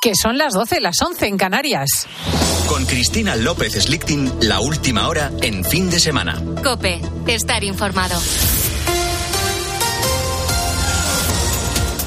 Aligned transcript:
que 0.00 0.12
son 0.14 0.38
las 0.38 0.54
12, 0.54 0.80
las 0.80 1.00
11 1.00 1.26
en 1.26 1.36
Canarias. 1.36 1.88
Con 2.68 2.84
Cristina 2.86 3.34
López 3.36 3.72
Slichting, 3.74 4.30
la 4.42 4.60
última 4.60 5.08
hora 5.08 5.32
en 5.42 5.64
fin 5.64 5.90
de 5.90 5.98
semana. 5.98 6.40
Cope, 6.62 7.00
estar 7.26 7.64
informado. 7.64 8.18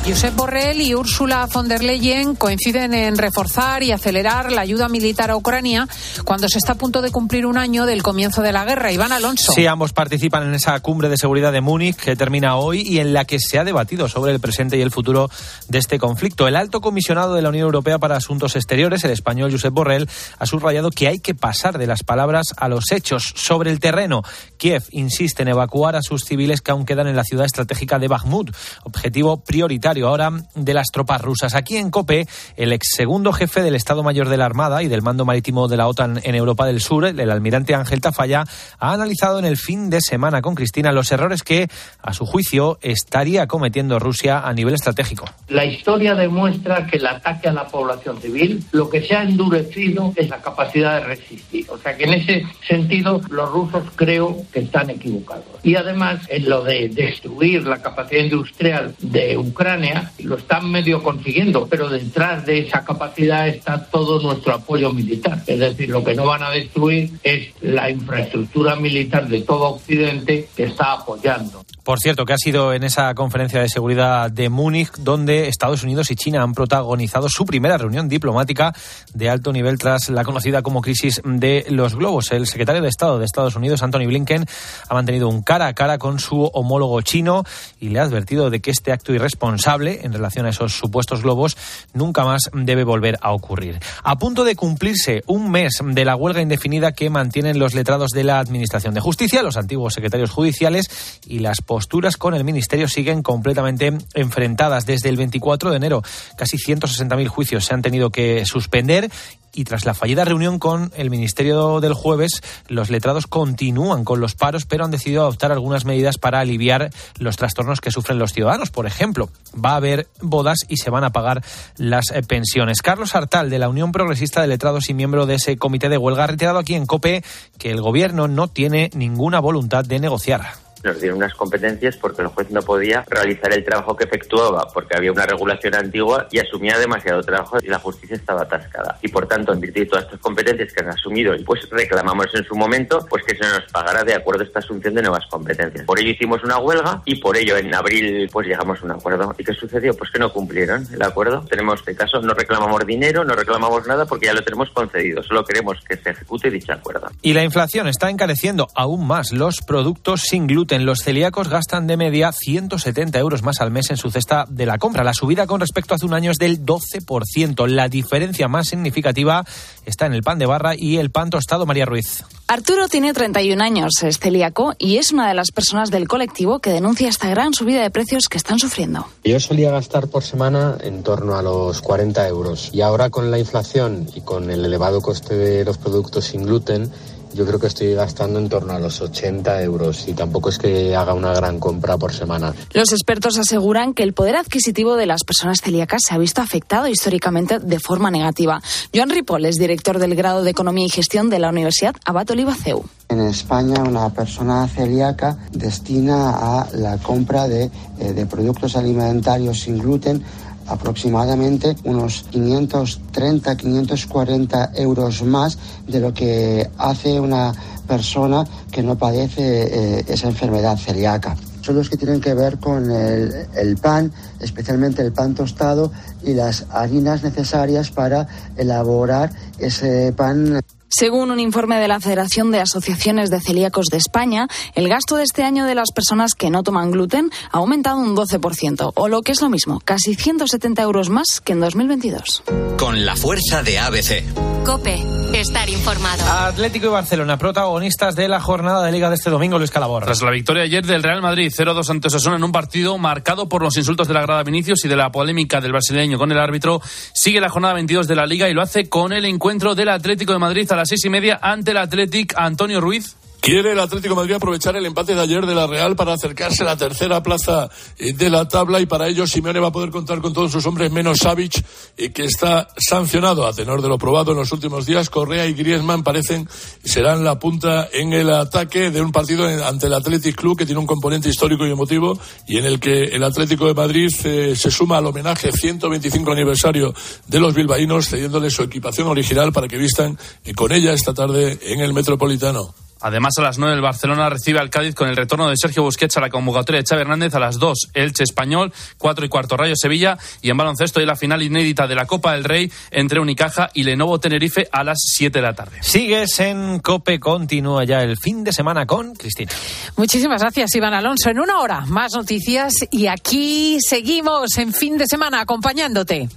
Josep 0.03 0.35
Borrell 0.35 0.81
y 0.81 0.95
Ursula 0.95 1.47
von 1.53 1.67
der 1.67 1.83
Leyen 1.83 2.33
coinciden 2.35 2.95
en 2.95 3.19
reforzar 3.19 3.83
y 3.83 3.91
acelerar 3.91 4.51
la 4.51 4.61
ayuda 4.61 4.89
militar 4.89 5.29
a 5.29 5.37
Ucrania 5.37 5.87
cuando 6.25 6.49
se 6.49 6.57
está 6.57 6.73
a 6.73 6.75
punto 6.75 7.03
de 7.03 7.11
cumplir 7.11 7.45
un 7.45 7.55
año 7.55 7.85
del 7.85 8.01
comienzo 8.01 8.41
de 8.41 8.51
la 8.51 8.65
guerra. 8.65 8.91
Iván 8.91 9.11
Alonso. 9.11 9.51
Sí, 9.51 9.67
ambos 9.67 9.93
participan 9.93 10.47
en 10.47 10.55
esa 10.55 10.79
cumbre 10.79 11.07
de 11.07 11.17
seguridad 11.17 11.51
de 11.51 11.61
Múnich 11.61 11.95
que 11.95 12.15
termina 12.15 12.55
hoy 12.55 12.81
y 12.81 12.97
en 12.97 13.13
la 13.13 13.25
que 13.25 13.39
se 13.39 13.59
ha 13.59 13.63
debatido 13.63 14.09
sobre 14.09 14.31
el 14.31 14.39
presente 14.39 14.75
y 14.75 14.81
el 14.81 14.89
futuro 14.89 15.29
de 15.67 15.77
este 15.77 15.99
conflicto. 15.99 16.47
El 16.47 16.55
alto 16.55 16.81
comisionado 16.81 17.35
de 17.35 17.43
la 17.43 17.49
Unión 17.49 17.65
Europea 17.65 17.99
para 17.99 18.15
Asuntos 18.15 18.55
Exteriores, 18.55 19.03
el 19.03 19.11
español 19.11 19.51
Josep 19.51 19.71
Borrell, 19.71 20.09
ha 20.39 20.45
subrayado 20.47 20.89
que 20.89 21.09
hay 21.09 21.19
que 21.19 21.35
pasar 21.35 21.77
de 21.77 21.85
las 21.85 22.01
palabras 22.01 22.55
a 22.57 22.69
los 22.69 22.91
hechos 22.91 23.33
sobre 23.35 23.69
el 23.69 23.79
terreno. 23.79 24.23
Kiev 24.57 24.83
insiste 24.89 25.43
en 25.43 25.49
evacuar 25.49 25.95
a 25.95 26.01
sus 26.01 26.23
civiles 26.23 26.61
que 26.61 26.71
aún 26.71 26.85
quedan 26.85 27.05
en 27.05 27.15
la 27.15 27.23
ciudad 27.23 27.45
estratégica 27.45 27.99
de 27.99 28.07
Bakhmut, 28.07 28.49
objetivo 28.83 29.43
prioritario 29.43 29.90
ahora 29.99 30.31
de 30.55 30.73
las 30.73 30.87
tropas 30.87 31.21
rusas. 31.21 31.55
Aquí 31.55 31.77
en 31.77 31.91
COPE, 31.91 32.27
el 32.55 32.73
ex 32.73 32.87
segundo 32.95 33.33
jefe 33.33 33.61
del 33.61 33.75
Estado 33.75 34.03
Mayor 34.03 34.29
de 34.29 34.37
la 34.37 34.45
Armada 34.45 34.81
y 34.83 34.87
del 34.87 35.01
mando 35.01 35.25
marítimo 35.25 35.67
de 35.67 35.77
la 35.77 35.87
OTAN 35.87 36.19
en 36.23 36.35
Europa 36.35 36.65
del 36.65 36.81
Sur, 36.81 37.05
el 37.05 37.31
almirante 37.31 37.75
Ángel 37.75 38.01
Tafalla, 38.01 38.45
ha 38.79 38.93
analizado 38.93 39.39
en 39.39 39.45
el 39.45 39.57
fin 39.57 39.89
de 39.89 40.01
semana 40.01 40.41
con 40.41 40.55
Cristina 40.55 40.91
los 40.91 41.11
errores 41.11 41.43
que, 41.43 41.67
a 42.01 42.13
su 42.13 42.25
juicio, 42.25 42.79
estaría 42.81 43.47
cometiendo 43.47 43.99
Rusia 43.99 44.39
a 44.39 44.53
nivel 44.53 44.73
estratégico. 44.73 45.25
La 45.49 45.65
historia 45.65 46.15
demuestra 46.15 46.87
que 46.87 46.97
el 46.97 47.05
ataque 47.05 47.49
a 47.49 47.53
la 47.53 47.67
población 47.67 48.21
civil 48.21 48.63
lo 48.71 48.89
que 48.89 49.01
se 49.01 49.15
ha 49.15 49.23
endurecido 49.23 50.13
es 50.15 50.29
la 50.29 50.41
capacidad 50.41 51.01
de 51.01 51.07
resistir. 51.07 51.65
O 51.69 51.77
sea 51.77 51.97
que 51.97 52.05
en 52.05 52.13
ese 52.13 52.45
sentido 52.67 53.21
los 53.29 53.49
rusos 53.49 53.83
creo 53.95 54.37
que 54.51 54.61
están 54.61 54.89
equivocados. 54.89 55.45
Y 55.63 55.75
además 55.75 56.19
en 56.29 56.49
lo 56.49 56.63
de 56.63 56.89
destruir 56.89 57.67
la 57.67 57.81
capacidad 57.81 58.23
industrial 58.23 58.95
de 58.99 59.37
Ucrania, 59.37 59.80
lo 60.19 60.37
están 60.37 60.69
medio 60.69 61.01
consiguiendo, 61.01 61.67
pero 61.67 61.89
detrás 61.89 62.45
de 62.45 62.59
esa 62.59 62.83
capacidad 62.83 63.47
está 63.47 63.85
todo 63.85 64.21
nuestro 64.21 64.53
apoyo 64.53 64.91
militar. 64.91 65.41
Es 65.47 65.59
decir, 65.59 65.89
lo 65.89 66.03
que 66.03 66.15
no 66.15 66.25
van 66.25 66.43
a 66.43 66.51
destruir 66.51 67.11
es 67.23 67.49
la 67.61 67.89
infraestructura 67.89 68.75
militar 68.75 69.27
de 69.27 69.41
todo 69.41 69.75
Occidente 69.75 70.49
que 70.55 70.63
está 70.63 70.93
apoyando. 70.93 71.63
Por 71.83 71.97
cierto, 71.99 72.25
que 72.25 72.33
ha 72.33 72.37
sido 72.37 72.73
en 72.73 72.83
esa 72.83 73.13
conferencia 73.15 73.59
de 73.59 73.67
seguridad 73.67 74.29
de 74.29 74.49
Múnich 74.49 74.91
donde 74.97 75.47
Estados 75.47 75.83
Unidos 75.83 76.11
y 76.11 76.15
China 76.15 76.43
han 76.43 76.53
protagonizado 76.53 77.27
su 77.27 77.45
primera 77.45 77.77
reunión 77.77 78.07
diplomática 78.07 78.73
de 79.13 79.29
alto 79.29 79.51
nivel 79.51 79.79
tras 79.79 80.09
la 80.09 80.23
conocida 80.23 80.61
como 80.61 80.81
crisis 80.81 81.21
de 81.25 81.65
los 81.69 81.95
globos. 81.95 82.31
El 82.31 82.45
secretario 82.45 82.83
de 82.83 82.89
Estado 82.89 83.17
de 83.17 83.25
Estados 83.25 83.55
Unidos, 83.55 83.81
Anthony 83.81 84.05
Blinken, 84.05 84.45
ha 84.89 84.93
mantenido 84.93 85.27
un 85.27 85.41
cara 85.41 85.67
a 85.67 85.73
cara 85.73 85.97
con 85.97 86.19
su 86.19 86.43
homólogo 86.53 87.01
chino 87.01 87.43
y 87.79 87.89
le 87.89 87.99
ha 87.99 88.03
advertido 88.03 88.51
de 88.51 88.61
que 88.61 88.69
este 88.69 88.91
acto 88.91 89.13
irresponsable 89.13 90.01
en 90.03 90.13
relación 90.13 90.45
a 90.45 90.49
esos 90.49 90.73
supuestos 90.73 91.23
globos 91.23 91.57
nunca 91.93 92.23
más 92.25 92.43
debe 92.53 92.83
volver 92.83 93.17
a 93.21 93.31
ocurrir. 93.31 93.79
A 94.03 94.17
punto 94.17 94.43
de 94.43 94.55
cumplirse 94.55 95.23
un 95.25 95.49
mes 95.49 95.79
de 95.83 96.05
la 96.05 96.15
huelga 96.15 96.41
indefinida 96.41 96.91
que 96.91 97.09
mantienen 97.09 97.57
los 97.57 97.73
letrados 97.73 98.11
de 98.11 98.23
la 98.23 98.39
Administración 98.39 98.93
de 98.93 98.99
Justicia, 98.99 99.41
los 99.41 99.57
antiguos 99.57 99.95
secretarios 99.95 100.29
judiciales 100.29 101.21
y 101.25 101.39
las 101.39 101.61
posturas 101.71 102.17
con 102.17 102.33
el 102.33 102.43
Ministerio 102.43 102.89
siguen 102.89 103.23
completamente 103.23 103.93
enfrentadas. 104.13 104.85
Desde 104.85 105.07
el 105.07 105.15
24 105.15 105.69
de 105.69 105.77
enero, 105.77 106.01
casi 106.35 106.57
160.000 106.57 107.27
juicios 107.29 107.63
se 107.63 107.73
han 107.73 107.81
tenido 107.81 108.09
que 108.09 108.45
suspender 108.45 109.09
y 109.53 109.63
tras 109.63 109.85
la 109.85 109.93
fallida 109.93 110.25
reunión 110.25 110.59
con 110.59 110.91
el 110.97 111.09
Ministerio 111.09 111.79
del 111.79 111.93
jueves, 111.93 112.41
los 112.67 112.89
letrados 112.89 113.25
continúan 113.25 114.03
con 114.03 114.19
los 114.19 114.35
paros, 114.35 114.65
pero 114.65 114.83
han 114.83 114.91
decidido 114.91 115.21
adoptar 115.21 115.53
algunas 115.53 115.85
medidas 115.85 116.17
para 116.17 116.41
aliviar 116.41 116.89
los 117.17 117.37
trastornos 117.37 117.79
que 117.79 117.91
sufren 117.91 118.19
los 118.19 118.33
ciudadanos. 118.33 118.69
Por 118.69 118.85
ejemplo, 118.85 119.29
va 119.53 119.71
a 119.71 119.77
haber 119.77 120.09
bodas 120.19 120.59
y 120.67 120.75
se 120.75 120.89
van 120.89 121.05
a 121.05 121.11
pagar 121.11 121.41
las 121.77 122.11
eh, 122.11 122.21
pensiones. 122.21 122.81
Carlos 122.81 123.15
Artal, 123.15 123.49
de 123.49 123.59
la 123.59 123.69
Unión 123.69 123.93
Progresista 123.93 124.41
de 124.41 124.47
Letrados 124.47 124.89
y 124.89 124.93
miembro 124.93 125.25
de 125.25 125.35
ese 125.35 125.55
comité 125.55 125.87
de 125.87 125.97
huelga, 125.97 126.25
ha 126.25 126.27
reiterado 126.27 126.59
aquí 126.59 126.75
en 126.75 126.85
COPE 126.85 127.23
que 127.57 127.71
el 127.71 127.79
gobierno 127.79 128.27
no 128.27 128.49
tiene 128.49 128.89
ninguna 128.93 129.39
voluntad 129.39 129.85
de 129.85 129.99
negociar 129.99 130.41
nos 130.83 130.99
dieron 130.99 131.17
unas 131.17 131.33
competencias 131.33 131.97
porque 131.97 132.21
el 132.21 132.27
juez 132.27 132.49
no 132.51 132.61
podía 132.61 133.03
realizar 133.07 133.53
el 133.53 133.63
trabajo 133.63 133.95
que 133.95 134.05
efectuaba 134.05 134.67
porque 134.73 134.95
había 134.97 135.11
una 135.11 135.25
regulación 135.25 135.75
antigua 135.75 136.27
y 136.31 136.39
asumía 136.39 136.77
demasiado 136.77 137.21
trabajo 137.21 137.57
y 137.61 137.67
la 137.67 137.79
justicia 137.79 138.15
estaba 138.15 138.43
atascada. 138.43 138.97
Y 139.01 139.07
por 139.09 139.27
tanto, 139.27 139.53
en 139.53 139.59
virtud 139.59 139.81
de 139.81 139.85
todas 139.85 140.05
estas 140.05 140.19
competencias 140.19 140.73
que 140.73 140.83
han 140.83 140.89
asumido 140.89 141.35
y 141.35 141.43
pues 141.43 141.67
reclamamos 141.69 142.27
en 142.33 142.43
su 142.43 142.55
momento, 142.55 143.05
pues 143.09 143.23
que 143.23 143.35
se 143.35 143.43
nos 143.43 143.71
pagara 143.71 144.03
de 144.03 144.15
acuerdo 144.15 144.41
a 144.41 144.45
esta 144.45 144.59
asunción 144.59 144.93
de 144.95 145.01
nuevas 145.01 145.25
competencias. 145.27 145.85
Por 145.85 145.99
ello 145.99 146.09
hicimos 146.09 146.43
una 146.43 146.57
huelga 146.57 147.01
y 147.05 147.15
por 147.15 147.37
ello 147.37 147.57
en 147.57 147.73
abril 147.73 148.29
pues 148.31 148.47
llegamos 148.47 148.81
a 148.81 148.85
un 148.85 148.91
acuerdo. 148.91 149.33
¿Y 149.37 149.43
qué 149.43 149.53
sucedió? 149.53 149.93
Pues 149.93 150.11
que 150.11 150.19
no 150.19 150.31
cumplieron 150.31 150.85
el 150.91 151.01
acuerdo. 151.01 151.45
Tenemos 151.49 151.79
este 151.79 151.95
caso, 151.95 152.21
no 152.21 152.33
reclamamos 152.33 152.85
dinero, 152.85 153.23
no 153.23 153.35
reclamamos 153.35 153.85
nada 153.87 154.05
porque 154.05 154.27
ya 154.27 154.33
lo 154.33 154.43
tenemos 154.43 154.69
concedido. 154.71 155.23
Solo 155.23 155.43
queremos 155.43 155.77
que 155.87 155.97
se 155.97 156.11
ejecute 156.11 156.49
dicho 156.49 156.73
acuerdo. 156.73 157.07
Y 157.21 157.33
la 157.33 157.43
inflación 157.43 157.87
está 157.87 158.09
encareciendo 158.09 158.67
aún 158.75 159.05
más 159.05 159.31
los 159.31 159.61
productos 159.61 160.21
sin 160.21 160.47
gluten 160.47 160.70
los 160.79 161.03
celíacos 161.03 161.49
gastan 161.49 161.85
de 161.87 161.97
media 161.97 162.31
170 162.31 163.19
euros 163.19 163.43
más 163.43 163.61
al 163.61 163.71
mes 163.71 163.89
en 163.89 163.97
su 163.97 164.09
cesta 164.09 164.45
de 164.49 164.65
la 164.65 164.77
compra. 164.77 165.03
La 165.03 165.13
subida 165.13 165.45
con 165.47 165.59
respecto 165.59 165.93
a 165.93 165.95
hace 165.95 166.05
un 166.05 166.13
año 166.13 166.31
es 166.31 166.37
del 166.37 166.65
12%. 166.65 167.67
La 167.67 167.89
diferencia 167.89 168.47
más 168.47 168.69
significativa 168.69 169.45
está 169.85 170.05
en 170.05 170.13
el 170.13 170.23
pan 170.23 170.39
de 170.39 170.45
barra 170.45 170.73
y 170.77 170.97
el 170.97 171.11
pan 171.11 171.29
tostado. 171.29 171.65
María 171.65 171.85
Ruiz. 171.85 172.23
Arturo 172.47 172.87
tiene 172.87 173.13
31 173.13 173.63
años, 173.63 173.91
es 174.03 174.19
celíaco 174.19 174.73
y 174.77 174.97
es 174.97 175.11
una 175.11 175.27
de 175.27 175.33
las 175.33 175.51
personas 175.51 175.89
del 175.89 176.07
colectivo 176.07 176.59
que 176.59 176.71
denuncia 176.71 177.07
esta 177.07 177.29
gran 177.29 177.53
subida 177.53 177.81
de 177.81 177.89
precios 177.91 178.27
que 178.29 178.37
están 178.37 178.59
sufriendo. 178.59 179.07
Yo 179.23 179.39
solía 179.39 179.71
gastar 179.71 180.07
por 180.07 180.23
semana 180.23 180.77
en 180.81 181.03
torno 181.03 181.37
a 181.37 181.41
los 181.41 181.81
40 181.81 182.27
euros 182.27 182.69
y 182.73 182.81
ahora 182.81 183.09
con 183.09 183.31
la 183.31 183.39
inflación 183.39 184.07
y 184.15 184.21
con 184.21 184.49
el 184.49 184.65
elevado 184.65 185.01
coste 185.01 185.35
de 185.35 185.63
los 185.63 185.77
productos 185.77 186.25
sin 186.25 186.45
gluten, 186.45 186.91
yo 187.33 187.45
creo 187.45 187.59
que 187.59 187.67
estoy 187.67 187.93
gastando 187.93 188.39
en 188.39 188.49
torno 188.49 188.73
a 188.73 188.79
los 188.79 189.01
80 189.01 189.61
euros 189.61 190.07
y 190.07 190.13
tampoco 190.13 190.49
es 190.49 190.57
que 190.57 190.95
haga 190.95 191.13
una 191.13 191.33
gran 191.33 191.59
compra 191.59 191.97
por 191.97 192.13
semana. 192.13 192.53
Los 192.73 192.91
expertos 192.91 193.37
aseguran 193.37 193.93
que 193.93 194.03
el 194.03 194.13
poder 194.13 194.35
adquisitivo 194.35 194.95
de 194.95 195.05
las 195.05 195.23
personas 195.23 195.61
celíacas 195.61 196.01
se 196.07 196.13
ha 196.13 196.17
visto 196.17 196.41
afectado 196.41 196.87
históricamente 196.87 197.59
de 197.59 197.79
forma 197.79 198.11
negativa. 198.11 198.61
Joan 198.93 199.09
Ripoll 199.09 199.45
es 199.45 199.55
director 199.55 199.99
del 199.99 200.15
grado 200.15 200.43
de 200.43 200.51
Economía 200.51 200.85
y 200.85 200.89
Gestión 200.89 201.29
de 201.29 201.39
la 201.39 201.49
Universidad 201.49 201.95
Abat 202.05 202.29
Olivaceu. 202.31 202.83
En 203.09 203.19
España, 203.21 203.83
una 203.83 204.09
persona 204.09 204.67
celíaca 204.67 205.37
destina 205.51 206.31
a 206.31 206.67
la 206.73 206.97
compra 206.97 207.47
de, 207.47 207.69
eh, 207.99 208.13
de 208.13 208.25
productos 208.25 208.75
alimentarios 208.75 209.59
sin 209.59 209.77
gluten 209.79 210.23
aproximadamente 210.71 211.75
unos 211.83 212.25
530, 212.31 213.57
540 213.57 214.71
euros 214.75 215.23
más 215.23 215.57
de 215.87 215.99
lo 215.99 216.13
que 216.13 216.69
hace 216.77 217.19
una 217.19 217.53
persona 217.87 218.45
que 218.71 218.81
no 218.81 218.97
padece 218.97 219.99
eh, 219.99 220.05
esa 220.07 220.27
enfermedad 220.27 220.77
celíaca. 220.77 221.35
Son 221.61 221.75
los 221.75 221.89
que 221.89 221.97
tienen 221.97 222.21
que 222.21 222.33
ver 222.33 222.57
con 222.57 222.89
el 222.89 223.77
pan, 223.79 224.11
especialmente 224.39 225.03
el 225.03 225.11
pan 225.11 225.35
tostado 225.35 225.91
y 226.23 226.33
las 226.33 226.65
harinas 226.71 227.21
necesarias 227.21 227.91
para 227.91 228.27
elaborar 228.57 229.31
ese 229.59 230.11
pan. 230.13 230.59
Según 230.91 231.31
un 231.31 231.39
informe 231.39 231.79
de 231.79 231.87
la 231.87 232.01
Federación 232.01 232.51
de 232.51 232.59
Asociaciones 232.59 233.29
de 233.29 233.39
Celíacos 233.39 233.85
de 233.87 233.95
España, 233.95 234.49
el 234.75 234.89
gasto 234.89 235.15
de 235.15 235.23
este 235.23 235.43
año 235.43 235.65
de 235.65 235.73
las 235.73 235.93
personas 235.93 236.35
que 236.35 236.49
no 236.49 236.63
toman 236.63 236.91
gluten 236.91 237.29
ha 237.49 237.59
aumentado 237.59 237.97
un 237.97 238.13
12%, 238.13 238.91
o 238.93 239.07
lo 239.07 239.21
que 239.21 239.31
es 239.31 239.41
lo 239.41 239.49
mismo, 239.49 239.79
casi 239.85 240.15
170 240.15 240.81
euros 240.81 241.09
más 241.09 241.39
que 241.39 241.53
en 241.53 241.61
2022. 241.61 242.43
Con 242.77 243.05
la 243.05 243.15
fuerza 243.15 243.63
de 243.63 243.79
ABC. 243.79 244.23
Cope, 244.65 245.01
estar 245.33 245.69
informado. 245.69 246.23
Atlético 246.23 246.87
y 246.87 246.89
Barcelona, 246.89 247.37
protagonistas 247.37 248.15
de 248.15 248.27
la 248.27 248.41
jornada 248.41 248.85
de 248.85 248.91
Liga 248.91 249.09
de 249.09 249.15
este 249.15 249.29
domingo, 249.29 249.57
Luis 249.57 249.71
Calabor. 249.71 250.03
Tras 250.03 250.21
la 250.21 250.29
victoria 250.29 250.63
ayer 250.63 250.85
del 250.85 251.01
Real 251.01 251.21
Madrid 251.21 251.51
0-2 251.51 251.89
ante 251.89 252.09
Osasuna 252.09 252.35
en 252.35 252.43
un 252.43 252.51
partido 252.51 252.97
marcado 252.97 253.47
por 253.47 253.63
los 253.63 253.75
insultos 253.77 254.07
de 254.07 254.13
la 254.13 254.21
grada 254.21 254.43
Vinicius 254.43 254.85
y 254.85 254.87
de 254.87 254.95
la 254.97 255.11
polémica 255.11 255.61
del 255.61 255.71
brasileño 255.71 256.19
con 256.19 256.31
el 256.31 256.37
árbitro, 256.37 256.81
sigue 257.13 257.39
la 257.39 257.49
jornada 257.49 257.73
22 257.75 258.07
de 258.07 258.15
la 258.15 258.25
Liga 258.25 258.49
y 258.49 258.53
lo 258.53 258.61
hace 258.61 258.89
con 258.89 259.13
el 259.13 259.25
encuentro 259.25 259.73
del 259.73 259.89
Atlético 259.89 260.33
de 260.33 260.39
Madrid 260.39 260.71
a 260.71 260.80
las 260.81 260.89
seis 260.89 261.05
y 261.05 261.09
media 261.09 261.39
ante 261.43 261.71
el 261.71 261.77
Atlético 261.77 262.39
Antonio 262.39 262.81
Ruiz. 262.81 263.15
Quiere 263.41 263.71
el 263.71 263.79
Atlético 263.79 264.13
de 264.13 264.21
Madrid 264.21 264.35
aprovechar 264.35 264.75
el 264.75 264.85
empate 264.85 265.15
de 265.15 265.21
ayer 265.21 265.47
de 265.47 265.55
la 265.55 265.65
Real 265.65 265.95
para 265.95 266.13
acercarse 266.13 266.61
a 266.61 266.67
la 266.67 266.77
tercera 266.77 267.23
plaza 267.23 267.71
eh, 267.97 268.13
de 268.13 268.29
la 268.29 268.47
tabla 268.47 268.79
y 268.79 268.85
para 268.85 269.07
ello 269.07 269.25
Simeone 269.25 269.59
va 269.59 269.69
a 269.69 269.71
poder 269.71 269.89
contar 269.89 270.21
con 270.21 270.31
todos 270.31 270.51
sus 270.51 270.63
hombres 270.67 270.91
menos 270.91 271.17
Savic, 271.17 271.65
eh, 271.97 272.11
que 272.11 272.25
está 272.25 272.67
sancionado 272.77 273.47
a 273.47 273.53
tenor 273.53 273.81
de 273.81 273.87
lo 273.87 273.97
probado 273.97 274.33
en 274.33 274.37
los 274.37 274.51
últimos 274.51 274.85
días. 274.85 275.09
Correa 275.09 275.47
y 275.47 275.53
Griezmann 275.53 276.03
parecen 276.03 276.47
serán 276.83 277.23
la 277.23 277.39
punta 277.39 277.89
en 277.91 278.13
el 278.13 278.29
ataque 278.29 278.91
de 278.91 279.01
un 279.01 279.11
partido 279.11 279.47
ante 279.47 279.87
el 279.87 279.93
Athletic 279.95 280.35
Club 280.35 280.55
que 280.55 280.67
tiene 280.67 280.79
un 280.79 280.85
componente 280.85 281.27
histórico 281.27 281.65
y 281.65 281.71
emotivo 281.71 282.19
y 282.47 282.59
en 282.59 282.65
el 282.65 282.79
que 282.79 283.05
el 283.05 283.23
Atlético 283.23 283.65
de 283.65 283.73
Madrid 283.73 284.13
eh, 284.23 284.53
se 284.55 284.69
suma 284.69 284.99
al 284.99 285.07
homenaje 285.07 285.51
125 285.51 286.31
aniversario 286.31 286.93
de 287.25 287.39
los 287.39 287.55
bilbaínos 287.55 288.07
cediéndole 288.07 288.51
su 288.51 288.61
equipación 288.61 289.07
original 289.07 289.51
para 289.51 289.67
que 289.67 289.79
vistan 289.79 290.19
con 290.55 290.71
ella 290.71 290.93
esta 290.93 291.15
tarde 291.15 291.57
en 291.63 291.79
el 291.79 291.91
Metropolitano. 291.91 292.75
Además, 293.01 293.33
a 293.37 293.41
las 293.41 293.57
9 293.57 293.75
el 293.75 293.81
Barcelona 293.81 294.29
recibe 294.29 294.59
al 294.59 294.69
Cádiz 294.69 294.95
con 294.95 295.09
el 295.09 295.15
retorno 295.15 295.49
de 295.49 295.57
Sergio 295.57 295.83
Busquets 295.83 296.17
a 296.17 296.21
la 296.21 296.29
convocatoria 296.29 296.81
de 296.81 296.87
Xavi 296.87 297.01
Hernández. 297.01 297.33
A 297.35 297.39
las 297.39 297.59
2, 297.59 297.91
Elche 297.93 298.23
Español, 298.23 298.73
4 298.97 299.25
y 299.25 299.29
cuarto 299.29 299.57
Rayo 299.57 299.75
Sevilla. 299.75 300.17
Y 300.41 300.49
en 300.49 300.57
baloncesto 300.57 301.01
y 301.01 301.05
la 301.05 301.15
final 301.15 301.41
inédita 301.41 301.87
de 301.87 301.95
la 301.95 302.05
Copa 302.05 302.33
del 302.33 302.43
Rey 302.43 302.71
entre 302.91 303.19
Unicaja 303.19 303.69
y 303.73 303.83
Lenovo 303.83 304.19
Tenerife 304.19 304.67
a 304.71 304.83
las 304.83 304.99
7 305.01 305.39
de 305.39 305.41
la 305.41 305.53
tarde. 305.53 305.77
Sigues 305.81 306.39
en 306.39 306.79
COPE, 306.79 307.19
continúa 307.19 307.83
ya 307.83 308.01
el 308.01 308.17
fin 308.17 308.43
de 308.43 308.53
semana 308.53 308.85
con 308.85 309.15
Cristina. 309.15 309.51
Muchísimas 309.97 310.41
gracias, 310.41 310.75
Iván 310.75 310.93
Alonso. 310.93 311.29
En 311.29 311.39
una 311.39 311.59
hora, 311.59 311.85
más 311.87 312.13
noticias 312.13 312.73
y 312.91 313.07
aquí 313.07 313.77
seguimos 313.81 314.57
en 314.57 314.73
fin 314.73 314.97
de 314.97 315.05
semana 315.07 315.41
acompañándote. 315.41 316.29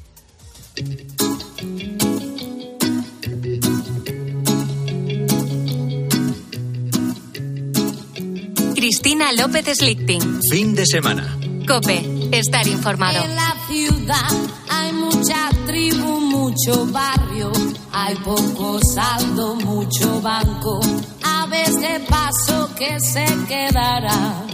Cristina 8.85 9.33
López 9.33 9.79
Slichting. 9.79 10.41
Fin 10.51 10.75
de 10.75 10.85
semana. 10.85 11.39
Cope, 11.67 12.05
estar 12.33 12.69
informado. 12.69 13.25
En 13.25 13.35
la 13.35 13.57
ciudad 13.67 14.29
hay 14.69 14.93
mucha 14.93 15.49
tribu, 15.65 16.21
mucho 16.21 16.85
barrio, 16.89 17.51
hay 17.91 18.15
poco 18.17 18.79
saldo, 18.95 19.55
mucho 19.55 20.21
banco, 20.21 20.81
aves 21.23 21.81
de 21.81 21.99
paso 22.01 22.75
que 22.79 23.01
se 23.01 23.25
quedará. 23.49 24.45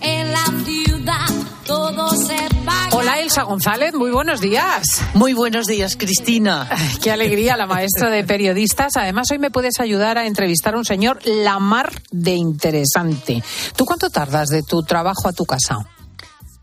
En 0.00 0.32
la 0.32 0.44
ciudad 0.64 0.93
todo 1.64 2.10
se 2.10 2.36
paga. 2.64 2.88
Hola 2.92 3.20
Elsa 3.20 3.42
González, 3.42 3.94
muy 3.94 4.10
buenos 4.10 4.40
días. 4.40 4.84
Muy 5.14 5.32
buenos 5.32 5.66
días, 5.66 5.96
Cristina. 5.96 6.68
Qué 7.02 7.10
alegría, 7.10 7.56
la 7.56 7.66
maestra 7.66 8.10
de 8.10 8.24
periodistas. 8.24 8.96
Además, 8.96 9.30
hoy 9.30 9.38
me 9.38 9.50
puedes 9.50 9.80
ayudar 9.80 10.18
a 10.18 10.26
entrevistar 10.26 10.74
a 10.74 10.78
un 10.78 10.84
señor 10.84 11.18
la 11.24 11.58
mar 11.58 11.92
de 12.10 12.34
interesante. 12.34 13.42
¿Tú 13.76 13.84
cuánto 13.84 14.10
tardas 14.10 14.48
de 14.48 14.62
tu 14.62 14.82
trabajo 14.82 15.28
a 15.28 15.32
tu 15.32 15.44
casa? 15.44 15.78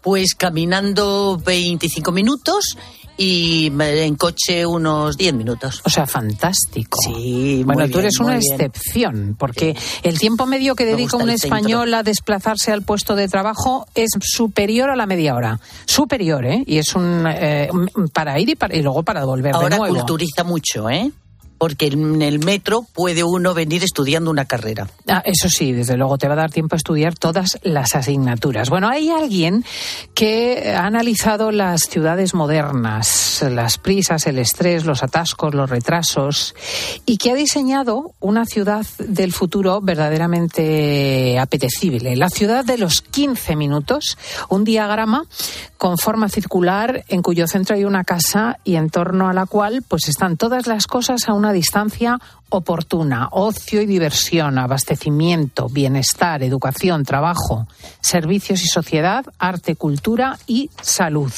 Pues 0.02 0.34
caminando 0.36 1.38
25 1.44 2.12
minutos 2.12 2.78
y 3.18 3.72
en 3.80 4.16
coche 4.16 4.66
unos 4.66 5.18
10 5.18 5.34
minutos. 5.34 5.82
O 5.86 5.90
sea, 5.90 6.08
fantástico. 6.08 7.00
Sí, 7.04 7.64
Bueno, 7.66 7.88
tú 7.90 8.00
eres 8.00 8.20
una 8.20 8.38
bien. 8.38 8.52
excepción, 8.54 9.36
porque 9.38 9.76
el 10.04 10.18
tiempo 10.20 10.46
medio 10.46 10.76
que 10.76 10.86
dedica 10.86 11.18
un 11.18 11.30
español 11.30 11.94
a 11.94 12.04
desplazarse 12.04 12.72
al 12.72 12.82
puesto 12.84 13.16
de 13.16 13.28
trabajo 13.28 13.88
es 13.96 14.10
superior 14.22 14.90
a 14.90 14.96
la 14.96 15.06
media 15.06 15.36
hora. 15.36 15.60
Superior, 15.86 16.46
¿eh? 16.46 16.64
Y 16.66 16.78
es 16.78 16.96
un 16.96 17.26
eh, 17.28 17.70
para 18.14 18.40
ir 18.40 18.50
y, 18.50 18.56
para, 18.56 18.76
y 18.76 18.82
luego 18.82 19.04
para 19.04 19.24
volver 19.26 19.54
Ahora 19.56 19.70
de 19.70 19.78
nuevo. 19.78 19.96
culturiza 19.96 20.44
mucho, 20.44 20.90
¿eh? 20.90 21.12
Porque 21.62 21.86
en 21.86 22.24
el 22.24 22.40
metro 22.40 22.88
puede 22.92 23.24
uno 23.24 23.54
venir 23.54 23.84
estudiando 23.84 24.32
una 24.32 24.46
carrera. 24.46 24.88
Ah, 25.08 25.22
eso 25.24 25.48
sí, 25.48 25.74
desde 25.74 25.96
luego 25.96 26.18
te 26.18 26.28
va 26.28 26.34
a 26.34 26.38
dar 26.38 26.50
tiempo 26.50 26.74
a 26.74 26.78
estudiar 26.78 27.14
todas 27.14 27.60
las 27.62 27.94
asignaturas. 27.94 28.72
Bueno, 28.72 28.90
hay 28.90 29.12
alguien 29.12 29.64
que 30.16 30.74
ha 30.76 30.88
analizado 30.88 31.52
las 31.52 31.84
ciudades 31.84 32.34
modernas, 32.34 33.46
las 33.48 33.78
prisas, 33.78 34.26
el 34.26 34.40
estrés, 34.40 34.86
los 34.86 35.04
atascos, 35.04 35.54
los 35.54 35.70
retrasos, 35.70 36.56
y 37.06 37.18
que 37.18 37.30
ha 37.30 37.36
diseñado 37.36 38.16
una 38.20 38.46
ciudad 38.48 38.88
del 38.98 39.32
futuro 39.32 39.82
verdaderamente 39.82 41.38
apetecible. 41.38 42.16
La 42.16 42.32
ciudad 42.32 42.66
de 42.66 42.80
los 42.80 43.04
15 43.04 43.56
minutos, 43.56 44.18
un 44.50 44.64
diagrama 44.64 45.26
con 45.78 46.00
forma 46.00 46.28
circular 46.28 47.06
en 47.08 47.22
cuyo 47.22 47.48
centro 47.48 47.76
hay 47.76 47.86
una 47.86 48.04
casa 48.04 48.58
y 48.64 48.78
en 48.78 48.90
torno 48.90 49.30
a 49.30 49.34
la 49.34 49.46
cual 49.46 49.84
pues 49.88 50.10
están 50.10 50.38
todas 50.38 50.66
las 50.66 50.88
cosas 50.88 51.28
a 51.28 51.34
una 51.34 51.51
distancia 51.52 52.20
oportuna, 52.52 53.30
ocio 53.32 53.82
y 53.82 53.86
diversión, 53.86 54.58
abastecimiento, 54.58 55.70
bienestar, 55.70 56.44
educación, 56.44 57.04
trabajo, 57.04 57.68
servicios 58.02 58.62
y 58.64 58.68
sociedad, 58.68 59.26
arte, 59.40 59.76
cultura 59.76 60.38
y 60.46 60.70
salud. 60.82 61.32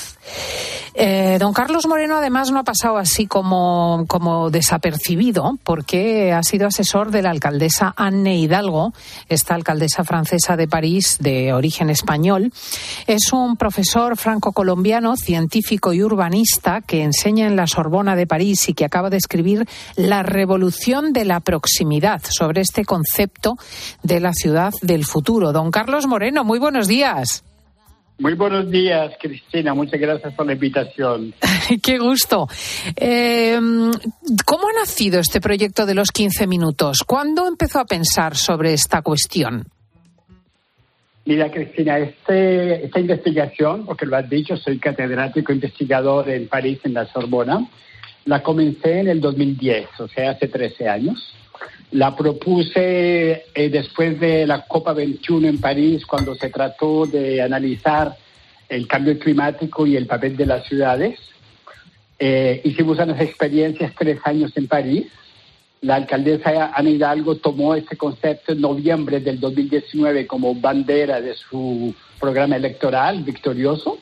Eh, 0.95 1.37
don 1.39 1.53
Carlos 1.53 1.87
Moreno 1.87 2.17
además 2.17 2.51
no 2.51 2.59
ha 2.59 2.63
pasado 2.63 2.97
así 2.97 3.25
como, 3.25 4.05
como 4.07 4.51
desapercibido 4.51 5.57
porque 5.63 6.31
ha 6.31 6.43
sido 6.43 6.67
asesor 6.67 7.09
de 7.09 7.23
la 7.23 7.31
alcaldesa 7.31 7.93
Anne 7.97 8.37
Hidalgo, 8.37 8.93
esta 9.27 9.55
alcaldesa 9.55 10.03
francesa 10.03 10.55
de 10.55 10.67
París 10.67 11.17
de 11.19 11.51
origen 11.53 11.89
español. 11.89 12.53
Es 13.07 13.33
un 13.33 13.57
profesor 13.57 14.17
franco-colombiano, 14.17 15.15
científico 15.15 15.93
y 15.93 16.03
urbanista 16.03 16.81
que 16.81 17.03
enseña 17.03 17.47
en 17.47 17.55
la 17.55 17.67
Sorbona 17.67 18.15
de 18.15 18.27
París 18.27 18.69
y 18.69 18.73
que 18.73 18.85
acaba 18.85 19.09
de 19.09 19.17
escribir 19.17 19.67
La 19.95 20.21
revolución 20.21 21.02
de 21.11 21.25
la 21.25 21.39
proximidad 21.41 22.21
sobre 22.23 22.61
este 22.61 22.85
concepto 22.85 23.55
de 24.03 24.19
la 24.19 24.31
ciudad 24.31 24.71
del 24.81 25.03
futuro. 25.03 25.51
Don 25.51 25.71
Carlos 25.71 26.07
Moreno, 26.07 26.43
muy 26.43 26.59
buenos 26.59 26.87
días. 26.87 27.43
Muy 28.19 28.35
buenos 28.35 28.69
días, 28.69 29.11
Cristina. 29.19 29.73
Muchas 29.73 29.99
gracias 29.99 30.33
por 30.35 30.45
la 30.45 30.53
invitación. 30.53 31.33
Qué 31.83 31.97
gusto. 31.97 32.47
Eh, 32.95 33.59
¿Cómo 34.45 34.67
ha 34.69 34.79
nacido 34.79 35.19
este 35.19 35.41
proyecto 35.41 35.85
de 35.85 35.95
los 35.95 36.11
15 36.11 36.47
minutos? 36.47 36.99
¿Cuándo 37.05 37.47
empezó 37.47 37.79
a 37.79 37.85
pensar 37.85 38.35
sobre 38.37 38.73
esta 38.73 39.01
cuestión? 39.01 39.65
Mira, 41.25 41.49
Cristina, 41.49 41.99
este, 41.99 42.85
esta 42.85 42.99
investigación, 42.99 43.85
porque 43.85 44.05
lo 44.05 44.17
has 44.17 44.29
dicho, 44.29 44.57
soy 44.57 44.77
catedrático 44.77 45.53
investigador 45.53 46.29
en 46.29 46.47
París, 46.47 46.79
en 46.83 46.93
la 46.93 47.05
Sorbona, 47.07 47.67
la 48.25 48.41
comencé 48.41 48.99
en 48.99 49.07
el 49.07 49.21
2010, 49.21 49.99
o 49.99 50.07
sea, 50.07 50.31
hace 50.31 50.47
13 50.47 50.87
años. 50.87 51.33
La 51.91 52.15
propuse 52.15 53.45
eh, 53.53 53.69
después 53.69 54.19
de 54.19 54.47
la 54.47 54.65
Copa 54.65 54.93
21 54.93 55.47
en 55.47 55.59
París, 55.59 56.05
cuando 56.05 56.33
se 56.35 56.49
trató 56.49 57.05
de 57.05 57.41
analizar 57.41 58.15
el 58.69 58.87
cambio 58.87 59.19
climático 59.19 59.85
y 59.85 59.95
el 59.95 60.07
papel 60.07 60.35
de 60.35 60.45
las 60.45 60.65
ciudades. 60.65 61.19
Eh, 62.17 62.61
hicimos 62.63 62.97
unas 62.97 63.19
experiencias 63.21 63.93
tres 63.97 64.19
años 64.23 64.51
en 64.55 64.67
París. 64.67 65.07
La 65.81 65.95
alcaldesa 65.95 66.71
Ana 66.73 66.89
Hidalgo 66.89 67.35
tomó 67.35 67.75
este 67.75 67.97
concepto 67.97 68.53
en 68.53 68.61
noviembre 68.61 69.19
del 69.19 69.39
2019 69.39 70.25
como 70.25 70.55
bandera 70.55 71.19
de 71.19 71.35
su 71.35 71.93
programa 72.19 72.55
electoral 72.55 73.21
victorioso 73.23 73.99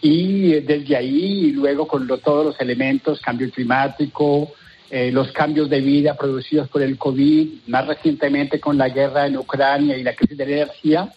y 0.00 0.60
desde 0.60 0.96
ahí 0.96 1.46
y 1.46 1.52
luego 1.52 1.86
con 1.86 2.06
todos 2.06 2.44
los 2.44 2.60
elementos, 2.60 3.20
cambio 3.20 3.50
climático, 3.50 4.52
eh, 4.90 5.10
los 5.10 5.32
cambios 5.32 5.70
de 5.70 5.80
vida 5.80 6.14
producidos 6.14 6.68
por 6.68 6.82
el 6.82 6.98
COVID, 6.98 7.68
más 7.68 7.86
recientemente 7.86 8.60
con 8.60 8.76
la 8.76 8.88
guerra 8.88 9.26
en 9.26 9.36
Ucrania 9.36 9.96
y 9.96 10.02
la 10.02 10.14
crisis 10.14 10.36
de 10.36 10.44
energía, 10.44 11.12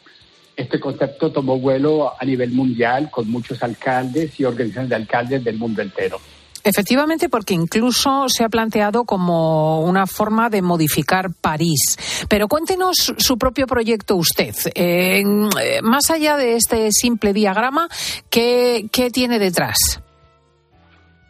este 0.56 0.80
concepto 0.80 1.32
tomó 1.32 1.60
vuelo 1.60 2.14
a 2.18 2.24
nivel 2.24 2.52
mundial 2.52 3.10
con 3.12 3.30
muchos 3.30 3.62
alcaldes 3.62 4.40
y 4.40 4.46
organizaciones 4.46 4.90
de 4.90 4.96
alcaldes 4.96 5.44
del 5.44 5.58
mundo 5.58 5.82
entero. 5.82 6.20
Efectivamente, 6.66 7.30
porque 7.30 7.54
incluso 7.54 8.28
se 8.28 8.44
ha 8.44 8.50
planteado 8.50 9.06
como 9.06 9.82
una 9.82 10.08
forma 10.08 10.50
de 10.50 10.64
modificar 10.64 11.28
París. 11.40 12.26
Pero 12.28 12.48
cuéntenos 12.48 13.14
su 13.18 13.38
propio 13.38 13.68
proyecto 13.68 14.16
usted. 14.16 14.56
Eh, 14.74 15.22
eh, 15.62 15.82
más 15.84 16.10
allá 16.10 16.38
de 16.38 16.56
este 16.56 16.92
simple 16.92 17.34
diagrama, 17.34 17.88
¿qué, 18.32 18.88
qué 18.92 19.12
tiene 19.12 19.38
detrás? 19.38 20.02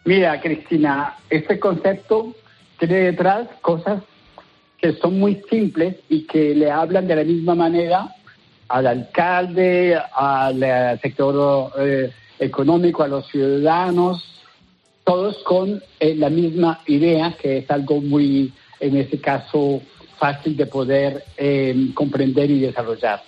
Mira, 0.05 0.39
Cristina, 0.39 1.17
este 1.29 1.59
concepto 1.59 2.33
tiene 2.79 2.95
detrás 2.99 3.49
cosas 3.59 4.03
que 4.77 4.93
son 4.93 5.19
muy 5.19 5.43
simples 5.49 5.97
y 6.07 6.25
que 6.27 6.55
le 6.55 6.71
hablan 6.71 7.07
de 7.07 7.15
la 7.17 7.23
misma 7.25 7.55
manera 7.55 8.07
al 8.69 8.87
alcalde, 8.87 9.99
al 10.15 10.63
eh, 10.63 10.97
sector 11.01 11.73
económico, 12.39 13.03
a 13.03 13.09
los 13.09 13.27
ciudadanos, 13.27 14.34
todos 15.05 15.37
con 15.43 15.81
eh, 15.99 16.15
la 16.15 16.29
misma 16.29 16.81
idea, 16.87 17.37
que 17.39 17.59
es 17.59 17.71
algo 17.71 18.01
muy, 18.01 18.51
en 18.79 18.97
este 18.97 19.21
caso, 19.21 19.81
fácil 20.17 20.57
de 20.57 20.65
poder 20.65 21.23
eh, 21.37 21.91
comprender 21.93 22.49
y 22.51 22.59
desarrollar. 22.59 23.23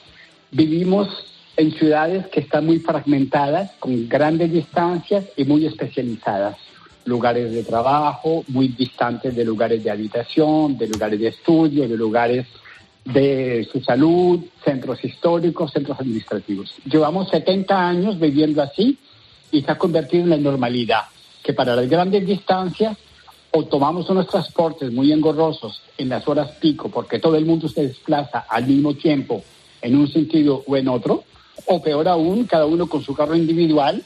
Vivimos 0.52 1.08
en 1.56 1.72
ciudades 1.72 2.28
que 2.28 2.42
están 2.42 2.66
muy 2.66 2.80
fragmentadas, 2.80 3.72
con 3.80 4.10
grandes 4.10 4.52
distancias 4.52 5.26
y 5.38 5.46
muy 5.46 5.66
especializadas. 5.66 6.58
lugares 7.06 7.54
de 7.54 7.64
trabajo, 7.64 8.44
muy 8.50 8.68
distantes 8.68 9.34
de 9.34 9.46
lugares 9.46 9.82
de 9.82 9.90
habitación, 9.90 10.78
de 10.78 10.90
lugares 10.90 11.18
de 11.22 11.30
estudio, 11.30 11.88
de 11.88 11.96
lugares 11.96 12.46
de 13.06 13.66
su 13.72 13.82
salud, 13.82 14.42
centros 14.66 15.04
históricos, 15.06 15.72
centros 15.72 15.98
administrativos. 16.02 16.76
Llevamos 16.84 17.30
70 17.30 17.88
años 17.88 18.20
viviendo 18.20 18.62
así 18.62 18.98
y 19.52 19.62
se 19.62 19.72
ha 19.72 19.78
convertido 19.78 20.24
en 20.24 20.32
la 20.32 20.38
normalidad, 20.38 21.04
que 21.44 21.54
para 21.54 21.76
las 21.76 21.90
grandes 21.90 22.26
distancias 22.26 22.98
o 23.52 23.64
tomamos 23.66 24.10
unos 24.10 24.28
transportes 24.28 24.92
muy 24.92 25.12
engorrosos 25.12 25.82
en 25.98 26.10
las 26.10 26.28
horas 26.28 26.52
pico 26.60 26.90
porque 26.90 27.20
todo 27.20 27.36
el 27.36 27.46
mundo 27.46 27.68
se 27.68 27.88
desplaza 27.88 28.46
al 28.50 28.68
mismo 28.68 28.94
tiempo 28.94 29.44
en 29.82 29.96
un 29.96 30.08
sentido 30.08 30.64
o 30.68 30.76
en 30.76 30.88
otro, 30.88 31.24
o 31.66 31.82
peor 31.82 32.08
aún, 32.08 32.46
cada 32.46 32.66
uno 32.66 32.88
con 32.88 33.02
su 33.04 33.14
carro 33.14 33.36
individual 33.36 34.04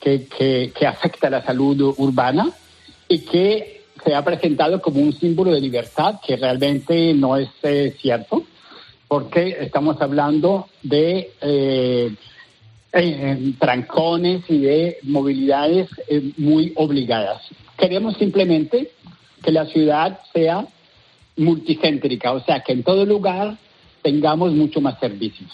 que, 0.00 0.26
que, 0.26 0.86
afecta 0.86 1.28
la 1.28 1.44
salud 1.44 1.94
urbana 1.98 2.50
y 3.08 3.20
que 3.20 3.84
se 4.04 4.14
ha 4.14 4.24
presentado 4.24 4.80
como 4.80 5.00
un 5.00 5.12
símbolo 5.12 5.52
de 5.52 5.60
libertad 5.60 6.20
que 6.24 6.36
realmente 6.36 7.12
no 7.14 7.36
es 7.36 7.48
eh, 7.62 7.94
cierto, 8.00 8.44
porque 9.08 9.56
estamos 9.60 10.00
hablando 10.00 10.68
de 10.82 11.32
eh, 11.40 12.14
eh, 12.98 13.54
trancones 13.58 14.42
y 14.48 14.58
de 14.58 14.98
movilidades 15.02 15.88
muy 16.36 16.72
obligadas. 16.76 17.42
Queremos 17.76 18.16
simplemente 18.16 18.90
que 19.42 19.52
la 19.52 19.66
ciudad 19.66 20.20
sea 20.32 20.66
multicéntrica, 21.36 22.32
o 22.32 22.40
sea, 22.44 22.60
que 22.60 22.72
en 22.72 22.82
todo 22.82 23.06
lugar 23.06 23.56
tengamos 24.02 24.52
mucho 24.52 24.80
más 24.80 24.98
servicios. 24.98 25.50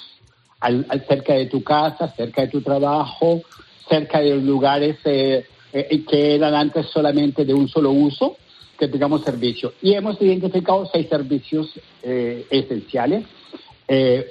Al, 0.61 0.87
cerca 1.07 1.35
de 1.35 1.47
tu 1.47 1.63
casa, 1.63 2.09
cerca 2.17 2.43
de 2.43 2.49
tu 2.49 2.63
trabajo, 2.63 3.43
cerca 3.89 4.21
de 4.21 4.35
los 4.35 4.43
lugares 4.43 4.97
eh, 5.05 5.45
eh, 5.73 6.05
que 6.09 6.35
eran 6.35 6.55
antes 6.55 6.87
solamente 6.87 7.45
de 7.45 7.53
un 7.53 7.69
solo 7.69 7.91
uso, 7.91 8.37
que 8.79 8.89
tengamos 8.89 9.23
servicio. 9.23 9.75
Y 9.83 9.93
hemos 9.93 10.21
identificado 10.21 10.89
seis 10.93 11.07
servicios 11.09 11.71
eh, 12.03 12.47
esenciales. 12.51 13.25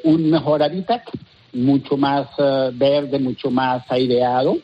un 0.03 0.31
mejor 0.31 0.63
hábitat, 0.63 1.03
mucho 1.53 1.97
más 1.97 2.27
verde, 2.73 3.19
mucho 3.19 3.51
más 3.51 3.83
aireado. 3.89 4.57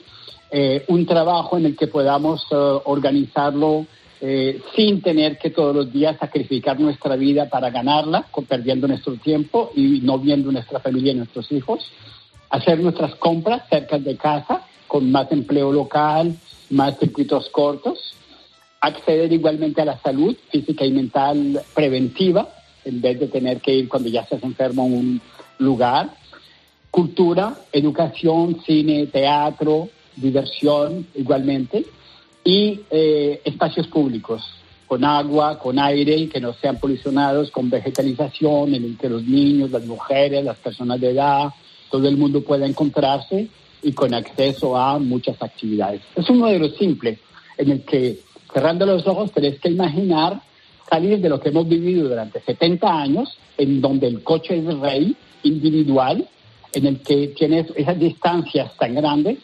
un 0.88 1.06
trabajo 1.06 1.58
en 1.58 1.66
el 1.66 1.76
que 1.76 1.88
podamos 1.88 2.46
organizarlo 2.52 3.86
eh, 4.22 4.62
sin 4.76 5.02
tener 5.02 5.38
que 5.38 5.50
todos 5.50 5.74
los 5.74 5.94
días 5.94 6.18
sacrificar 6.20 6.78
nuestra 6.78 7.16
vida 7.16 7.48
para 7.48 7.70
ganarla, 7.70 8.26
perdiendo 8.50 8.86
nuestro 8.86 9.16
tiempo 9.16 9.72
y 9.76 10.02
no 10.02 10.20
viendo 10.20 10.52
nuestra 10.52 10.82
familia 10.82 11.14
y 11.14 11.16
nuestros 11.16 11.50
hijos. 11.54 11.90
Hacer 12.50 12.80
nuestras 12.80 13.16
compras 13.16 13.64
cerca 13.70 13.98
de 13.98 14.18
casa, 14.18 14.66
con 14.88 15.10
más 15.10 15.32
empleo 15.32 15.72
local, 15.72 16.36
más 16.70 17.00
circuitos 17.00 17.50
cortos. 17.50 18.14
Acceder 18.82 19.32
igualmente 19.32 19.82
a 19.82 19.86
la 19.86 20.00
salud 20.00 20.36
física 20.50 20.86
y 20.86 20.92
mental 20.92 21.62
preventiva, 21.74 22.50
en 22.84 23.00
vez 23.00 23.22
de 23.22 23.28
tener 23.28 23.62
que 23.62 23.74
ir 23.74 23.88
cuando 23.88 24.10
ya 24.10 24.22
estás 24.22 24.44
enfermo 24.44 24.82
a 24.82 24.86
un 24.86 25.22
lugar. 25.60 26.10
Cultura, 26.92 27.56
educación, 27.72 28.62
cine, 28.66 29.08
teatro, 29.08 29.90
diversión 30.16 31.08
igualmente 31.16 31.86
y 32.44 32.82
eh, 32.90 33.42
espacios 33.46 33.88
públicos 33.88 34.44
con 34.88 35.06
agua, 35.06 35.60
con 35.60 35.78
aire 35.78 36.28
que 36.30 36.42
no 36.42 36.54
sean 36.54 36.80
polucionados, 36.80 37.52
con 37.52 37.70
vegetalización 37.70 38.74
en 38.74 38.84
el 38.86 38.98
que 38.98 39.08
los 39.08 39.24
niños, 39.24 39.70
las 39.70 39.86
mujeres, 39.86 40.44
las 40.44 40.58
personas 40.58 41.00
de 41.00 41.12
edad, 41.12 41.50
todo 41.92 42.08
el 42.08 42.18
mundo 42.18 42.42
pueda 42.42 42.66
encontrarse 42.66 43.48
y 43.84 43.92
con 43.92 44.16
acceso 44.16 44.76
a 44.76 44.98
muchas 44.98 45.42
actividades. 45.42 46.02
Es 46.16 46.28
un 46.30 46.40
modelo 46.40 46.70
simple 46.70 47.20
en 47.58 47.72
el 47.72 47.82
que 47.84 48.20
cerrando 48.52 48.88
los 48.88 49.06
ojos 49.06 49.32
tenés 49.32 49.60
que 49.60 49.70
imaginar 49.70 50.42
salir 50.90 51.20
de 51.20 51.30
lo 51.30 51.40
que 51.40 51.50
hemos 51.50 51.68
vivido 51.68 52.10
durante 52.10 52.42
70 52.42 53.02
años, 53.02 53.38
en 53.58 53.82
donde 53.82 54.08
el 54.08 54.24
coche 54.24 54.58
es 54.58 54.80
rey 54.80 55.16
individual, 55.44 56.28
en 56.74 56.86
el 56.86 57.00
que 57.02 57.30
tienes 57.30 57.68
esas 57.76 58.00
distancias 58.00 58.76
tan 58.78 58.96
grandes, 58.96 59.40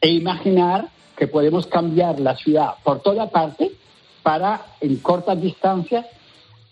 e 0.00 0.08
imaginar 0.08 0.88
que 1.16 1.26
podemos 1.26 1.66
cambiar 1.66 2.20
la 2.20 2.36
ciudad 2.36 2.74
por 2.84 3.00
toda 3.00 3.30
parte 3.30 3.72
para, 4.22 4.66
en 4.80 4.96
cortas 4.96 5.40
distancias, 5.40 6.06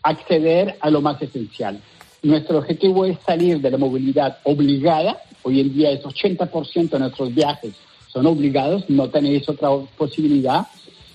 acceder 0.02 0.76
a 0.80 0.90
lo 0.90 1.00
más 1.00 1.20
esencial. 1.22 1.80
Nuestro 2.22 2.58
objetivo 2.58 3.04
es 3.04 3.18
salir 3.24 3.60
de 3.60 3.70
la 3.70 3.78
movilidad 3.78 4.38
obligada. 4.44 5.18
Hoy 5.42 5.60
en 5.60 5.72
día 5.72 5.90
es 5.90 6.02
80% 6.02 6.90
de 6.90 6.98
nuestros 6.98 7.34
viajes 7.34 7.74
son 8.14 8.26
obligados, 8.26 8.88
no 8.88 9.10
tenéis 9.10 9.46
otra 9.48 9.70
posibilidad 9.98 10.68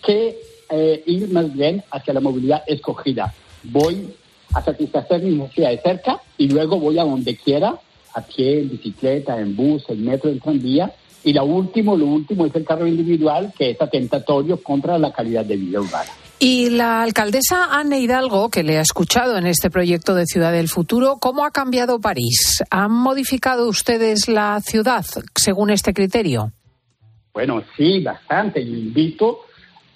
que 0.05 0.37
eh, 0.69 1.03
ir 1.05 1.31
más 1.31 1.51
bien 1.53 1.81
hacia 1.91 2.13
la 2.13 2.19
movilidad 2.19 2.63
escogida. 2.67 3.33
Voy 3.63 4.13
a 4.53 4.61
satisfacer 4.61 5.23
mi 5.23 5.37
necesidad 5.37 5.69
de 5.69 5.77
cerca 5.79 6.21
y 6.37 6.49
luego 6.49 6.77
voy 6.77 6.99
a 6.99 7.05
donde 7.05 7.37
quiera, 7.37 7.79
a 8.19 8.21
pie, 8.21 8.61
en 8.61 8.69
bicicleta, 8.69 9.39
en 9.39 9.55
bus, 9.55 9.83
en 9.89 10.05
metro, 10.05 10.29
en 10.29 10.39
tranvía, 10.39 10.93
y 11.23 11.33
lo 11.33 11.43
último, 11.45 11.97
lo 11.97 12.05
último 12.05 12.45
es 12.45 12.55
el 12.55 12.63
carro 12.63 12.87
individual, 12.87 13.53
que 13.57 13.71
es 13.71 13.81
atentatorio 13.81 14.61
contra 14.63 14.97
la 14.97 15.11
calidad 15.11 15.43
de 15.43 15.57
vida 15.57 15.81
urbana. 15.81 16.09
Y 16.41 16.69
la 16.69 17.03
alcaldesa 17.03 17.77
Anne 17.77 17.99
Hidalgo, 17.99 18.49
que 18.49 18.63
le 18.63 18.77
ha 18.77 18.81
escuchado 18.81 19.37
en 19.37 19.45
este 19.45 19.69
proyecto 19.69 20.15
de 20.15 20.25
Ciudad 20.25 20.53
del 20.53 20.69
Futuro, 20.69 21.17
¿cómo 21.19 21.43
ha 21.43 21.51
cambiado 21.51 21.99
París? 21.99 22.63
¿Han 22.69 22.91
modificado 22.91 23.67
ustedes 23.67 24.29
la 24.29 24.61
ciudad 24.61 25.05
según 25.35 25.69
este 25.69 25.93
criterio? 25.93 26.53
Bueno, 27.33 27.61
sí, 27.75 28.01
bastante. 28.01 28.61
invito 28.61 29.41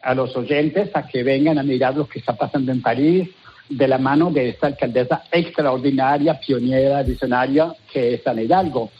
a 0.01 0.13
los 0.13 0.35
oyentes 0.35 0.89
a 0.93 1.07
que 1.07 1.23
vengan 1.23 1.57
a 1.57 1.63
mirar 1.63 1.95
lo 1.95 2.09
que 2.09 2.19
está 2.19 2.35
pasando 2.35 2.73
en 2.73 2.81
París 2.81 3.29
de 3.77 3.87
la 3.87 3.97
mano 3.97 4.31
de 4.31 4.49
esta 4.49 4.67
alcaldesa 4.67 5.23
extraordinaria, 5.31 6.39
pionera, 6.39 7.03
visionaria, 7.03 7.73
que 7.91 8.15
es 8.15 8.27
Anne 8.27 8.43
Hidalgo. 8.43 8.91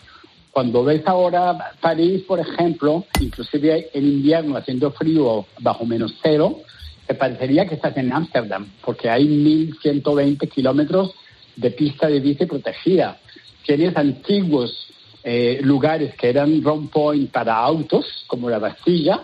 Cuando 0.52 0.84
ves 0.84 1.02
ahora 1.06 1.74
París, 1.82 2.24
por 2.28 2.40
ejemplo, 2.40 3.06
inclusive 3.20 3.90
en 3.94 4.06
invierno 4.06 4.58
haciendo 4.58 4.92
frío 4.92 5.46
bajo 5.60 5.86
menos 5.86 6.16
cero, 6.22 6.62
te 7.08 7.16
parecería 7.16 7.68
que 7.68 7.76
estás 7.76 7.96
en 7.98 8.14
Ámsterdam, 8.14 8.68
porque 8.84 9.10
hay 9.10 9.28
1.120 9.28 10.50
kilómetros 10.50 11.14
de 11.56 11.72
pista 11.72 12.08
de 12.08 12.20
bici 12.20 12.46
protegida. 12.46 13.18
Tienes 13.66 13.96
antiguos 13.98 14.88
eh, 15.24 15.60
lugares 15.64 16.16
que 16.16 16.30
eran 16.30 16.64
run 16.64 16.88
point 16.90 17.32
para 17.32 17.56
autos, 17.56 18.26
como 18.28 18.50
la 18.50 18.60
Bastilla, 18.60 19.24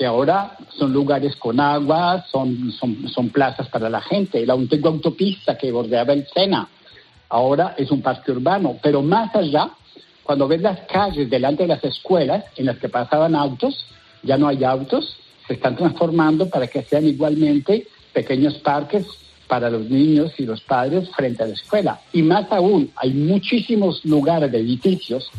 que 0.00 0.06
ahora 0.06 0.56
son 0.78 0.94
lugares 0.94 1.36
con 1.36 1.60
agua, 1.60 2.24
son, 2.32 2.72
son, 2.72 3.06
son 3.10 3.28
plazas 3.28 3.68
para 3.68 3.90
la 3.90 4.00
gente. 4.00 4.46
La 4.46 4.54
antigua 4.54 4.90
autopista 4.90 5.58
que 5.58 5.70
bordeaba 5.70 6.14
el 6.14 6.26
Sena, 6.26 6.66
ahora 7.28 7.74
es 7.76 7.90
un 7.90 8.00
parque 8.00 8.32
urbano. 8.32 8.78
Pero 8.82 9.02
más 9.02 9.36
allá, 9.36 9.68
cuando 10.22 10.48
ves 10.48 10.62
las 10.62 10.80
calles 10.90 11.28
delante 11.28 11.64
de 11.64 11.68
las 11.68 11.84
escuelas 11.84 12.46
en 12.56 12.64
las 12.64 12.78
que 12.78 12.88
pasaban 12.88 13.36
autos, 13.36 13.84
ya 14.22 14.38
no 14.38 14.48
hay 14.48 14.64
autos, 14.64 15.18
se 15.46 15.52
están 15.52 15.76
transformando 15.76 16.48
para 16.48 16.66
que 16.66 16.80
sean 16.80 17.06
igualmente 17.06 17.86
pequeños 18.14 18.54
parques 18.54 19.06
para 19.48 19.68
los 19.68 19.82
niños 19.82 20.32
y 20.38 20.46
los 20.46 20.62
padres 20.62 21.10
frente 21.14 21.42
a 21.42 21.46
la 21.46 21.52
escuela. 21.52 22.00
Y 22.14 22.22
más 22.22 22.50
aún, 22.50 22.90
hay 22.96 23.12
muchísimos 23.12 24.02
lugares 24.06 24.50
de 24.50 24.60
edificios 24.60 25.30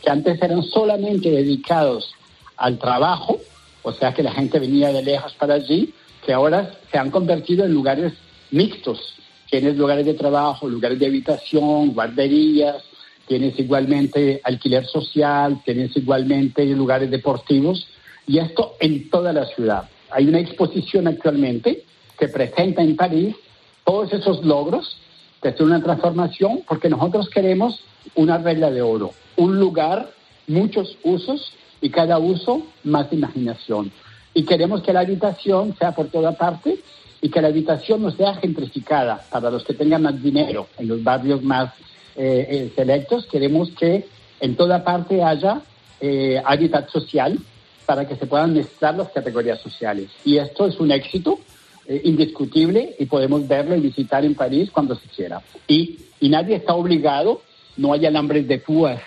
que 0.00 0.08
antes 0.08 0.40
eran 0.40 0.62
solamente 0.62 1.32
dedicados 1.32 2.14
al 2.56 2.78
trabajo, 2.78 3.40
o 3.84 3.92
sea 3.92 4.12
que 4.12 4.24
la 4.24 4.32
gente 4.32 4.58
venía 4.58 4.88
de 4.88 5.02
lejos 5.02 5.32
para 5.34 5.54
allí, 5.54 5.94
que 6.26 6.32
ahora 6.32 6.72
se 6.90 6.98
han 6.98 7.10
convertido 7.10 7.64
en 7.64 7.72
lugares 7.72 8.14
mixtos. 8.50 9.14
Tienes 9.48 9.76
lugares 9.76 10.04
de 10.06 10.14
trabajo, 10.14 10.68
lugares 10.68 10.98
de 10.98 11.06
habitación, 11.06 11.92
guarderías, 11.92 12.82
tienes 13.28 13.56
igualmente 13.58 14.40
alquiler 14.42 14.86
social, 14.86 15.62
tienes 15.64 15.96
igualmente 15.96 16.64
lugares 16.66 17.10
deportivos, 17.10 17.86
y 18.26 18.38
esto 18.38 18.74
en 18.80 19.10
toda 19.10 19.32
la 19.32 19.44
ciudad. 19.46 19.88
Hay 20.10 20.26
una 20.26 20.40
exposición 20.40 21.06
actualmente 21.06 21.84
que 22.18 22.28
presenta 22.28 22.82
en 22.82 22.96
París 22.96 23.36
todos 23.84 24.12
esos 24.12 24.44
logros 24.44 24.98
de 25.42 25.62
una 25.62 25.82
transformación, 25.82 26.62
porque 26.66 26.88
nosotros 26.88 27.28
queremos 27.28 27.80
una 28.14 28.38
regla 28.38 28.70
de 28.70 28.80
oro, 28.80 29.12
un 29.36 29.60
lugar, 29.60 30.10
muchos 30.46 30.96
usos 31.02 31.52
y 31.84 31.90
cada 31.90 32.18
uso 32.18 32.62
más 32.82 33.12
imaginación. 33.12 33.92
Y 34.32 34.44
queremos 34.44 34.82
que 34.82 34.94
la 34.94 35.00
habitación 35.00 35.76
sea 35.78 35.92
por 35.92 36.06
toda 36.06 36.32
parte 36.32 36.78
y 37.20 37.28
que 37.28 37.42
la 37.42 37.48
habitación 37.48 38.00
no 38.00 38.10
sea 38.10 38.36
gentrificada 38.36 39.22
para 39.30 39.50
los 39.50 39.64
que 39.64 39.74
tengan 39.74 40.00
más 40.00 40.22
dinero 40.22 40.66
en 40.78 40.88
los 40.88 41.04
barrios 41.04 41.42
más 41.42 41.74
eh, 42.16 42.46
eh, 42.48 42.72
selectos, 42.74 43.26
queremos 43.26 43.70
que 43.72 44.06
en 44.40 44.56
toda 44.56 44.82
parte 44.82 45.22
haya 45.22 45.60
eh, 46.00 46.40
hábitat 46.42 46.88
social 46.88 47.38
para 47.84 48.08
que 48.08 48.16
se 48.16 48.24
puedan 48.24 48.54
mezclar 48.54 48.96
las 48.96 49.10
categorías 49.10 49.60
sociales. 49.60 50.08
Y 50.24 50.38
esto 50.38 50.66
es 50.66 50.80
un 50.80 50.90
éxito 50.90 51.38
eh, 51.86 52.00
indiscutible 52.04 52.96
y 52.98 53.04
podemos 53.04 53.46
verlo 53.46 53.76
y 53.76 53.80
visitar 53.80 54.24
en 54.24 54.34
París 54.34 54.70
cuando 54.72 54.94
se 54.94 55.06
quiera. 55.08 55.42
Y, 55.68 55.98
nadie 56.22 56.56
está 56.56 56.72
obligado, 56.72 57.42
no 57.76 57.92
hay 57.92 58.06
alambres 58.06 58.48
de 58.48 58.56
púas 58.56 59.02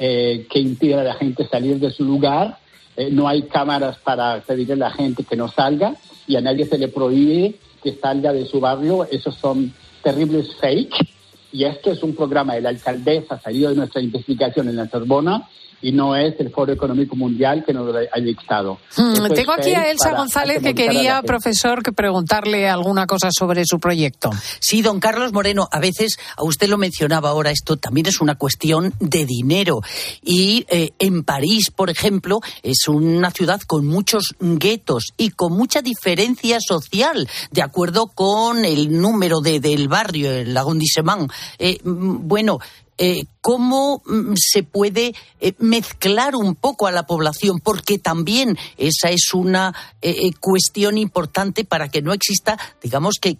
que 0.00 0.58
impidan 0.58 1.00
a 1.00 1.04
la 1.04 1.14
gente 1.14 1.46
salir 1.46 1.78
de 1.78 1.90
su 1.90 2.04
lugar. 2.04 2.58
eh, 2.96 3.10
no 3.10 3.28
hay 3.28 3.42
cámaras 3.42 3.98
para 3.98 4.40
pedirle 4.40 4.72
a 4.74 4.88
la 4.88 4.90
gente 4.90 5.24
que 5.24 5.36
no 5.36 5.48
salga 5.48 5.94
y 6.26 6.36
a 6.36 6.40
nadie 6.40 6.64
se 6.64 6.78
le 6.78 6.88
prohíbe 6.88 7.56
que 7.82 7.92
salga 7.92 8.32
de 8.32 8.46
su 8.46 8.60
barrio. 8.60 9.06
Esos 9.10 9.34
son 9.34 9.72
terribles 10.02 10.56
fake. 10.56 11.06
Y 11.52 11.64
esto 11.64 11.90
es 11.90 12.02
un 12.02 12.14
programa 12.14 12.54
de 12.54 12.62
la 12.62 12.70
alcaldesa 12.70 13.38
salido 13.38 13.70
de 13.70 13.76
nuestra 13.76 14.00
investigación 14.00 14.68
en 14.68 14.76
la 14.76 14.88
Sorbona 14.88 15.48
y 15.82 15.92
no 15.92 16.14
es 16.16 16.34
el 16.38 16.50
Foro 16.50 16.72
Económico 16.72 17.16
Mundial 17.16 17.64
que 17.64 17.72
nos 17.72 17.86
lo 17.86 17.98
ha 17.98 18.20
dictado. 18.20 18.78
Hmm, 18.96 19.32
tengo 19.34 19.52
aquí 19.52 19.72
a 19.72 19.90
Elsa 19.90 20.14
González 20.14 20.62
que 20.62 20.74
quería, 20.74 21.22
profesor, 21.22 21.82
que 21.82 21.92
preguntarle 21.92 22.68
alguna 22.68 23.06
cosa 23.06 23.30
sobre 23.30 23.64
su 23.64 23.78
proyecto. 23.78 24.30
Sí, 24.58 24.82
don 24.82 25.00
Carlos 25.00 25.32
Moreno, 25.32 25.68
a 25.70 25.80
veces, 25.80 26.18
a 26.36 26.44
usted 26.44 26.68
lo 26.68 26.78
mencionaba 26.78 27.30
ahora, 27.30 27.50
esto 27.50 27.76
también 27.76 28.06
es 28.06 28.20
una 28.20 28.36
cuestión 28.36 28.94
de 29.00 29.24
dinero. 29.24 29.80
Y 30.22 30.66
eh, 30.68 30.90
en 30.98 31.24
París, 31.24 31.70
por 31.74 31.90
ejemplo, 31.90 32.40
es 32.62 32.88
una 32.88 33.30
ciudad 33.30 33.60
con 33.62 33.86
muchos 33.86 34.34
guetos 34.40 35.12
y 35.16 35.30
con 35.30 35.52
mucha 35.52 35.82
diferencia 35.82 36.58
social, 36.60 37.28
de 37.50 37.62
acuerdo 37.62 38.08
con 38.08 38.64
el 38.64 39.00
número 39.00 39.40
de, 39.40 39.60
del 39.60 39.88
barrio, 39.88 40.30
el 40.30 40.56
arrondissement. 40.56 41.30
Eh, 41.58 41.78
bueno, 41.84 42.58
eh, 43.02 43.24
cómo 43.40 44.02
mm, 44.04 44.34
se 44.36 44.62
puede 44.62 45.14
eh, 45.40 45.54
mezclar 45.58 46.36
un 46.36 46.54
poco 46.54 46.86
a 46.86 46.92
la 46.92 47.04
población, 47.06 47.58
porque 47.58 47.98
también 47.98 48.58
esa 48.76 49.08
es 49.08 49.32
una 49.32 49.74
eh, 50.02 50.32
cuestión 50.38 50.98
importante 50.98 51.64
para 51.64 51.88
que 51.88 52.02
no 52.02 52.12
exista, 52.12 52.58
digamos, 52.82 53.14
que 53.18 53.38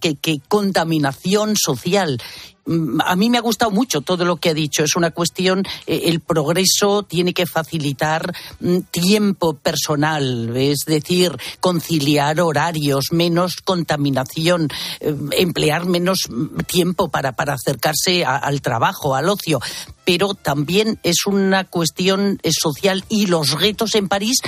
contaminación 0.49 1.57
social. 1.57 2.23
Mm, 2.67 3.00
a 3.05 3.17
mí 3.17 3.31
me 3.31 3.38
ha 3.38 3.43
gustado 3.43 3.71
mucho 3.71 4.00
todo 4.00 4.25
lo 4.25 4.37
que 4.37 4.50
ha 4.50 4.55
dicho. 4.55 4.85
Es 4.85 4.97
una 4.97 5.11
cuestión, 5.11 5.64
eh, 5.87 6.02
el 6.07 6.21
progreso 6.21 7.02
tiene 7.02 7.33
que 7.33 7.47
facilitar 7.47 8.35
mm, 8.61 8.79
tiempo 8.90 9.55
personal, 9.55 10.57
es 10.57 10.81
decir, 10.87 11.37
conciliar 11.61 12.40
horarios, 12.40 13.07
menos 13.12 13.57
contaminación, 13.62 14.69
eh, 15.00 15.14
emplear 15.33 15.87
menos 15.87 16.29
mm, 16.29 16.61
tiempo 16.67 17.09
para, 17.09 17.33
para 17.33 17.55
acercarse 17.55 18.25
al 18.25 18.61
trabajo, 18.61 19.14
al 19.14 19.29
ocio 19.29 19.61
pero 20.02 20.35
también 20.35 20.99
es 21.05 21.26
una 21.26 21.62
cuestión 21.64 22.40
eh, 22.43 22.50
social 22.52 23.05
y 23.09 23.26
los 23.26 23.52
retos 23.61 23.95
en 23.95 24.09
París 24.09 24.38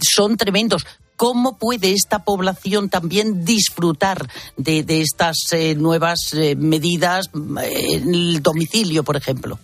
son 0.00 0.36
tremendos. 0.36 0.84
¿Cómo 1.20 1.58
puede 1.58 1.92
esta 1.92 2.24
población 2.24 2.88
también 2.88 3.44
disfrutar 3.44 4.26
de, 4.56 4.82
estas 4.88 5.52
eh, 5.52 5.74
nuevas 5.74 6.32
eh, 6.32 6.56
medidas 6.56 7.28
en 7.34 8.14
el 8.14 8.42
domicilio, 8.42 9.04
por 9.04 9.16
ejemplo? 9.16 9.58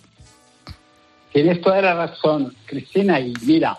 Tienes 1.33 1.59
toda 1.61 1.81
la 1.81 1.95
razón, 1.95 2.53
Cristina, 2.67 3.19
y 3.19 3.33
mira, 3.41 3.75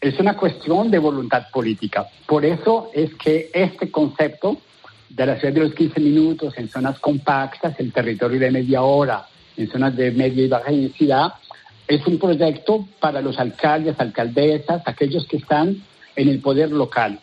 es 0.00 0.18
una 0.18 0.34
cuestión 0.34 0.90
de 0.90 0.98
voluntad 0.98 1.42
política. 1.52 2.06
Por 2.26 2.46
eso 2.46 2.88
es 2.94 3.14
que 3.16 3.50
este 3.52 3.90
concepto 3.90 4.56
de 5.10 5.26
la 5.26 5.38
ciudad 5.38 5.52
de 5.52 5.60
los 5.60 5.74
15 5.74 6.00
minutos 6.00 6.54
en 6.56 6.70
zonas 6.70 6.98
compactas, 7.00 7.78
el 7.80 7.92
territorio 7.92 8.40
de 8.40 8.50
media 8.50 8.80
hora, 8.80 9.26
en 9.58 9.70
zonas 9.70 9.94
de 9.94 10.10
media 10.10 10.42
y 10.42 10.48
baja 10.48 10.70
densidad, 10.70 11.34
es 11.86 12.06
un 12.06 12.18
proyecto 12.18 12.88
para 12.98 13.20
los 13.20 13.38
alcaldes, 13.38 14.00
alcaldesas, 14.00 14.80
aquellos 14.86 15.26
que 15.26 15.36
están 15.36 15.82
en 16.16 16.28
el 16.28 16.40
poder 16.40 16.70
local. 16.70 17.18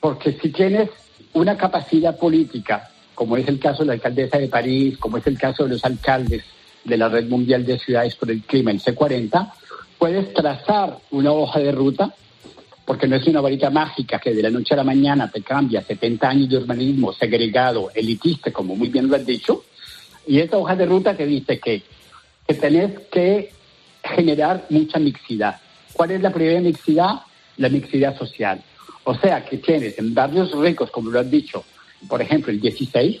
Porque 0.00 0.32
si 0.32 0.50
tienes 0.50 0.90
una 1.32 1.56
capacidad 1.56 2.18
política, 2.18 2.90
como 3.14 3.36
es 3.36 3.48
el 3.48 3.58
caso 3.58 3.82
de 3.82 3.86
la 3.88 3.92
alcaldesa 3.94 4.38
de 4.38 4.48
París, 4.48 4.98
como 4.98 5.16
es 5.16 5.26
el 5.26 5.38
caso 5.38 5.64
de 5.64 5.70
los 5.70 5.84
alcaldes 5.84 6.44
de 6.84 6.96
la 6.96 7.08
Red 7.08 7.28
Mundial 7.28 7.64
de 7.64 7.78
Ciudades 7.78 8.14
por 8.14 8.30
el 8.30 8.42
Clima, 8.42 8.70
el 8.70 8.80
C40, 8.80 9.52
puedes 9.98 10.32
trazar 10.34 10.98
una 11.10 11.32
hoja 11.32 11.58
de 11.58 11.72
ruta, 11.72 12.14
porque 12.84 13.08
no 13.08 13.16
es 13.16 13.26
una 13.26 13.40
varita 13.40 13.70
mágica 13.70 14.18
que 14.18 14.32
de 14.32 14.42
la 14.42 14.50
noche 14.50 14.74
a 14.74 14.76
la 14.76 14.84
mañana 14.84 15.30
te 15.30 15.42
cambia 15.42 15.82
70 15.82 16.28
años 16.28 16.48
de 16.48 16.58
urbanismo 16.58 17.12
segregado, 17.12 17.90
elitista, 17.94 18.52
como 18.52 18.76
muy 18.76 18.88
bien 18.88 19.08
lo 19.08 19.16
has 19.16 19.26
dicho, 19.26 19.64
y 20.26 20.38
esta 20.38 20.58
hoja 20.58 20.76
de 20.76 20.86
ruta 20.86 21.16
te 21.16 21.26
dice 21.26 21.58
que, 21.58 21.82
que 22.46 22.54
tenés 22.54 22.92
que 23.10 23.52
generar 24.02 24.66
mucha 24.70 24.98
mixidad. 24.98 25.60
¿Cuál 25.92 26.12
es 26.12 26.20
la 26.20 26.30
primera 26.30 26.60
mixidad? 26.60 27.20
La 27.56 27.68
mixidad 27.68 28.16
social. 28.16 28.62
O 29.04 29.14
sea 29.14 29.44
que 29.44 29.58
tienes 29.58 29.98
en 29.98 30.14
barrios 30.14 30.52
ricos, 30.52 30.90
como 30.90 31.10
lo 31.10 31.20
has 31.20 31.30
dicho, 31.30 31.64
por 32.08 32.20
ejemplo, 32.20 32.52
el 32.52 32.60
16, 32.60 33.20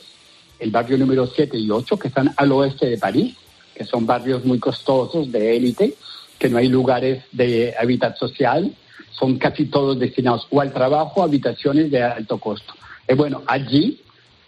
el 0.58 0.70
barrio 0.70 0.98
número 0.98 1.26
7 1.26 1.56
y 1.56 1.70
8, 1.70 1.98
que 1.98 2.08
están 2.08 2.32
al 2.36 2.52
oeste 2.52 2.86
de 2.86 2.98
París, 2.98 3.36
que 3.74 3.84
son 3.84 4.06
barrios 4.06 4.44
muy 4.44 4.58
costosos, 4.58 5.30
de 5.30 5.56
élite, 5.56 5.94
que 6.38 6.48
no 6.48 6.58
hay 6.58 6.68
lugares 6.68 7.24
de 7.32 7.74
hábitat 7.78 8.16
social, 8.16 8.74
son 9.10 9.38
casi 9.38 9.66
todos 9.66 9.98
destinados 9.98 10.46
o 10.50 10.60
al 10.60 10.72
trabajo 10.72 11.22
habitaciones 11.22 11.90
de 11.90 12.02
alto 12.02 12.38
costo. 12.38 12.74
Y 13.08 13.14
bueno, 13.14 13.42
allí 13.46 14.00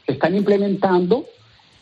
están 0.07 0.35
implementando, 0.37 1.27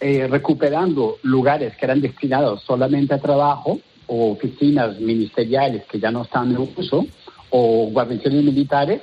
eh, 0.00 0.26
recuperando 0.28 1.18
lugares 1.22 1.76
que 1.76 1.84
eran 1.86 2.00
destinados 2.00 2.62
solamente 2.62 3.14
a 3.14 3.20
trabajo 3.20 3.80
o 4.06 4.32
oficinas 4.32 5.00
ministeriales 5.00 5.84
que 5.86 5.98
ya 5.98 6.10
no 6.10 6.22
están 6.22 6.50
en 6.50 6.58
uso, 6.58 7.06
o 7.50 7.88
guarniciones 7.90 8.42
militares, 8.44 9.02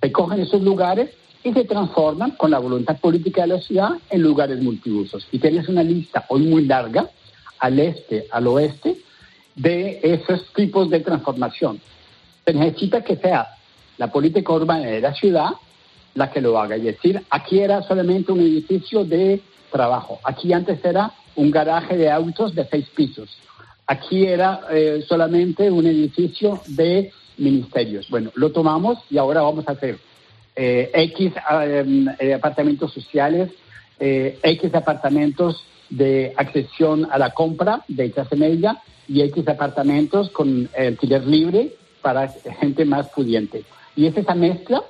se 0.00 0.12
cogen 0.12 0.40
esos 0.40 0.62
lugares 0.62 1.10
y 1.42 1.52
se 1.52 1.64
transforman 1.64 2.32
con 2.32 2.50
la 2.50 2.58
voluntad 2.58 2.98
política 2.98 3.42
de 3.42 3.48
la 3.48 3.60
ciudad 3.60 3.90
en 4.10 4.22
lugares 4.22 4.60
multiusos. 4.62 5.26
Y 5.30 5.38
tienes 5.38 5.68
una 5.68 5.82
lista 5.82 6.24
hoy 6.28 6.42
muy 6.42 6.64
larga, 6.66 7.10
al 7.58 7.78
este, 7.78 8.26
al 8.30 8.46
oeste, 8.46 8.96
de 9.54 10.00
esos 10.02 10.52
tipos 10.54 10.90
de 10.90 11.00
transformación. 11.00 11.80
Se 12.44 12.52
necesita 12.52 13.02
que 13.02 13.16
sea 13.16 13.48
la 13.98 14.10
política 14.10 14.52
urbana 14.52 14.86
de 14.86 15.00
la 15.00 15.14
ciudad 15.14 15.50
la 16.14 16.30
que 16.30 16.40
lo 16.40 16.58
haga. 16.58 16.76
Es 16.76 16.84
decir, 16.84 17.22
aquí 17.30 17.60
era 17.60 17.82
solamente 17.82 18.32
un 18.32 18.40
edificio 18.40 19.04
de 19.04 19.40
trabajo. 19.70 20.20
Aquí 20.24 20.52
antes 20.52 20.84
era 20.84 21.12
un 21.36 21.50
garaje 21.50 21.96
de 21.96 22.10
autos 22.10 22.54
de 22.54 22.66
seis 22.66 22.86
pisos. 22.94 23.36
Aquí 23.86 24.24
era 24.24 24.60
eh, 24.70 25.04
solamente 25.06 25.70
un 25.70 25.86
edificio 25.86 26.60
de 26.66 27.12
ministerios. 27.38 28.08
Bueno, 28.08 28.30
lo 28.34 28.50
tomamos 28.52 28.98
y 29.10 29.18
ahora 29.18 29.42
vamos 29.42 29.66
a 29.68 29.72
hacer 29.72 29.98
eh, 30.56 30.90
X 30.94 31.32
em, 31.62 32.08
eh, 32.18 32.34
apartamentos 32.34 32.92
sociales, 32.92 33.50
eh, 33.98 34.38
X 34.42 34.74
apartamentos 34.74 35.64
de 35.90 36.32
accesión 36.36 37.08
a 37.10 37.18
la 37.18 37.30
compra 37.30 37.84
de 37.88 38.10
clase 38.10 38.36
media 38.36 38.80
y 39.08 39.22
X 39.22 39.48
apartamentos 39.48 40.30
con 40.30 40.68
alquiler 40.76 41.26
libre 41.26 41.74
para 42.02 42.28
gente 42.28 42.84
más 42.84 43.08
pudiente. 43.08 43.64
Y 43.96 44.06
es 44.06 44.16
esa 44.16 44.34
mezcla, 44.34 44.82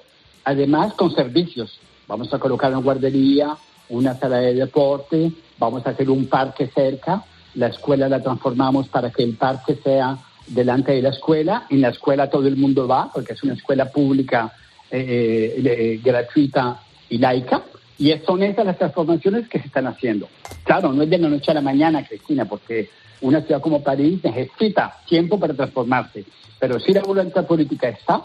además, 0.45 0.95
con 0.95 1.15
servicios. 1.15 1.79
Vamos 2.07 2.33
a 2.33 2.39
colocar 2.39 2.71
una 2.71 2.81
guardería, 2.81 3.57
una 3.89 4.15
sala 4.15 4.39
de 4.39 4.55
deporte, 4.55 5.33
vamos 5.59 5.87
a 5.87 5.91
hacer 5.91 6.11
un 6.11 6.27
parque 6.27 6.69
cerca, 6.69 7.25
la 7.55 7.69
escuela 7.69 8.09
la 8.09 8.23
transformamos 8.23 8.89
para 8.89 9.11
que 9.11 9.23
el 9.23 9.35
parque 9.35 9.77
sea 9.83 10.19
delante 10.47 10.93
de 10.93 11.03
la 11.03 11.11
escuela. 11.11 11.67
En 11.71 11.81
la 11.81 11.89
escuela 11.89 12.31
todo 12.31 12.47
el 12.47 12.57
mundo 12.57 12.87
va, 12.87 13.11
porque 13.13 13.33
es 13.33 13.43
una 13.43 13.55
escuela 13.55 13.91
pública 13.91 14.53
eh, 14.91 15.63
eh, 15.65 16.01
gratuita 16.03 16.81
y 17.09 17.19
laica. 17.19 17.63
Y 17.99 18.13
son 18.27 18.43
esas 18.43 18.67
las 18.67 18.79
transformaciones 18.79 19.49
que 19.49 19.61
se 19.61 19.67
están 19.67 19.87
haciendo. 19.87 20.29
Claro, 20.65 20.93
no 20.93 21.03
es 21.03 21.11
de 21.11 21.19
la 21.19 21.29
noche 21.29 21.51
a 21.51 21.55
la 21.55 21.61
mañana, 21.61 22.07
Cristina, 22.07 22.45
porque 22.45 22.91
una 23.21 23.41
ciudad 23.43 23.61
como 23.61 23.83
París 23.83 24.21
necesita 24.23 24.99
tiempo 25.07 25.39
para 25.39 25.55
transformarse. 25.55 26.25
Pero 26.59 26.81
si 26.81 26.93
la 26.93 27.03
voluntad 27.03 27.47
política 27.47 27.89
está, 27.89 28.23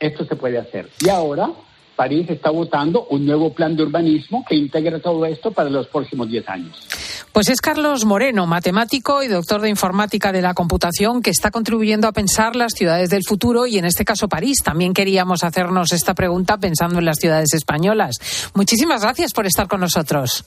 esto 0.00 0.24
se 0.24 0.36
puede 0.36 0.58
hacer. 0.58 0.88
Y 1.04 1.08
ahora 1.08 1.50
París 1.96 2.28
está 2.28 2.50
votando 2.50 3.06
un 3.10 3.24
nuevo 3.26 3.52
plan 3.52 3.74
de 3.74 3.82
urbanismo 3.82 4.44
que 4.48 4.54
integra 4.54 5.00
todo 5.00 5.24
esto 5.26 5.50
para 5.50 5.70
los 5.70 5.88
próximos 5.88 6.28
10 6.28 6.48
años. 6.48 6.86
Pues 7.32 7.48
es 7.48 7.60
Carlos 7.60 8.04
Moreno, 8.04 8.46
matemático 8.46 9.22
y 9.22 9.28
doctor 9.28 9.60
de 9.60 9.68
informática 9.68 10.32
de 10.32 10.42
la 10.42 10.54
computación, 10.54 11.22
que 11.22 11.30
está 11.30 11.50
contribuyendo 11.50 12.06
a 12.06 12.12
pensar 12.12 12.56
las 12.56 12.72
ciudades 12.72 13.10
del 13.10 13.22
futuro 13.26 13.66
y 13.66 13.78
en 13.78 13.84
este 13.84 14.04
caso 14.04 14.28
París. 14.28 14.58
También 14.64 14.94
queríamos 14.94 15.44
hacernos 15.44 15.92
esta 15.92 16.14
pregunta 16.14 16.58
pensando 16.58 16.98
en 16.98 17.04
las 17.04 17.16
ciudades 17.18 17.52
españolas. 17.54 18.50
Muchísimas 18.54 19.02
gracias 19.02 19.32
por 19.32 19.46
estar 19.46 19.66
con 19.68 19.80
nosotros. 19.80 20.44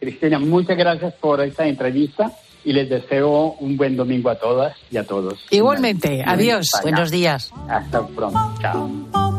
Cristina, 0.00 0.38
muchas 0.38 0.76
gracias 0.76 1.14
por 1.14 1.40
esta 1.40 1.66
entrevista 1.66 2.32
y 2.64 2.72
les 2.72 2.88
deseo 2.88 3.56
un 3.60 3.76
buen 3.76 3.96
domingo 3.96 4.30
a 4.30 4.36
todas 4.36 4.76
y 4.90 4.96
a 4.96 5.04
todos. 5.06 5.46
Igualmente, 5.50 6.24
adiós. 6.26 6.66
Buenos 6.82 7.10
días. 7.10 7.52
Hasta 7.68 8.06
pronto. 8.06 8.38
Chao. 8.60 9.31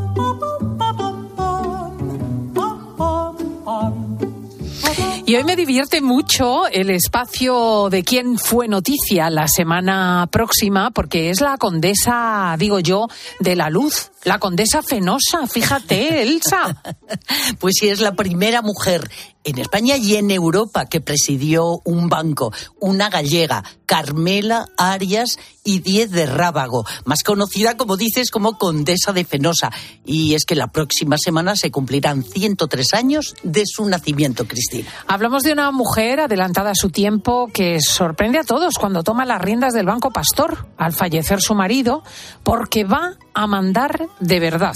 Y 5.25 5.38
hoy 5.38 5.45
me 5.45 5.55
divierte 5.55 6.01
mucho 6.01 6.67
el 6.67 6.89
espacio 6.89 7.88
de 7.89 8.03
quién 8.03 8.38
fue 8.38 8.67
noticia 8.67 9.29
la 9.29 9.47
semana 9.47 10.27
próxima, 10.29 10.91
porque 10.91 11.29
es 11.29 11.39
la 11.39 11.57
condesa, 11.57 12.53
digo 12.59 12.79
yo, 12.79 13.07
de 13.39 13.55
la 13.55 13.69
luz, 13.69 14.12
La 14.23 14.39
condesa 14.39 14.81
Fenosa, 14.81 15.47
fíjate, 15.47 16.21
Elsa. 16.21 16.81
pues 17.59 17.75
sí, 17.79 17.89
es 17.89 17.99
la 17.99 18.15
primera 18.15 18.62
mujer 18.62 19.09
en 19.43 19.57
España 19.59 19.97
y 19.97 20.15
en 20.15 20.31
Europa 20.31 20.86
que 20.86 21.01
presidió 21.01 21.81
un 21.83 22.07
banco, 22.09 22.53
una 22.79 23.09
gallega, 23.09 23.63
Carmela 23.86 24.67
Arias 24.77 25.38
y 25.63 25.79
Diez 25.79 26.12
de 26.12 26.25
Rábago, 26.25 26.86
más 27.05 27.23
conocida, 27.23 27.77
como 27.77 27.97
dices, 27.97 28.31
como 28.31 28.57
Condesa 28.57 29.12
de 29.12 29.25
Fenosa. 29.25 29.71
Y 30.05 30.33
es 30.33 30.45
que 30.45 30.55
la 30.55 30.67
próxima 30.67 31.17
semana 31.17 31.55
se 31.55 31.71
cumplirán 31.71 32.23
103 32.23 32.93
años 32.93 33.36
de 33.43 33.63
su 33.65 33.86
nacimiento, 33.86 34.47
Cristina. 34.47 34.89
Hablamos 35.07 35.43
de 35.43 35.53
una 35.53 35.71
mujer 35.71 36.21
adelantada 36.21 36.71
a 36.71 36.75
su 36.75 36.89
tiempo 36.89 37.49
que 37.53 37.79
sorprende 37.81 38.39
a 38.39 38.43
todos 38.43 38.75
cuando 38.75 39.03
toma 39.03 39.25
las 39.25 39.41
riendas 39.41 39.73
del 39.73 39.86
Banco 39.86 40.12
Pastor 40.12 40.67
al 40.77 40.93
fallecer 40.93 41.41
su 41.41 41.53
marido, 41.53 42.03
porque 42.43 42.83
va 42.83 43.17
a 43.33 43.47
mandar 43.47 44.07
de 44.19 44.39
verdad 44.39 44.73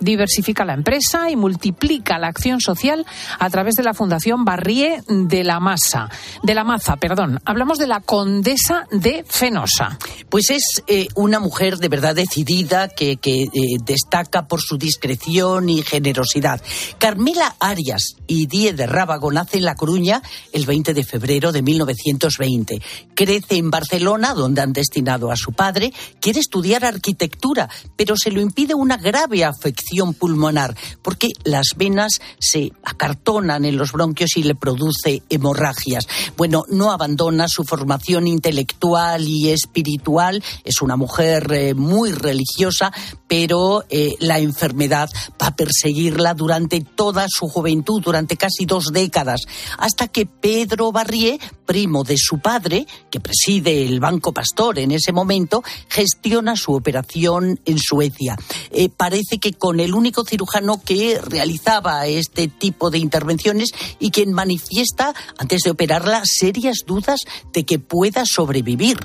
diversifica 0.00 0.64
la 0.64 0.74
empresa 0.74 1.30
y 1.30 1.36
multiplica 1.36 2.18
la 2.18 2.28
acción 2.28 2.60
social 2.60 3.06
a 3.38 3.50
través 3.50 3.74
de 3.76 3.82
la 3.82 3.94
Fundación 3.94 4.44
Barrié 4.44 5.02
de 5.08 5.44
la 5.44 5.60
Masa, 5.60 6.10
de 6.42 6.54
la 6.54 6.64
Maza, 6.64 6.96
perdón. 6.96 7.40
Hablamos 7.44 7.78
de 7.78 7.86
la 7.86 8.00
condesa 8.00 8.86
de 8.90 9.24
Fenosa. 9.28 9.98
Pues 10.28 10.50
es 10.50 10.82
eh, 10.86 11.08
una 11.14 11.40
mujer 11.40 11.78
de 11.78 11.88
verdad 11.88 12.14
decidida 12.14 12.88
que, 12.88 13.18
eh, 13.22 13.48
destaca 13.84 14.46
por 14.46 14.60
su 14.60 14.76
discreción 14.76 15.68
y 15.68 15.82
generosidad. 15.82 16.60
Carmela 16.98 17.56
Arias 17.60 18.16
y 18.26 18.46
Díez 18.46 18.76
de 18.76 18.86
Rábago 18.86 19.32
nace 19.32 19.58
en 19.58 19.64
La 19.64 19.74
Coruña 19.74 20.22
el 20.52 20.66
20 20.66 20.94
de 20.94 21.04
febrero 21.04 21.52
de 21.52 21.62
1920. 21.62 22.82
Crece 23.14 23.56
en 23.56 23.70
Barcelona, 23.70 24.34
donde 24.34 24.60
han 24.60 24.72
destinado 24.72 25.30
a 25.30 25.36
su 25.36 25.52
padre. 25.52 25.92
Quiere 26.20 26.40
estudiar 26.40 26.84
arquitectura, 26.84 27.68
pero 27.96 28.16
se 28.16 28.30
lo 28.30 28.40
impide 28.40 28.74
una 28.74 28.96
grave 28.96 29.44
afección 29.44 29.85
pulmonar, 30.14 30.76
porque 31.02 31.32
las 31.44 31.68
venas 31.76 32.20
se 32.38 32.72
acartonan 32.82 33.64
en 33.64 33.76
los 33.76 33.92
bronquios 33.92 34.36
y 34.36 34.42
le 34.42 34.54
produce 34.54 35.22
hemorragias. 35.28 36.06
Bueno, 36.36 36.64
no 36.68 36.90
abandona 36.90 37.46
su 37.48 37.64
formación 37.64 38.26
intelectual 38.26 39.26
y 39.26 39.50
espiritual, 39.50 40.42
es 40.64 40.82
una 40.82 40.96
mujer 40.96 41.52
eh, 41.52 41.74
muy 41.74 42.12
religiosa, 42.12 42.92
pero 43.28 43.84
eh, 43.88 44.14
la 44.20 44.38
enfermedad 44.38 45.08
va 45.40 45.48
a 45.48 45.56
perseguirla 45.56 46.34
durante 46.34 46.80
toda 46.80 47.26
su 47.28 47.48
juventud, 47.48 48.02
durante 48.02 48.36
casi 48.36 48.66
dos 48.66 48.92
décadas, 48.92 49.42
hasta 49.78 50.08
que 50.08 50.26
Pedro 50.26 50.92
Barrié, 50.92 51.38
primo 51.64 52.04
de 52.04 52.16
su 52.16 52.38
padre, 52.38 52.86
que 53.10 53.20
preside 53.20 53.86
el 53.86 54.00
Banco 54.00 54.32
Pastor 54.32 54.78
en 54.78 54.92
ese 54.92 55.12
momento, 55.12 55.62
gestiona 55.88 56.56
su 56.56 56.72
operación 56.74 57.60
en 57.64 57.78
Suecia. 57.78 58.36
Eh, 58.70 58.88
parece 58.88 59.38
que 59.38 59.52
con 59.52 59.80
el 59.80 59.94
único 59.94 60.24
cirujano 60.24 60.80
que 60.82 61.20
realizaba 61.20 62.06
este 62.06 62.48
tipo 62.48 62.90
de 62.90 62.98
intervenciones 62.98 63.70
y 63.98 64.10
quien 64.10 64.32
manifiesta, 64.32 65.14
antes 65.38 65.62
de 65.62 65.70
operarla, 65.70 66.22
serias 66.24 66.84
dudas 66.86 67.20
de 67.52 67.64
que 67.64 67.78
pueda 67.78 68.24
sobrevivir 68.24 68.98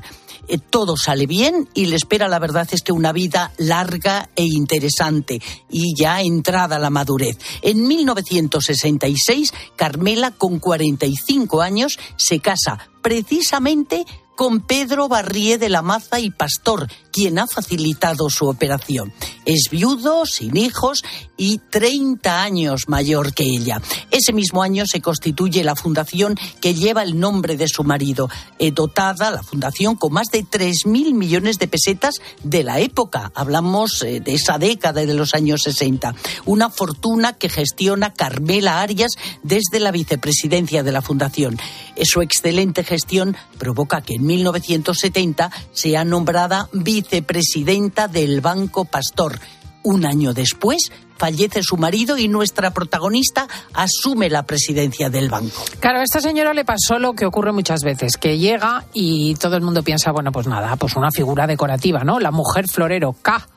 eh, 0.47 0.57
todo 0.57 0.97
sale 0.97 1.25
bien 1.25 1.69
y 1.73 1.85
le 1.85 1.95
espera, 1.95 2.27
la 2.27 2.39
verdad 2.39 2.67
es 2.71 2.81
que 2.81 2.91
una 2.91 3.11
vida 3.11 3.51
larga 3.57 4.29
e 4.35 4.43
interesante 4.43 5.41
y 5.69 5.93
ya 5.95 6.21
entrada 6.21 6.79
la 6.79 6.89
madurez. 6.89 7.37
En 7.61 7.87
1966, 7.87 9.53
Carmela, 9.75 10.31
con 10.31 10.59
45 10.59 11.61
años, 11.61 11.99
se 12.17 12.39
casa 12.39 12.89
precisamente 13.01 14.05
con 14.41 14.61
Pedro 14.61 15.07
Barrié 15.07 15.59
de 15.59 15.69
la 15.69 15.83
Maza 15.83 16.19
y 16.19 16.31
Pastor, 16.31 16.87
quien 17.11 17.37
ha 17.37 17.45
facilitado 17.45 18.27
su 18.31 18.47
operación. 18.47 19.13
Es 19.45 19.69
viudo, 19.69 20.25
sin 20.25 20.57
hijos 20.57 21.03
y 21.37 21.59
30 21.59 22.41
años 22.41 22.87
mayor 22.87 23.35
que 23.35 23.43
ella. 23.43 23.79
Ese 24.09 24.33
mismo 24.33 24.63
año 24.63 24.85
se 24.87 24.99
constituye 24.99 25.63
la 25.63 25.75
fundación 25.75 26.35
que 26.59 26.73
lleva 26.73 27.03
el 27.03 27.19
nombre 27.19 27.55
de 27.55 27.67
su 27.67 27.83
marido, 27.83 28.29
eh, 28.57 28.71
dotada 28.71 29.29
la 29.29 29.43
fundación 29.43 29.95
con 29.95 30.13
más 30.13 30.29
de 30.31 30.43
3.000 30.43 31.13
millones 31.13 31.59
de 31.59 31.67
pesetas 31.67 32.15
de 32.41 32.63
la 32.63 32.79
época. 32.79 33.31
Hablamos 33.35 34.01
eh, 34.01 34.21
de 34.21 34.33
esa 34.33 34.57
década 34.57 35.05
de 35.05 35.13
los 35.13 35.35
años 35.35 35.61
60. 35.63 36.15
Una 36.45 36.71
fortuna 36.71 37.33
que 37.33 37.49
gestiona 37.49 38.11
Carmela 38.11 38.81
Arias 38.81 39.11
desde 39.43 39.79
la 39.79 39.91
vicepresidencia 39.91 40.81
de 40.81 40.91
la 40.91 41.03
fundación. 41.03 41.59
Su 42.03 42.21
excelente 42.21 42.83
gestión 42.83 43.37
provoca 43.59 44.01
que 44.01 44.15
en 44.15 44.30
1970 44.31 45.51
sea 45.71 46.03
nombrada 46.03 46.69
vicepresidenta 46.71 48.07
del 48.07 48.41
Banco 48.41 48.85
Pastor. 48.85 49.39
Un 49.83 50.05
año 50.05 50.33
después 50.33 50.91
fallece 51.17 51.61
su 51.63 51.77
marido 51.77 52.17
y 52.17 52.27
nuestra 52.27 52.71
protagonista 52.71 53.47
asume 53.73 54.29
la 54.29 54.43
presidencia 54.43 55.09
del 55.09 55.29
banco. 55.29 55.63
Claro, 55.79 55.99
a 55.99 56.03
esta 56.03 56.21
señora 56.21 56.53
le 56.53 56.65
pasó 56.65 56.97
lo 56.97 57.13
que 57.13 57.25
ocurre 57.25 57.51
muchas 57.51 57.83
veces, 57.83 58.17
que 58.17 58.37
llega 58.37 58.85
y 58.93 59.35
todo 59.35 59.55
el 59.55 59.61
mundo 59.61 59.83
piensa, 59.83 60.11
bueno, 60.11 60.31
pues 60.31 60.47
nada, 60.47 60.75
pues 60.77 60.95
una 60.95 61.11
figura 61.11 61.45
decorativa, 61.45 62.03
¿no? 62.03 62.19
La 62.19 62.31
mujer 62.31 62.65
florero, 62.67 63.15
K 63.21 63.47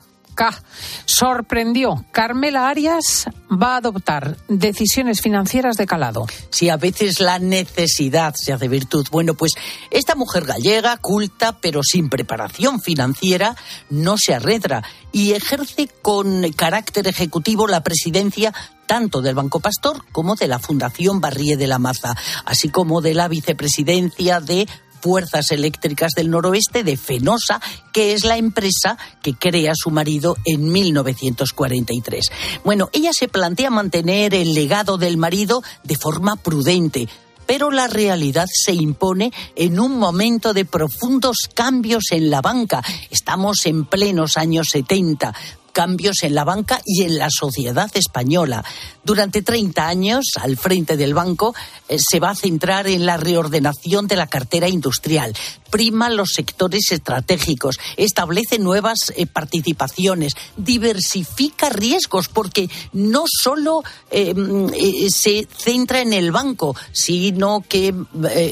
sorprendió. 1.04 2.04
Carmela 2.12 2.68
Arias 2.68 3.26
va 3.50 3.74
a 3.74 3.76
adoptar 3.76 4.36
decisiones 4.48 5.20
financieras 5.20 5.76
de 5.76 5.86
calado. 5.86 6.26
Si 6.50 6.68
a 6.68 6.76
veces 6.76 7.20
la 7.20 7.38
necesidad 7.38 8.34
se 8.36 8.52
hace 8.52 8.68
virtud. 8.68 9.06
Bueno, 9.10 9.34
pues 9.34 9.52
esta 9.90 10.14
mujer 10.14 10.44
gallega, 10.44 10.96
culta, 10.96 11.58
pero 11.60 11.82
sin 11.82 12.08
preparación 12.08 12.80
financiera, 12.80 13.56
no 13.90 14.16
se 14.18 14.34
arredra 14.34 14.82
y 15.12 15.32
ejerce 15.32 15.88
con 16.02 16.50
carácter 16.52 17.06
ejecutivo 17.06 17.66
la 17.66 17.82
presidencia 17.82 18.52
tanto 18.86 19.22
del 19.22 19.34
Banco 19.34 19.60
Pastor 19.60 20.04
como 20.12 20.34
de 20.34 20.48
la 20.48 20.58
Fundación 20.58 21.20
Barrié 21.20 21.56
de 21.56 21.66
la 21.66 21.78
Maza, 21.78 22.16
así 22.44 22.68
como 22.68 23.00
de 23.00 23.14
la 23.14 23.28
vicepresidencia 23.28 24.40
de 24.40 24.68
Fuerzas 25.04 25.50
Eléctricas 25.50 26.12
del 26.14 26.30
Noroeste 26.30 26.82
de 26.82 26.96
Fenosa, 26.96 27.60
que 27.92 28.14
es 28.14 28.24
la 28.24 28.38
empresa 28.38 28.96
que 29.20 29.34
crea 29.34 29.72
su 29.74 29.90
marido 29.90 30.38
en 30.46 30.72
1943. 30.72 32.32
Bueno, 32.64 32.88
ella 32.94 33.10
se 33.12 33.28
plantea 33.28 33.68
mantener 33.68 34.34
el 34.34 34.54
legado 34.54 34.96
del 34.96 35.18
marido 35.18 35.62
de 35.82 35.98
forma 35.98 36.36
prudente, 36.36 37.06
pero 37.44 37.70
la 37.70 37.86
realidad 37.86 38.46
se 38.50 38.72
impone 38.72 39.30
en 39.56 39.78
un 39.78 39.98
momento 39.98 40.54
de 40.54 40.64
profundos 40.64 41.36
cambios 41.52 42.04
en 42.10 42.30
la 42.30 42.40
banca. 42.40 42.82
Estamos 43.10 43.66
en 43.66 43.84
plenos 43.84 44.38
años 44.38 44.68
70 44.70 45.34
cambios 45.74 46.22
en 46.22 46.34
la 46.34 46.44
banca 46.44 46.80
y 46.86 47.02
en 47.02 47.18
la 47.18 47.28
sociedad 47.28 47.90
española. 47.94 48.64
Durante 49.04 49.42
30 49.42 49.86
años, 49.86 50.24
al 50.40 50.56
frente 50.56 50.96
del 50.96 51.12
banco, 51.12 51.54
eh, 51.88 51.98
se 51.98 52.20
va 52.20 52.30
a 52.30 52.34
centrar 52.34 52.86
en 52.86 53.04
la 53.04 53.18
reordenación 53.18 54.06
de 54.06 54.16
la 54.16 54.28
cartera 54.28 54.66
industrial, 54.68 55.34
prima 55.68 56.08
los 56.08 56.30
sectores 56.30 56.90
estratégicos, 56.90 57.78
establece 57.98 58.58
nuevas 58.58 59.12
eh, 59.16 59.26
participaciones, 59.26 60.32
diversifica 60.56 61.68
riesgos, 61.68 62.28
porque 62.28 62.70
no 62.92 63.24
solo 63.26 63.82
eh, 64.10 64.32
mm, 64.32 64.70
se 65.10 65.46
centra 65.54 66.00
en 66.00 66.12
el 66.12 66.32
banco, 66.32 66.74
sino 66.92 67.62
que 67.68 67.92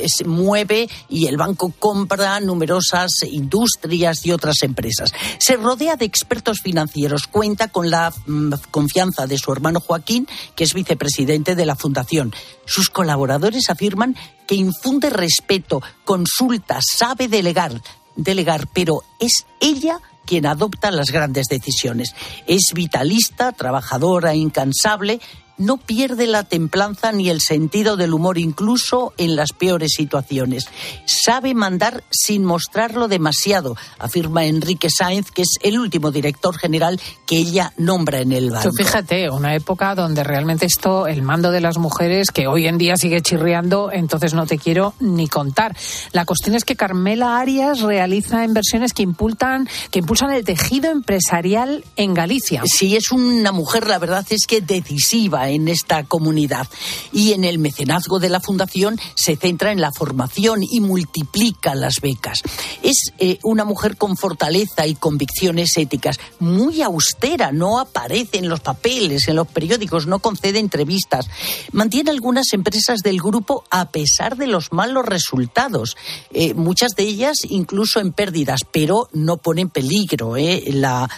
se 0.06 0.24
mueve 0.24 0.88
y 1.08 1.26
el 1.26 1.36
banco 1.36 1.72
compra 1.78 2.40
numerosas 2.40 3.12
industrias 3.30 4.26
y 4.26 4.32
otras 4.32 4.62
empresas. 4.62 5.12
Se 5.38 5.56
rodea 5.56 5.96
de 5.96 6.04
expertos 6.04 6.58
financieros, 6.62 7.11
cuenta 7.26 7.68
con 7.68 7.90
la 7.90 8.12
mm, 8.26 8.52
confianza 8.70 9.26
de 9.26 9.38
su 9.38 9.52
hermano 9.52 9.80
Joaquín, 9.80 10.26
que 10.54 10.64
es 10.64 10.74
vicepresidente 10.74 11.54
de 11.54 11.66
la 11.66 11.76
Fundación. 11.76 12.34
Sus 12.66 12.90
colaboradores 12.90 13.70
afirman 13.70 14.16
que 14.46 14.54
infunde 14.54 15.10
respeto, 15.10 15.82
consulta, 16.04 16.78
sabe 16.80 17.28
delegar, 17.28 17.80
delegar, 18.16 18.68
pero 18.72 19.02
es 19.18 19.46
ella 19.60 20.00
quien 20.24 20.46
adopta 20.46 20.90
las 20.90 21.10
grandes 21.10 21.46
decisiones. 21.48 22.14
Es 22.46 22.72
vitalista, 22.74 23.52
trabajadora, 23.52 24.34
incansable, 24.34 25.20
no 25.62 25.76
pierde 25.76 26.26
la 26.26 26.44
templanza 26.44 27.12
ni 27.12 27.30
el 27.30 27.40
sentido 27.40 27.96
del 27.96 28.14
humor 28.14 28.38
incluso 28.38 29.12
en 29.16 29.36
las 29.36 29.52
peores 29.52 29.92
situaciones. 29.96 30.66
Sabe 31.06 31.54
mandar 31.54 32.02
sin 32.10 32.44
mostrarlo 32.44 33.08
demasiado, 33.08 33.76
afirma 33.98 34.44
Enrique 34.44 34.88
Sáenz, 34.90 35.30
que 35.30 35.42
es 35.42 35.54
el 35.62 35.78
último 35.78 36.10
director 36.10 36.56
general 36.56 37.00
que 37.26 37.36
ella 37.36 37.72
nombra 37.76 38.20
en 38.20 38.32
el 38.32 38.50
banco. 38.50 38.72
fíjate, 38.76 39.30
una 39.30 39.54
época 39.54 39.94
donde 39.94 40.24
realmente 40.24 40.66
esto, 40.66 41.06
el 41.06 41.22
mando 41.22 41.50
de 41.50 41.60
las 41.60 41.78
mujeres, 41.78 42.30
que 42.30 42.46
hoy 42.46 42.66
en 42.66 42.78
día 42.78 42.96
sigue 42.96 43.20
chirriando, 43.20 43.90
entonces 43.92 44.34
no 44.34 44.46
te 44.46 44.58
quiero 44.58 44.94
ni 45.00 45.28
contar. 45.28 45.76
La 46.12 46.24
cuestión 46.24 46.56
es 46.56 46.64
que 46.64 46.76
Carmela 46.76 47.38
Arias 47.38 47.80
realiza 47.80 48.44
inversiones 48.44 48.92
que 48.92 49.02
impulsan, 49.02 49.68
que 49.90 50.00
impulsan 50.00 50.32
el 50.32 50.44
tejido 50.44 50.90
empresarial 50.90 51.84
en 51.96 52.14
Galicia. 52.14 52.62
Sí, 52.64 52.96
es 52.96 53.12
una 53.12 53.52
mujer, 53.52 53.86
la 53.86 53.98
verdad 53.98 54.26
es 54.30 54.46
que 54.46 54.60
decisiva 54.60 55.51
en 55.54 55.68
esta 55.68 56.04
comunidad. 56.04 56.66
Y 57.12 57.32
en 57.32 57.44
el 57.44 57.58
mecenazgo 57.58 58.18
de 58.18 58.28
la 58.28 58.40
fundación 58.40 58.98
se 59.14 59.36
centra 59.36 59.72
en 59.72 59.80
la 59.80 59.92
formación 59.92 60.62
y 60.62 60.80
multiplica 60.80 61.74
las 61.74 62.00
becas. 62.00 62.42
Es 62.82 63.12
eh, 63.18 63.38
una 63.42 63.64
mujer 63.64 63.96
con 63.96 64.16
fortaleza 64.16 64.86
y 64.86 64.94
convicciones 64.94 65.76
éticas, 65.76 66.18
muy 66.38 66.82
austera, 66.82 67.52
no 67.52 67.78
aparece 67.78 68.38
en 68.38 68.48
los 68.48 68.60
papeles, 68.60 69.28
en 69.28 69.36
los 69.36 69.46
periódicos, 69.46 70.06
no 70.06 70.18
concede 70.18 70.58
entrevistas. 70.58 71.28
Mantiene 71.72 72.10
algunas 72.10 72.52
empresas 72.52 73.00
del 73.00 73.20
grupo 73.20 73.64
a 73.70 73.90
pesar 73.90 74.36
de 74.36 74.46
los 74.46 74.72
malos 74.72 75.04
resultados, 75.06 75.96
eh, 76.32 76.54
muchas 76.54 76.92
de 76.96 77.04
ellas 77.04 77.38
incluso 77.48 78.00
en 78.00 78.12
pérdidas, 78.12 78.60
pero 78.70 79.08
no 79.12 79.36
pone 79.36 79.62
en 79.62 79.70
peligro 79.70 80.36
eh, 80.36 80.64
la 80.72 81.08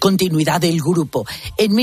continuidad 0.00 0.60
del 0.60 0.80
grupo. 0.80 1.26
En 1.56 1.74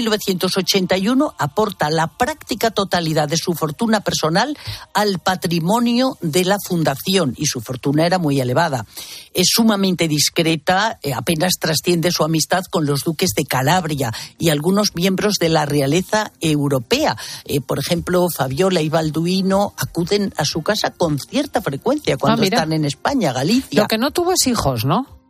1981 0.96 1.36
aporta 1.38 1.90
la 1.90 2.08
práctica 2.08 2.72
totalidad 2.72 3.28
de 3.30 3.38
su 3.38 3.54
fortuna 3.54 4.02
personal 4.02 4.58
al 4.94 5.20
patrimonio 5.20 6.18
de 6.22 6.46
la 6.46 6.58
fundación 6.66 7.34
y 7.38 7.46
su 7.46 7.62
fortuna 7.62 8.06
era 8.06 8.18
muy 8.18 8.40
elevada. 8.40 8.86
Es 9.34 9.48
sumamente 9.54 10.08
discreta, 10.08 11.00
eh, 11.02 11.14
apenas 11.14 11.54
trasciende 11.60 12.12
su 12.12 12.24
amistad 12.24 12.64
con 12.70 12.86
los 12.86 13.04
duques 13.04 13.32
de 13.36 13.46
Calabria 13.46 14.12
y 14.38 14.50
algunos 14.50 14.96
miembros 14.96 15.36
de 15.40 15.50
la 15.50 15.66
realeza 15.66 16.32
europea. 16.42 17.16
Eh, 17.46 17.62
por 17.62 17.80
ejemplo, 17.80 18.28
Fabiola 18.30 18.82
y 18.82 18.90
Balduino 18.90 19.74
acuden 19.78 20.34
a 20.38 20.46
su 20.46 20.62
casa 20.62 20.92
con 20.92 21.20
cierta 21.20 21.62
frecuencia 21.62 22.18
cuando 22.18 22.42
Ah, 22.42 22.46
están 22.46 22.74
en 22.74 22.86
España, 22.86 23.34
Galicia. 23.34 23.82
Lo 23.82 23.88
que 23.88 23.98
no 23.98 24.12
tuvo 24.12 24.34
es 24.34 24.48
hijos, 24.48 24.86
¿no? 24.86 25.21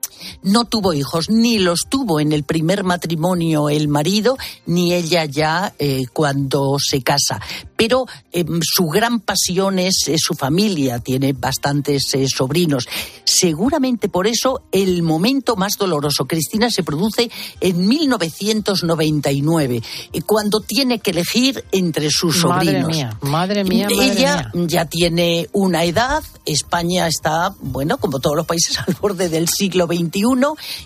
No 0.43 0.65
tuvo 0.65 0.93
hijos, 0.93 1.29
ni 1.29 1.59
los 1.59 1.81
tuvo 1.89 2.19
en 2.19 2.31
el 2.31 2.43
primer 2.43 2.83
matrimonio 2.83 3.69
el 3.69 3.87
marido, 3.87 4.37
ni 4.65 4.93
ella 4.93 5.25
ya 5.25 5.73
eh, 5.79 6.03
cuando 6.13 6.77
se 6.79 7.01
casa. 7.01 7.39
Pero 7.75 8.05
eh, 8.31 8.45
su 8.61 8.87
gran 8.87 9.19
pasión 9.19 9.79
es, 9.79 10.07
es 10.07 10.21
su 10.23 10.33
familia, 10.35 10.99
tiene 10.99 11.33
bastantes 11.33 12.13
eh, 12.13 12.27
sobrinos. 12.27 12.87
Seguramente 13.23 14.09
por 14.09 14.27
eso 14.27 14.61
el 14.71 15.01
momento 15.03 15.55
más 15.55 15.73
doloroso, 15.77 16.25
Cristina, 16.25 16.69
se 16.69 16.83
produce 16.83 17.29
en 17.59 17.87
1999, 17.87 19.81
eh, 20.13 20.21
cuando 20.21 20.59
tiene 20.61 20.99
que 20.99 21.11
elegir 21.11 21.63
entre 21.71 22.09
sus 22.09 22.43
Madre 22.45 22.65
sobrinos. 22.65 22.87
mía, 22.91 23.17
madre 23.21 23.63
mía, 23.63 23.87
madre 23.89 24.11
Ella 24.11 24.51
mía. 24.53 24.67
ya 24.67 24.85
tiene 24.85 25.49
una 25.51 25.83
edad, 25.83 26.23
España 26.45 27.07
está, 27.07 27.53
bueno, 27.61 27.97
como 27.97 28.19
todos 28.19 28.35
los 28.35 28.45
países 28.45 28.77
al 28.87 28.95
borde 29.01 29.29
del 29.29 29.47
siglo 29.49 29.87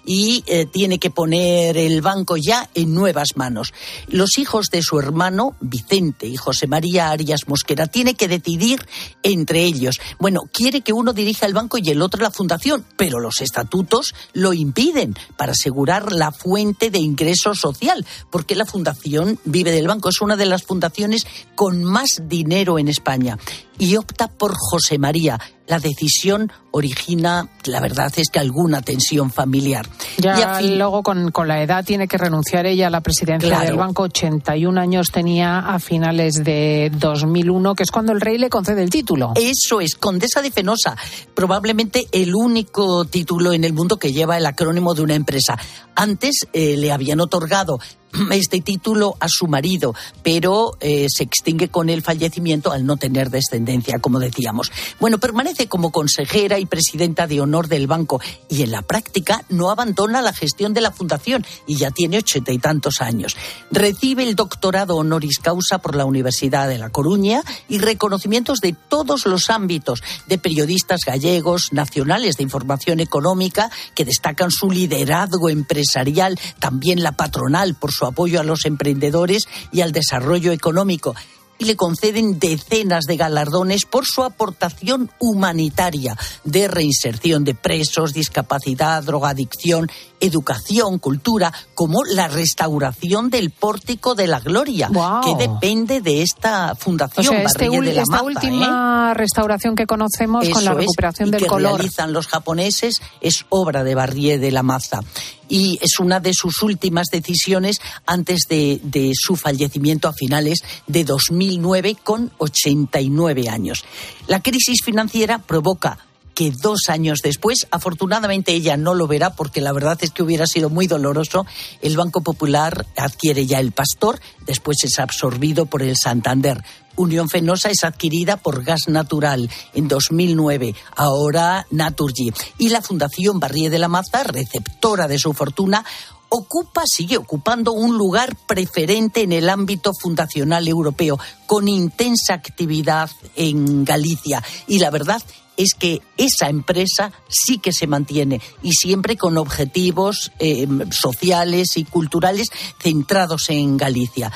Y 0.06 0.44
eh, 0.48 0.66
tiene 0.66 1.00
que 1.00 1.10
poner 1.10 1.78
el 1.78 2.02
banco 2.02 2.36
ya 2.38 2.70
en 2.74 2.94
nuevas 2.94 3.30
manos. 3.36 3.74
Los 4.08 4.38
hijos 4.38 4.68
de 4.72 4.82
su 4.82 5.00
hermano, 5.00 5.56
Vicente 5.62 6.28
y 6.28 6.36
José 6.36 6.68
María 6.68 7.10
Arias 7.10 7.48
Mosquera, 7.48 7.88
tiene 7.88 8.16
que 8.16 8.28
decidir 8.28 8.86
entre 9.24 9.64
ellos. 9.64 10.00
Bueno, 10.20 10.42
quiere 10.52 10.82
que 10.82 10.94
uno 10.94 11.14
dirija 11.14 11.46
el 11.46 11.54
banco 11.54 11.78
y 11.78 11.90
el 11.90 12.02
otro 12.02 12.22
la 12.22 12.32
fundación, 12.32 12.86
pero 12.98 13.20
los 13.20 13.42
estatutos 13.42 14.14
lo 14.34 14.54
impiden 14.54 15.16
para 15.38 15.54
asegurar 15.54 16.12
la 16.12 16.32
fuente 16.32 16.90
de 16.90 17.00
ingreso 17.00 17.54
social, 17.56 18.06
porque 18.30 18.56
la 18.56 18.66
fundación 18.66 19.40
vive 19.46 19.72
del 19.72 19.88
banco. 19.88 20.10
Es 20.10 20.22
una 20.22 20.36
de 20.36 20.46
las 20.46 20.64
fundaciones 20.64 21.26
con 21.56 21.84
más 21.84 22.22
dinero 22.28 22.80
en 22.80 22.88
España 22.88 23.38
y 23.78 23.96
opta 23.98 24.28
por 24.28 24.54
José 24.56 24.98
María. 24.98 25.40
La 25.68 25.80
decisión 25.80 26.52
origina, 26.76 27.48
la 27.64 27.80
verdad 27.80 28.12
es 28.18 28.30
que 28.30 28.40
alguna 28.40 28.82
tensión 28.82 29.32
familiar. 29.32 29.88
Ya 30.18 30.62
Y 30.62 30.76
luego 30.76 31.04
con, 31.04 31.32
con 31.32 31.48
la 31.48 31.64
edad 31.64 31.86
tiene 31.86 32.10
que 32.10 32.18
renunciar 32.18 32.66
ella 32.66 32.88
a 32.88 32.90
la 32.90 33.00
presidencia 33.00 33.48
Claro. 33.48 33.66
del 33.66 33.78
banco. 33.78 34.04
81 34.04 34.80
años 34.82 35.08
tenía 35.10 35.60
a 35.60 35.80
finales 35.80 36.44
de 36.44 36.92
2001, 36.94 37.76
que 37.76 37.84
es 37.84 37.92
cuando 37.92 38.12
el 38.12 38.20
rey 38.20 38.38
le 38.38 38.50
concede 38.50 38.84
el 38.84 38.90
título. 38.90 39.32
Eso 39.36 39.80
es, 39.80 39.96
Condesa 39.96 40.42
de 40.42 40.52
Fenosa, 40.52 40.98
probablemente 41.34 42.08
el 42.12 42.36
único 42.36 43.06
título 43.06 43.54
en 43.54 43.64
el 43.64 43.72
mundo 43.72 43.96
que 43.98 44.12
lleva 44.12 44.38
el 44.38 44.46
acrónimo 44.46 44.94
de 44.94 45.02
una 45.02 45.16
empresa. 45.16 45.58
Antes 45.96 46.48
eh, 46.52 46.76
le 46.78 46.92
habían 46.92 47.22
otorgado 47.22 47.80
este 48.32 48.62
título 48.62 49.16
a 49.20 49.28
su 49.30 49.48
marido, 49.48 49.94
pero 50.24 50.74
eh, 50.80 51.08
se 51.10 51.24
extingue 51.24 51.70
con 51.70 51.90
el 51.90 52.02
fallecimiento 52.02 52.72
al 52.72 52.86
no 52.86 52.98
tener 52.98 53.30
descendencia, 53.30 54.00
como 54.00 54.20
decíamos. 54.20 54.72
Bueno, 55.00 55.18
permanece 55.20 55.68
como 55.68 55.92
consejera 55.92 56.60
y 56.60 56.65
presidenta 56.66 57.28
de 57.28 57.42
honor 57.42 57.68
del 57.68 57.88
banco 57.88 58.22
y 58.50 58.64
en 58.64 58.72
la 58.72 58.82
práctica 58.82 59.44
no 59.50 59.70
abandona 59.70 60.22
la 60.22 60.34
gestión 60.34 60.74
de 60.74 60.82
la 60.82 60.92
fundación 60.92 61.46
y 61.68 61.78
ya 61.78 61.92
tiene 61.92 62.18
ochenta 62.18 62.52
y 62.52 62.60
tantos 62.60 63.02
años. 63.02 63.36
Recibe 63.72 64.24
el 64.24 64.36
doctorado 64.36 64.96
honoris 64.98 65.40
causa 65.40 65.80
por 65.80 65.96
la 65.96 66.06
Universidad 66.06 66.68
de 66.68 66.78
La 66.78 66.90
Coruña 66.90 67.42
y 67.68 67.80
reconocimientos 67.80 68.60
de 68.60 68.76
todos 68.90 69.26
los 69.26 69.50
ámbitos 69.50 70.02
de 70.28 70.38
periodistas 70.38 71.02
gallegos, 71.06 71.70
nacionales 71.72 72.38
de 72.38 72.44
información 72.44 73.00
económica, 73.00 73.70
que 73.96 74.06
destacan 74.06 74.52
su 74.52 74.70
liderazgo 74.70 75.50
empresarial, 75.50 76.40
también 76.60 77.04
la 77.04 77.14
patronal 77.14 77.76
por 77.76 77.92
su 77.92 78.06
apoyo 78.06 78.40
a 78.40 78.44
los 78.44 78.66
emprendedores 78.66 79.48
y 79.72 79.82
al 79.82 79.92
desarrollo 79.92 80.52
económico. 80.52 81.16
Y 81.58 81.66
le 81.66 81.76
conceden 81.76 82.38
decenas 82.38 83.06
de 83.06 83.18
galardones 83.18 83.86
por 83.86 84.06
su 84.06 84.24
aportación 84.24 85.10
humanitaria 85.20 86.18
de 86.44 86.68
reinserción 86.68 87.44
de 87.44 87.56
presos, 87.56 88.14
discapacidad, 88.14 89.04
drogadicción, 89.04 89.90
educación, 90.20 91.00
cultura, 91.00 91.54
como 91.74 92.04
la 92.04 92.28
restauración 92.28 93.30
del 93.30 93.52
Pórtico 93.52 94.16
de 94.16 94.28
la 94.28 94.40
Gloria, 94.40 94.90
que 95.24 95.36
depende 95.36 96.02
de 96.02 96.22
esta 96.22 96.72
O 96.72 96.76
fundación 96.76 97.26
sea, 97.26 97.44
este 97.44 97.70
de 97.70 97.94
la 97.94 98.02
esta 98.02 98.12
Maza, 98.12 98.24
¿eh? 98.24 98.26
última 98.26 99.14
restauración 99.14 99.76
que 99.76 99.86
conocemos 99.86 100.48
con 100.50 100.64
la 100.64 100.72
Eso 100.72 100.80
es, 100.80 100.86
recuperación 100.86 101.30
y 101.30 101.32
del 101.32 101.42
que 101.42 101.48
color. 101.48 101.76
realizan 101.76 102.14
los 102.14 102.28
japoneses 102.28 103.02
es 103.22 103.46
obra 103.50 103.84
de 103.84 103.96
Barrié 103.96 104.38
de 104.38 104.52
la 104.52 104.64
Maza 104.64 105.02
y 105.48 105.78
es 105.82 106.00
una 106.00 106.20
de 106.20 106.34
sus 106.34 106.64
últimas 106.64 107.08
decisiones 107.12 107.80
antes 108.06 108.46
de, 108.50 108.80
de 108.84 109.12
su 109.14 109.36
fallecimiento 109.36 110.08
a 110.08 110.14
finales 110.14 110.64
de 110.88 111.04
2009 111.04 111.98
con 112.04 112.32
89 112.38 113.50
años. 113.50 113.84
La 114.28 114.42
crisis 114.42 114.80
financiera 114.84 115.40
provoca 115.40 116.00
que 116.36 116.52
dos 116.52 116.90
años 116.90 117.22
después, 117.24 117.66
afortunadamente 117.72 118.52
ella 118.52 118.78
no 118.78 118.94
lo 118.94 119.08
verá 119.08 119.36
porque 119.36 119.62
la 119.62 119.72
verdad 119.72 119.98
es 120.02 120.12
que 120.12 120.22
hubiera 120.22 120.46
sido 120.46 120.70
muy 120.70 120.86
doloroso, 120.86 121.46
el 121.82 121.96
Banco 121.96 122.22
Popular 122.22 122.86
adquiere 122.98 123.46
ya 123.48 123.60
el 123.60 123.72
Pastor, 123.72 124.20
después 124.46 124.84
es 124.84 125.00
absorbido 125.00 125.66
por 125.66 125.82
el 125.82 125.96
Santander. 125.96 126.64
Unión 126.98 127.30
Fenosa 127.30 127.70
es 127.70 127.84
adquirida 127.84 128.38
por 128.38 128.64
Gas 128.64 128.88
Natural 128.88 129.50
en 129.74 129.88
2009, 129.88 130.76
ahora 130.96 131.66
Naturgy. 131.72 132.32
Y 132.58 132.70
la 132.70 132.82
Fundación 132.82 133.40
Barrié 133.40 133.70
de 133.70 133.80
la 133.80 133.88
Maza, 133.88 134.24
receptora 134.24 135.08
de 135.08 135.20
su 135.20 135.34
fortuna, 135.34 135.84
ocupa, 136.30 136.84
sigue 136.86 137.18
ocupando 137.18 137.72
un 137.72 137.98
lugar 137.98 138.36
preferente 138.48 139.22
en 139.22 139.32
el 139.32 139.50
ámbito 139.50 139.92
fundacional 139.94 140.68
europeo, 140.68 141.20
con 141.46 141.68
intensa 141.68 142.34
actividad 142.34 143.10
en 143.36 143.86
Galicia. 143.86 144.44
Y 144.68 144.80
la 144.80 144.90
verdad 144.90 145.22
es 145.58 145.74
que 145.78 146.02
esa 146.18 146.50
empresa 146.50 147.12
sí 147.28 147.58
que 147.58 147.72
se 147.72 147.88
mantiene 147.88 148.42
y 148.62 148.72
siempre 148.72 149.18
con 149.18 149.38
objetivos 149.38 150.32
eh, 150.40 150.68
sociales 150.92 151.78
y 151.78 151.86
culturales 151.86 152.48
centrados 152.80 153.50
en 153.50 153.78
Galicia. 153.78 154.32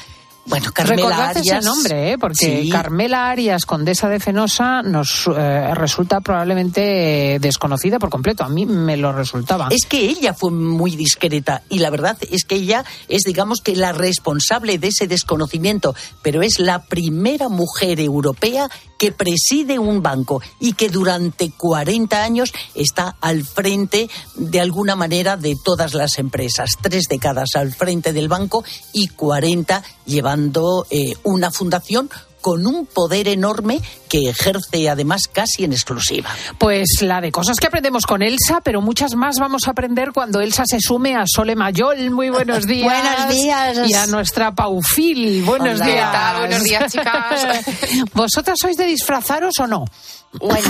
Bueno, 0.49 0.71
Carmela 0.73 0.95
Recordad 0.95 1.37
Arias. 1.37 1.57
ese 1.59 1.61
nombre, 1.61 2.11
¿eh? 2.11 2.17
porque 2.17 2.63
Sí. 2.63 2.69
Carmela 2.69 3.29
Arias, 3.29 3.65
condesa 3.65 4.09
de 4.09 4.19
Fenosa, 4.19 4.81
nos 4.81 5.29
eh, 5.37 5.75
resulta 5.75 6.21
probablemente 6.21 7.37
desconocida 7.39 7.99
por 7.99 8.09
completo. 8.09 8.43
A 8.43 8.49
mí 8.49 8.65
me 8.65 8.97
lo 8.97 9.13
resultaba. 9.13 9.67
Es 9.69 9.85
que 9.87 10.09
ella 10.09 10.33
fue 10.33 10.49
muy 10.49 10.95
discreta 10.95 11.61
y 11.69 11.79
la 11.79 11.91
verdad 11.91 12.17
es 12.31 12.45
que 12.45 12.55
ella 12.55 12.83
es, 13.09 13.21
digamos 13.23 13.61
que, 13.61 13.75
la 13.75 13.91
responsable 13.91 14.79
de 14.79 14.87
ese 14.87 15.07
desconocimiento, 15.07 15.93
pero 16.23 16.41
es 16.41 16.59
la 16.59 16.81
primera 16.83 17.47
mujer 17.47 17.99
europea 17.99 18.69
que 18.99 19.11
preside 19.11 19.79
un 19.79 20.03
banco 20.03 20.41
y 20.59 20.73
que 20.73 20.89
durante 20.89 21.49
40 21.49 22.21
años 22.21 22.53
está 22.75 23.15
al 23.21 23.43
frente, 23.43 24.09
de 24.35 24.59
alguna 24.59 24.95
manera, 24.95 25.37
de 25.37 25.55
todas 25.63 25.93
las 25.95 26.19
empresas. 26.19 26.71
Tres 26.79 27.05
décadas 27.09 27.55
al 27.55 27.73
frente 27.73 28.13
del 28.13 28.27
banco 28.27 28.63
y 28.93 29.07
40 29.07 29.81
llevando 30.05 30.85
eh, 30.91 31.13
una 31.23 31.49
fundación 31.49 32.09
con 32.41 32.65
un 32.67 32.85
poder 32.85 33.27
enorme 33.27 33.81
que 34.07 34.29
ejerce 34.29 34.89
además 34.89 35.23
casi 35.31 35.63
en 35.63 35.73
exclusiva. 35.73 36.29
Pues 36.57 36.87
la 37.01 37.21
de 37.21 37.31
cosas 37.31 37.57
que 37.57 37.67
aprendemos 37.67 38.05
con 38.05 38.21
Elsa, 38.21 38.61
pero 38.63 38.81
muchas 38.81 39.15
más 39.15 39.35
vamos 39.39 39.67
a 39.67 39.71
aprender 39.71 40.11
cuando 40.13 40.39
Elsa 40.41 40.63
se 40.65 40.79
sume 40.79 41.15
a 41.15 41.23
Sole 41.27 41.55
Mayol. 41.55 42.09
Muy 42.11 42.29
buenos 42.29 42.65
días. 42.67 42.85
Buenos 42.85 43.29
días. 43.29 43.89
Y 43.89 43.93
a 43.93 44.07
nuestra 44.07 44.53
Paufil. 44.55 45.43
Buenos 45.43 45.75
Hola. 45.81 45.85
días. 45.85 46.37
Buenos 46.39 46.63
días, 46.63 46.91
chicas. 46.91 47.65
¿Vosotras 48.13 48.57
sois 48.61 48.77
de 48.77 48.85
disfrazaros 48.85 49.53
o 49.59 49.67
no? 49.67 49.85
Bueno, 50.33 50.69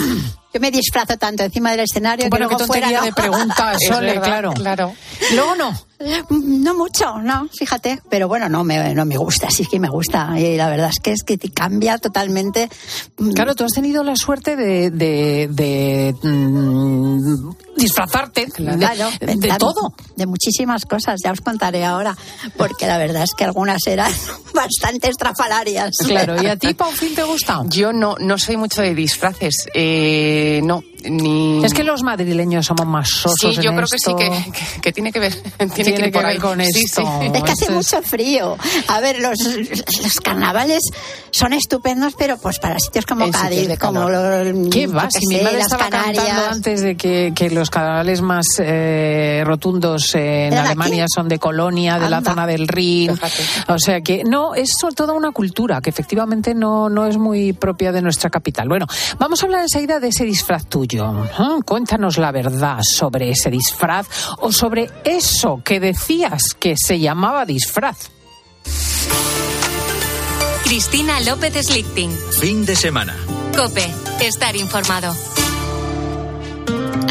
yo 0.53 0.59
me 0.61 0.71
disfrazo 0.71 1.17
tanto 1.17 1.43
encima 1.43 1.71
del 1.71 1.81
escenario 1.81 2.29
Bueno, 2.29 2.47
que 2.47 2.55
qué 2.55 2.59
luego 2.59 2.67
fuera 2.67 2.87
tontería 2.87 2.99
no. 2.99 3.05
de 3.05 3.13
pregunta, 3.13 3.73
Es 3.79 3.87
Sole, 3.87 4.07
verdad, 4.07 4.23
claro. 4.23 4.53
claro. 4.53 4.93
Luego 5.33 5.55
no. 5.55 5.88
No 6.29 6.73
mucho, 6.75 7.19
no, 7.19 7.47
fíjate. 7.57 8.01
Pero 8.09 8.27
bueno, 8.27 8.47
no 8.49 8.63
me, 8.63 8.93
no 8.93 9.05
me 9.05 9.17
gusta, 9.17 9.49
sí 9.49 9.65
que 9.65 9.79
me 9.79 9.89
gusta. 9.89 10.39
Y 10.39 10.55
la 10.55 10.69
verdad 10.69 10.89
es 10.89 10.99
que 11.01 11.11
es 11.11 11.23
que 11.23 11.37
te 11.37 11.49
cambia 11.49 11.97
totalmente. 11.97 12.69
mm, 13.17 13.31
Claro, 13.31 13.55
tú 13.55 13.63
has 13.65 13.71
tenido 13.71 14.03
la 14.03 14.15
suerte 14.15 14.55
de, 14.55 14.89
de, 14.91 15.47
de, 15.51 16.15
mm, 16.23 17.49
disfrazarte 17.77 18.45
de- 18.45 18.51
Claro, 18.77 19.09
de, 19.19 19.37
claro, 19.39 19.57
todo. 19.59 19.93
De 20.15 20.25
muchísimas 20.25 20.85
cosas, 20.85 21.19
ya 21.23 21.31
os 21.31 21.41
contaré 21.41 21.83
ahora, 21.85 22.15
porque 22.57 22.87
la 22.87 22.97
verdad 22.97 23.23
es 23.23 23.33
que 23.33 23.43
algunas 23.45 23.85
eran 23.87 24.11
bastante 24.53 25.09
estrafalarias. 25.09 25.97
Claro, 26.05 26.41
¿y 26.41 26.47
a 26.47 26.55
ti, 26.55 26.73
Paufín, 26.75 27.15
te 27.15 27.23
gusta? 27.23 27.63
Yo 27.67 27.91
no, 27.93 28.15
no 28.19 28.37
soy 28.37 28.57
mucho 28.57 28.81
de 28.81 28.93
disfraces. 28.95 29.67
Eh, 29.73 30.61
no, 30.63 30.83
ni. 31.05 31.63
Es 31.63 31.73
que 31.73 31.83
los 31.83 32.03
madrileños 32.03 32.65
somos 32.65 32.85
más 32.87 33.09
sosos 33.09 33.55
Sí, 33.55 33.61
yo 33.61 33.69
en 33.71 33.75
creo 33.77 33.87
que 33.87 33.97
sí, 33.99 34.13
que, 34.15 34.51
que- 34.51 34.81
que 34.81 34.91
tiene 34.93 35.11
que 35.11 35.19
ver. 35.19 35.33
Tiene, 35.57 35.73
Tiene 35.73 35.91
que, 35.93 35.97
ir 35.99 36.03
que 36.05 36.11
por 36.11 36.23
ver 36.23 36.31
ahí. 36.31 36.37
con 36.37 36.61
Sí, 36.63 36.81
esto. 36.85 37.01
sí. 37.01 37.27
Es 37.33 37.43
que 37.43 37.51
hace 37.51 37.71
mucho 37.71 38.01
frío. 38.01 38.57
A 38.87 38.99
ver, 38.99 39.19
los, 39.19 39.37
los 40.03 40.19
carnavales 40.21 40.81
son 41.31 41.53
estupendos, 41.53 42.13
pero 42.17 42.37
pues 42.37 42.59
para 42.59 42.79
sitios 42.79 43.05
como 43.05 43.29
Cádiz, 43.31 43.77
como 43.79 44.05
calor. 44.05 44.45
lo- 44.55 44.69
¿Qué 44.69 44.87
va? 44.87 45.09
Si 45.11 45.25
mi 45.27 45.37
madre 45.41 45.57
las 45.57 45.63
estaba 45.71 45.89
cantando 45.89 46.21
Canarias. 46.21 46.51
antes 46.55 46.81
de 46.81 46.95
que, 46.97 47.31
que 47.35 47.49
los 47.49 47.69
carnavales 47.69 48.21
más 48.21 48.45
eh, 48.59 49.43
rotundos 49.45 50.15
en 50.15 50.21
¿Eran 50.21 50.51
de 50.51 50.59
Alemania 50.69 51.03
aquí? 51.03 51.11
son 51.15 51.27
de 51.29 51.39
Colonia, 51.39 51.99
de 51.99 52.09
la 52.09 52.21
zona 52.21 52.45
del 52.47 52.67
Rin. 52.67 53.11
O 53.67 53.77
sea 53.79 54.01
que 54.01 54.23
no, 54.23 54.55
es 54.55 54.71
sobre 54.79 54.95
toda 54.95 55.13
una 55.13 55.31
cultura 55.31 55.81
que 55.81 55.89
efectivamente 55.89 56.53
no, 56.53 56.89
no 56.89 57.05
es 57.05 57.17
muy 57.17 57.53
propia 57.53 57.91
de 57.91 58.01
nuestra 58.01 58.29
capital. 58.29 58.67
Bueno, 58.67 58.85
vamos 59.17 59.41
a 59.41 59.45
hablar 59.45 59.61
enseguida 59.61 59.99
de 59.99 60.07
ese 60.09 60.25
disfraz 60.25 60.65
tuyo. 60.65 60.88
Ajá, 60.97 61.57
Cuéntanos 61.65 62.17
la 62.17 62.31
verdad 62.31 62.79
sobre 62.81 63.29
ese 63.29 63.49
disfraz 63.49 64.07
o 64.39 64.51
sobre 64.51 64.89
eso 65.03 65.61
que 65.63 65.79
decías 65.79 66.55
que 66.57 66.75
se 66.77 66.99
llamaba 66.99 67.45
disfraz. 67.45 68.09
Cristina 70.63 71.19
López 71.21 71.65
Slichting. 71.65 72.11
Fin 72.39 72.65
de 72.65 72.75
semana. 72.75 73.15
Cope, 73.55 73.91
estar 74.21 74.55
informado. 74.55 75.15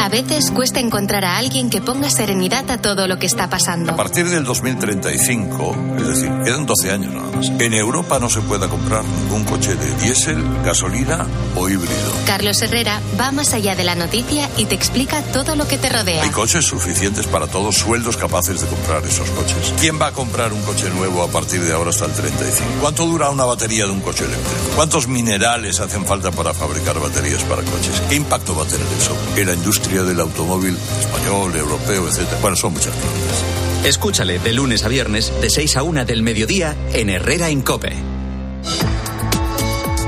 A 0.01 0.09
veces 0.09 0.53
cuesta 0.53 0.79
encontrar 0.79 1.25
a 1.25 1.39
alguien 1.39 1.71
que 1.71 1.81
ponga 1.81 2.09
serenidad 2.09 2.71
a 2.71 2.79
todo 2.79 3.09
lo 3.09 3.19
que 3.19 3.27
está 3.27 3.51
pasando. 3.51 3.93
A 3.93 3.97
partir 3.97 4.29
del 4.29 4.45
2035, 4.45 5.77
es 5.99 6.07
decir, 6.07 6.31
quedan 6.45 6.67
12 6.67 6.93
años 6.93 7.15
nada 7.15 7.31
más, 7.33 7.49
en 7.59 7.75
Europa 7.75 8.21
no 8.21 8.31
se 8.31 8.41
pueda 8.41 8.69
comprar 8.69 9.03
ningún 9.05 9.43
coche 9.45 9.75
de 9.75 9.95
diésel, 9.97 10.41
gasolina 10.65 11.27
o 11.57 11.69
híbrido. 11.69 12.13
Carlos 12.27 12.63
Herrera 12.63 13.01
va 13.19 13.33
más 13.33 13.53
allá 13.55 13.75
de 13.75 13.83
la 13.83 13.97
noticia 13.97 14.49
y 14.57 14.67
te 14.67 14.77
explica 14.77 15.21
todo 15.33 15.57
lo 15.57 15.67
que 15.67 15.79
te 15.79 15.89
rodea. 15.89 16.23
Hay 16.23 16.31
coches 16.31 16.65
suficientes 16.65 17.27
para 17.27 17.49
todos, 17.49 17.77
sueldos 17.77 18.17
capaces 18.17 18.61
de 18.61 18.69
comprar 18.69 19.05
esos 19.05 19.29
coches. 19.31 19.75
¿Quién 19.81 20.01
va 20.01 20.07
a 20.07 20.13
comprar 20.13 20.53
un 20.53 20.63
coche 20.63 20.89
nuevo 20.91 21.25
a 21.25 21.29
partir 21.29 21.61
de 21.61 21.73
ahora 21.73 21.91
hasta 21.91 22.05
el 22.05 22.13
35? 22.13 22.71
¿Cuánto 22.81 23.05
dura 23.05 23.31
una 23.31 23.45
batería 23.45 23.85
de 23.85 23.91
un 23.91 24.01
coche 24.01 24.25
eléctrico? 24.25 24.77
¿Cuántos 24.77 25.09
minerales 25.09 25.81
hacen 25.81 26.07
falta 26.07 26.31
para 26.31 26.55
fabricar 26.55 27.01
baterías 27.01 27.43
para 27.43 27.63
coches? 27.63 28.01
¿Qué 28.09 28.15
impacto 28.15 28.55
va 28.55 28.63
a 28.63 28.67
tener 28.67 28.87
eso 28.97 29.17
en 29.37 29.47
la 29.49 29.55
industria 29.55 29.88
del 29.88 30.20
automóvil 30.20 30.77
español, 31.01 31.57
europeo, 31.57 32.09
etcétera? 32.09 32.38
Bueno, 32.40 32.57
son 32.57 32.74
muchas 32.74 32.94
preguntas. 32.94 33.44
Escúchale 33.85 34.38
de 34.38 34.53
lunes 34.53 34.85
a 34.85 34.88
viernes 34.88 35.33
de 35.40 35.51
6 35.51 35.77
a 35.77 35.83
1 35.83 36.05
del 36.05 36.22
mediodía 36.22 36.77
en 36.92 37.11
Herrera 37.11 37.48
en 37.48 37.62
Cope. 37.62 37.96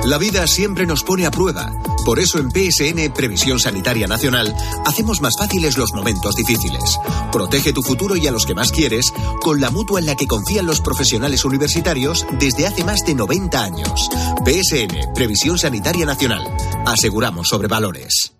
La 0.05 0.19
vida 0.19 0.47
siempre 0.47 0.87
nos 0.87 1.05
pone 1.05 1.27
a 1.27 1.31
prueba. 1.31 1.73
Por 2.05 2.19
eso 2.19 2.39
en 2.39 2.51
PSN 2.51 3.13
Previsión 3.13 3.61
Sanitaria 3.61 4.07
Nacional 4.07 4.55
hacemos 4.87 5.21
más 5.21 5.35
fáciles 5.39 5.77
los 5.77 5.93
momentos 5.93 6.35
difíciles. 6.35 6.99
Protege 7.31 7.73
tu 7.73 7.83
futuro 7.83 8.17
y 8.17 8.27
a 8.27 8.33
los 8.33 8.47
que 8.47 8.55
más 8.55 8.73
quieres 8.73 9.13
con 9.43 9.61
la 9.61 9.71
mutua 9.71 10.01
en 10.01 10.07
la 10.07 10.17
que 10.17 10.27
confían 10.27 10.67
los 10.67 10.81
profesionales 10.81 11.45
universitarios 11.45 12.27
desde 12.39 12.67
hace 12.67 12.83
más 12.83 13.01
de 13.07 13.15
90 13.15 13.63
años. 13.63 14.09
PSN 14.45 15.13
Previsión 15.15 15.59
Sanitaria 15.59 16.07
Nacional. 16.07 16.43
Aseguramos 16.87 17.49
sobre 17.49 17.69
valores. 17.69 18.40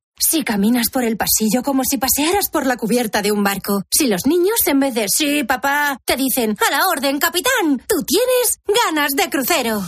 Si 0.23 0.43
caminas 0.43 0.89
por 0.91 1.03
el 1.03 1.17
pasillo 1.17 1.63
como 1.63 1.83
si 1.83 1.97
pasearas 1.97 2.49
por 2.49 2.67
la 2.67 2.77
cubierta 2.77 3.21
de 3.21 3.31
un 3.31 3.43
barco. 3.43 3.83
Si 3.89 4.07
los 4.07 4.27
niños, 4.27 4.55
en 4.67 4.79
vez 4.79 4.93
de 4.93 5.07
sí, 5.07 5.43
papá, 5.43 5.99
te 6.05 6.15
dicen 6.15 6.55
a 6.67 6.71
la 6.71 6.87
orden, 6.87 7.19
capitán, 7.19 7.81
tú 7.87 7.95
tienes 8.05 8.59
ganas 8.67 9.11
de 9.13 9.29
crucero. 9.29 9.81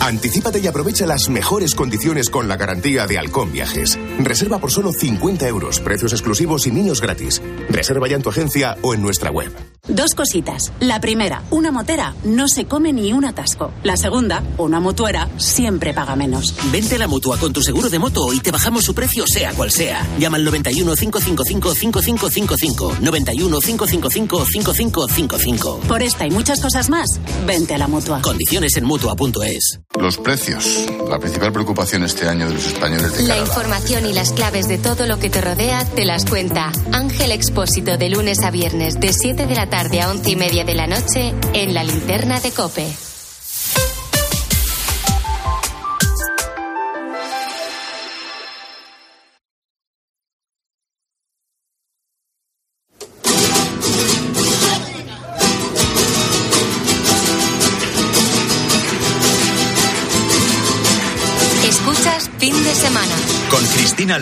Anticípate 0.00 0.60
y 0.60 0.66
aprovecha 0.66 1.06
las 1.06 1.28
mejores 1.28 1.74
condiciones 1.74 2.30
con 2.30 2.48
la 2.48 2.56
garantía 2.56 3.06
de 3.06 3.18
Halcón 3.18 3.52
Viajes. 3.52 3.98
Reserva 4.18 4.58
por 4.58 4.70
solo 4.70 4.92
50 4.92 5.46
euros, 5.48 5.80
precios 5.80 6.12
exclusivos 6.12 6.66
y 6.66 6.70
niños 6.70 7.00
gratis. 7.00 7.40
Reserva 7.68 8.08
ya 8.08 8.16
en 8.16 8.22
tu 8.22 8.30
agencia 8.30 8.76
o 8.82 8.94
en 8.94 9.02
nuestra 9.02 9.30
web. 9.30 9.52
Dos 9.88 10.14
cositas. 10.14 10.72
La 10.78 11.00
primera, 11.00 11.42
una 11.50 11.72
motera 11.72 12.14
no 12.22 12.46
se 12.46 12.66
come 12.66 12.92
ni 12.92 13.12
un 13.12 13.24
atasco. 13.24 13.72
La 13.82 13.96
segunda, 13.96 14.44
una 14.56 14.78
motuera 14.78 15.28
siempre 15.38 15.92
paga 15.92 16.14
menos. 16.14 16.54
Vente 16.70 16.94
a 16.94 16.98
la 16.98 17.08
mutua 17.08 17.36
con 17.36 17.52
tu 17.52 17.62
seguro 17.62 17.90
de 17.90 17.98
moto 17.98 18.32
y 18.32 18.38
te 18.38 18.52
bajamos 18.52 18.84
su 18.84 18.94
precio 18.94 19.26
sea 19.26 19.52
cual 19.54 19.72
sea. 19.72 20.06
Llama 20.18 20.36
al 20.36 20.44
91 20.44 20.94
555 20.94 21.74
5555. 21.74 22.96
91 23.00 23.60
555 23.60 24.44
5555. 24.46 25.80
Por 25.88 26.02
esta 26.02 26.26
y 26.26 26.30
muchas 26.30 26.60
cosas 26.60 26.88
más, 26.88 27.08
vente 27.44 27.74
a 27.74 27.78
la 27.78 27.88
mutua. 27.88 28.22
Condiciones 28.22 28.76
en 28.76 28.84
mutua.es. 28.84 29.80
Los 29.98 30.18
precios, 30.18 30.86
la 31.08 31.18
principal 31.18 31.52
preocupación 31.52 32.02
este 32.02 32.28
año 32.28 32.48
de 32.48 32.54
los 32.54 32.66
españoles 32.66 33.16
de 33.16 33.24
La 33.24 33.38
información 33.38 34.06
y 34.06 34.12
las 34.12 34.32
claves 34.32 34.66
de 34.68 34.78
todo 34.78 35.06
lo 35.06 35.18
que 35.18 35.30
te 35.30 35.40
rodea 35.40 35.84
te 35.84 36.04
las 36.04 36.24
cuenta 36.24 36.72
Ángel 36.92 37.32
Expósito 37.32 37.96
de 37.96 38.08
lunes 38.08 38.42
a 38.42 38.50
viernes 38.50 38.98
de 39.00 39.12
7 39.12 39.46
de 39.46 39.54
la 39.54 39.68
tarde 39.68 40.00
a 40.00 40.10
11 40.10 40.30
y 40.30 40.36
media 40.36 40.64
de 40.64 40.74
la 40.74 40.86
noche 40.86 41.34
en 41.52 41.74
la 41.74 41.84
linterna 41.84 42.40
de 42.40 42.50
Cope. 42.50 43.11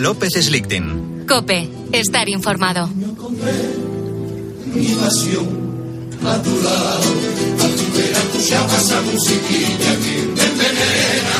López 0.01 0.33
Slichting. 0.33 1.27
Cope, 1.27 1.69
estar 1.91 2.27
informado. 2.27 2.89
mi 4.73 4.87
pasión 4.95 5.47
a 6.25 6.41
tu 6.41 6.61
lado. 6.63 7.09
Al 7.61 7.71
tu 7.77 7.85
ver 7.95 8.11
escuchaba 8.11 8.77
esa 8.77 8.99
musiquilla 9.01 9.91
que 10.03 10.13
me 10.35 10.43
envenena. 10.49 11.37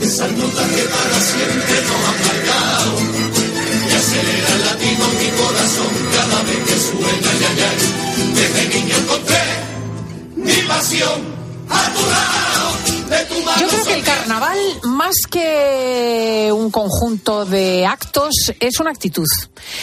Esas 0.00 0.32
notas 0.32 0.68
que 0.74 0.82
para 0.82 1.20
siempre 1.30 1.76
nos 1.86 2.02
han 2.08 2.18
marcado. 2.26 2.92
Y 3.88 3.92
acelera 3.94 4.50
el 4.56 4.62
latido 4.66 5.02
en 5.06 5.14
mi 5.22 5.30
corazón 5.40 5.92
cada 6.12 6.38
vez 6.48 6.60
que 6.66 6.76
suena 6.88 7.30
ya 7.42 7.50
ya. 7.60 7.70
Desde 8.34 8.62
niño 8.74 8.96
encontré 9.02 9.44
mi 10.34 10.58
pasión 10.66 11.18
a 11.68 11.94
tu 11.94 12.02
lado. 12.10 12.39
Yo 13.58 13.66
creo 13.68 13.84
que 13.84 13.94
el 13.94 14.04
carnaval, 14.04 14.58
más 14.84 15.14
que 15.28 16.50
un 16.54 16.70
conjunto 16.70 17.44
de 17.44 17.84
actos, 17.84 18.52
es 18.60 18.78
una 18.78 18.90
actitud. 18.90 19.26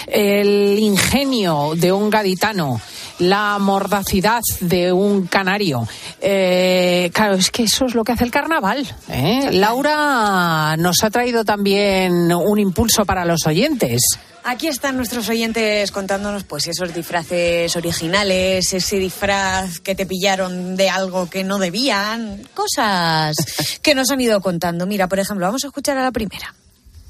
El 0.08 0.80
ingenio 0.80 1.74
de 1.76 1.92
un 1.92 2.10
gaditano, 2.10 2.80
la 3.20 3.58
mordacidad 3.60 4.42
de 4.62 4.92
un 4.92 5.28
canario. 5.28 5.88
Eh, 6.22 7.10
claro, 7.14 7.36
es 7.36 7.52
que 7.52 7.64
eso 7.64 7.86
es 7.86 7.96
lo 7.96 8.04
que 8.04 8.12
hace 8.12 8.24
el 8.24 8.32
carnaval. 8.32 8.88
¿eh? 9.10 9.50
Laura 9.54 10.76
nos 10.78 11.04
ha 11.04 11.10
traído 11.10 11.44
también 11.44 12.32
un 12.34 12.60
impulso 12.60 13.06
para 13.06 13.26
los 13.26 13.46
oyentes. 13.46 14.02
Aquí 14.44 14.68
están 14.68 14.96
nuestros 14.96 15.28
oyentes 15.28 15.92
contándonos 15.92 16.46
pues 16.46 16.68
esos 16.68 16.94
disfraces 16.94 17.76
originales, 17.76 18.72
ese 18.72 18.98
disfraz 18.98 19.82
que 19.82 19.94
te 19.94 20.06
pillaron 20.06 20.78
de 20.78 20.90
algo 20.90 21.30
que 21.30 21.44
no 21.44 21.58
debían, 21.58 22.48
cosas 22.54 23.36
que 23.82 23.94
nos 23.94 24.10
han 24.10 24.22
ido 24.22 24.40
contando. 24.40 24.86
Mira, 24.86 25.10
por 25.10 25.20
ejemplo, 25.20 25.46
vamos 25.46 25.66
a 25.66 25.68
escuchar 25.68 25.98
a 25.98 26.04
la 26.04 26.12
primera. 26.12 26.56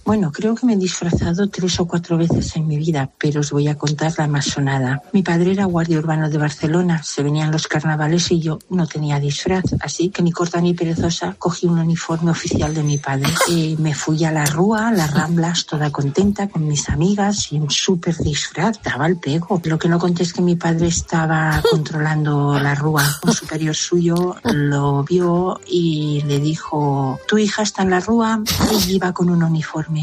Bueno, 0.08 0.32
creo 0.32 0.56
que 0.56 0.66
me 0.66 0.76
he 0.76 0.78
disfrazado 0.78 1.50
tres 1.50 1.82
o 1.82 1.86
cuatro 1.86 2.18
veces 2.18 2.56
en 2.56 2.66
mi 2.66 2.78
vida, 2.78 3.10
pero 3.18 3.42
os 3.42 3.52
voy 3.52 3.68
a 3.68 3.78
contar 3.78 4.14
la 4.18 4.26
más 4.26 4.46
sonada. 4.46 5.02
Mi 5.12 5.22
padre 5.22 5.52
era 5.52 5.66
guardia 5.66 6.00
urbano 6.00 6.30
de 6.30 6.38
Barcelona, 6.38 7.04
se 7.04 7.24
venían 7.24 7.52
los 7.52 7.68
carnavales 7.68 8.32
y 8.32 8.40
yo 8.40 8.58
no 8.70 8.88
tenía 8.88 9.20
disfraz, 9.20 9.66
así 9.82 10.08
que 10.08 10.22
ni 10.24 10.32
corta 10.32 10.62
ni 10.62 10.74
perezosa 10.74 11.36
cogí 11.38 11.68
un 11.68 11.80
uniforme 11.80 12.32
oficial 12.32 12.74
de 12.74 12.84
mi 12.84 12.98
padre. 12.98 13.28
Eh, 13.50 13.76
me 13.80 13.94
fui 13.94 14.24
a 14.26 14.32
la 14.32 14.46
Rúa, 14.46 14.90
a 14.90 14.92
las 14.92 15.14
Ramblas, 15.14 15.66
toda 15.66 15.90
contenta 15.90 16.50
con 16.50 16.68
mis 16.68 16.90
amigas 16.90 17.52
y 17.52 17.60
un 17.60 17.72
súper 17.72 18.16
disfraz, 18.18 18.82
daba 18.84 19.08
el 19.08 19.18
pego. 19.18 19.62
Lo 19.64 19.80
que 19.80 19.88
no 19.88 20.00
conté 20.00 20.24
es 20.24 20.34
que 20.34 20.42
mi 20.42 20.58
padre 20.58 20.88
estaba 20.88 21.62
controlando 21.72 22.60
la 22.60 22.76
Rúa. 22.76 23.04
Un 23.24 23.34
superior 23.34 23.74
suyo 23.74 24.36
lo 24.44 25.04
vio 25.06 25.62
y 25.66 26.22
le 26.28 26.40
dijo, 26.40 27.20
tu 27.26 27.38
hija 27.38 27.64
está 27.64 27.84
en 27.84 27.90
la 27.92 28.02
Rúa 28.02 28.44
y 28.72 28.96
iba 28.96 29.14
con 29.14 29.30
un 29.30 29.42
uniforme. 29.42 29.97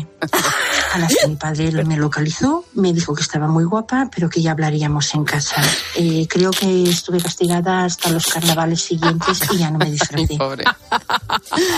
A 0.93 0.99
las 0.99 1.15
que 1.15 1.27
mi 1.29 1.37
padre 1.37 1.71
me 1.85 1.97
localizó, 1.97 2.65
me 2.75 2.93
dijo 2.93 3.15
que 3.15 3.23
estaba 3.23 3.49
muy 3.49 3.65
guapa, 3.65 4.09
pero 4.15 4.31
que 4.31 4.41
ya 4.41 4.53
hablaríamos 4.53 5.13
en 5.15 5.25
casa. 5.25 5.61
Eh, 5.97 6.27
creo 6.29 6.51
que 6.53 6.85
estuve 6.85 7.21
castigada 7.21 7.85
hasta 7.85 8.11
los 8.11 8.27
carnavales 8.27 8.81
siguientes 8.83 9.41
y 9.53 9.59
ya 9.59 9.71
no 9.71 9.79
me 9.79 9.91
disfrazé. 9.91 10.39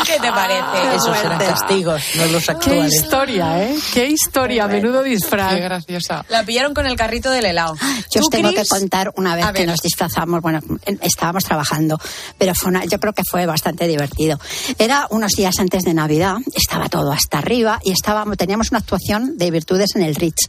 ¿Qué 0.06 0.20
te 0.20 0.30
parece? 0.30 0.96
Esos 0.96 1.16
eran 1.18 1.38
castigos, 1.38 2.02
no 2.16 2.26
los 2.26 2.44
Qué 2.44 2.52
actuales. 2.52 2.94
historia, 2.94 3.62
¿eh? 3.62 3.76
Qué 3.92 4.06
historia, 4.08 4.66
menudo 4.68 5.02
disfraz. 5.02 5.54
Qué 5.54 5.60
graciosa. 5.60 6.24
La 6.28 6.44
pillaron 6.44 6.74
con 6.74 6.86
el 6.86 6.96
carrito 6.96 7.30
del 7.30 7.46
helado. 7.46 7.74
Yo 8.10 8.20
os 8.20 8.26
¿Tú, 8.26 8.28
tengo 8.30 8.50
que 8.50 8.56
Cris? 8.56 8.68
contar 8.68 9.12
una 9.16 9.34
vez 9.34 9.44
A 9.46 9.52
que 9.52 9.60
ver. 9.60 9.68
nos 9.68 9.80
disfrazamos, 9.80 10.40
bueno, 10.40 10.60
en- 10.84 10.98
estábamos 11.02 11.44
trabajando, 11.44 11.98
pero 12.38 12.54
fue 12.54 12.70
una- 12.70 12.84
yo 12.84 12.98
creo 13.00 13.12
que 13.12 13.22
fue 13.28 13.46
bastante 13.46 13.86
divertido. 13.88 14.38
Era 14.78 15.06
unos 15.10 15.32
días 15.32 15.58
antes 15.58 15.84
de 15.84 15.94
Navidad, 15.94 16.36
estaba 16.54 16.88
todo 16.88 17.12
hasta 17.12 17.38
arriba 17.38 17.80
y 17.82 17.92
estábamos, 18.06 18.36
teníamos 18.36 18.70
una 18.70 18.78
actuación 18.78 19.36
de 19.36 19.50
virtudes 19.50 19.96
en 19.96 20.02
el 20.02 20.14
Ritz. 20.14 20.48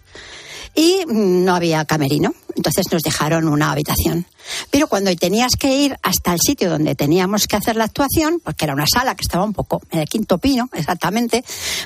Y 0.76 1.04
mm, 1.08 1.44
no 1.44 1.56
había 1.56 1.84
camerino, 1.86 2.36
entonces 2.56 2.86
nos 2.92 3.04
dejaron 3.04 3.48
una 3.48 3.72
habitación. 3.72 4.26
Pero 4.72 4.88
cuando 4.88 5.14
tenías 5.16 5.54
que 5.60 5.76
ir 5.76 5.98
hasta 6.02 6.34
el 6.34 6.40
sitio 6.40 6.70
donde 6.70 6.96
teníamos 6.96 7.48
que 7.48 7.56
hacer 7.56 7.76
la 7.76 7.86
actuación, 7.86 8.40
porque 8.44 8.66
era 8.66 8.74
una 8.74 8.86
sala 8.88 9.16
que 9.16 9.24
estaba 9.24 9.44
un 9.44 9.54
poco 9.54 9.82
en 9.92 10.00
el 10.00 10.08
quinto 10.08 10.38
pino, 10.38 10.70
exactamente, 10.74 11.44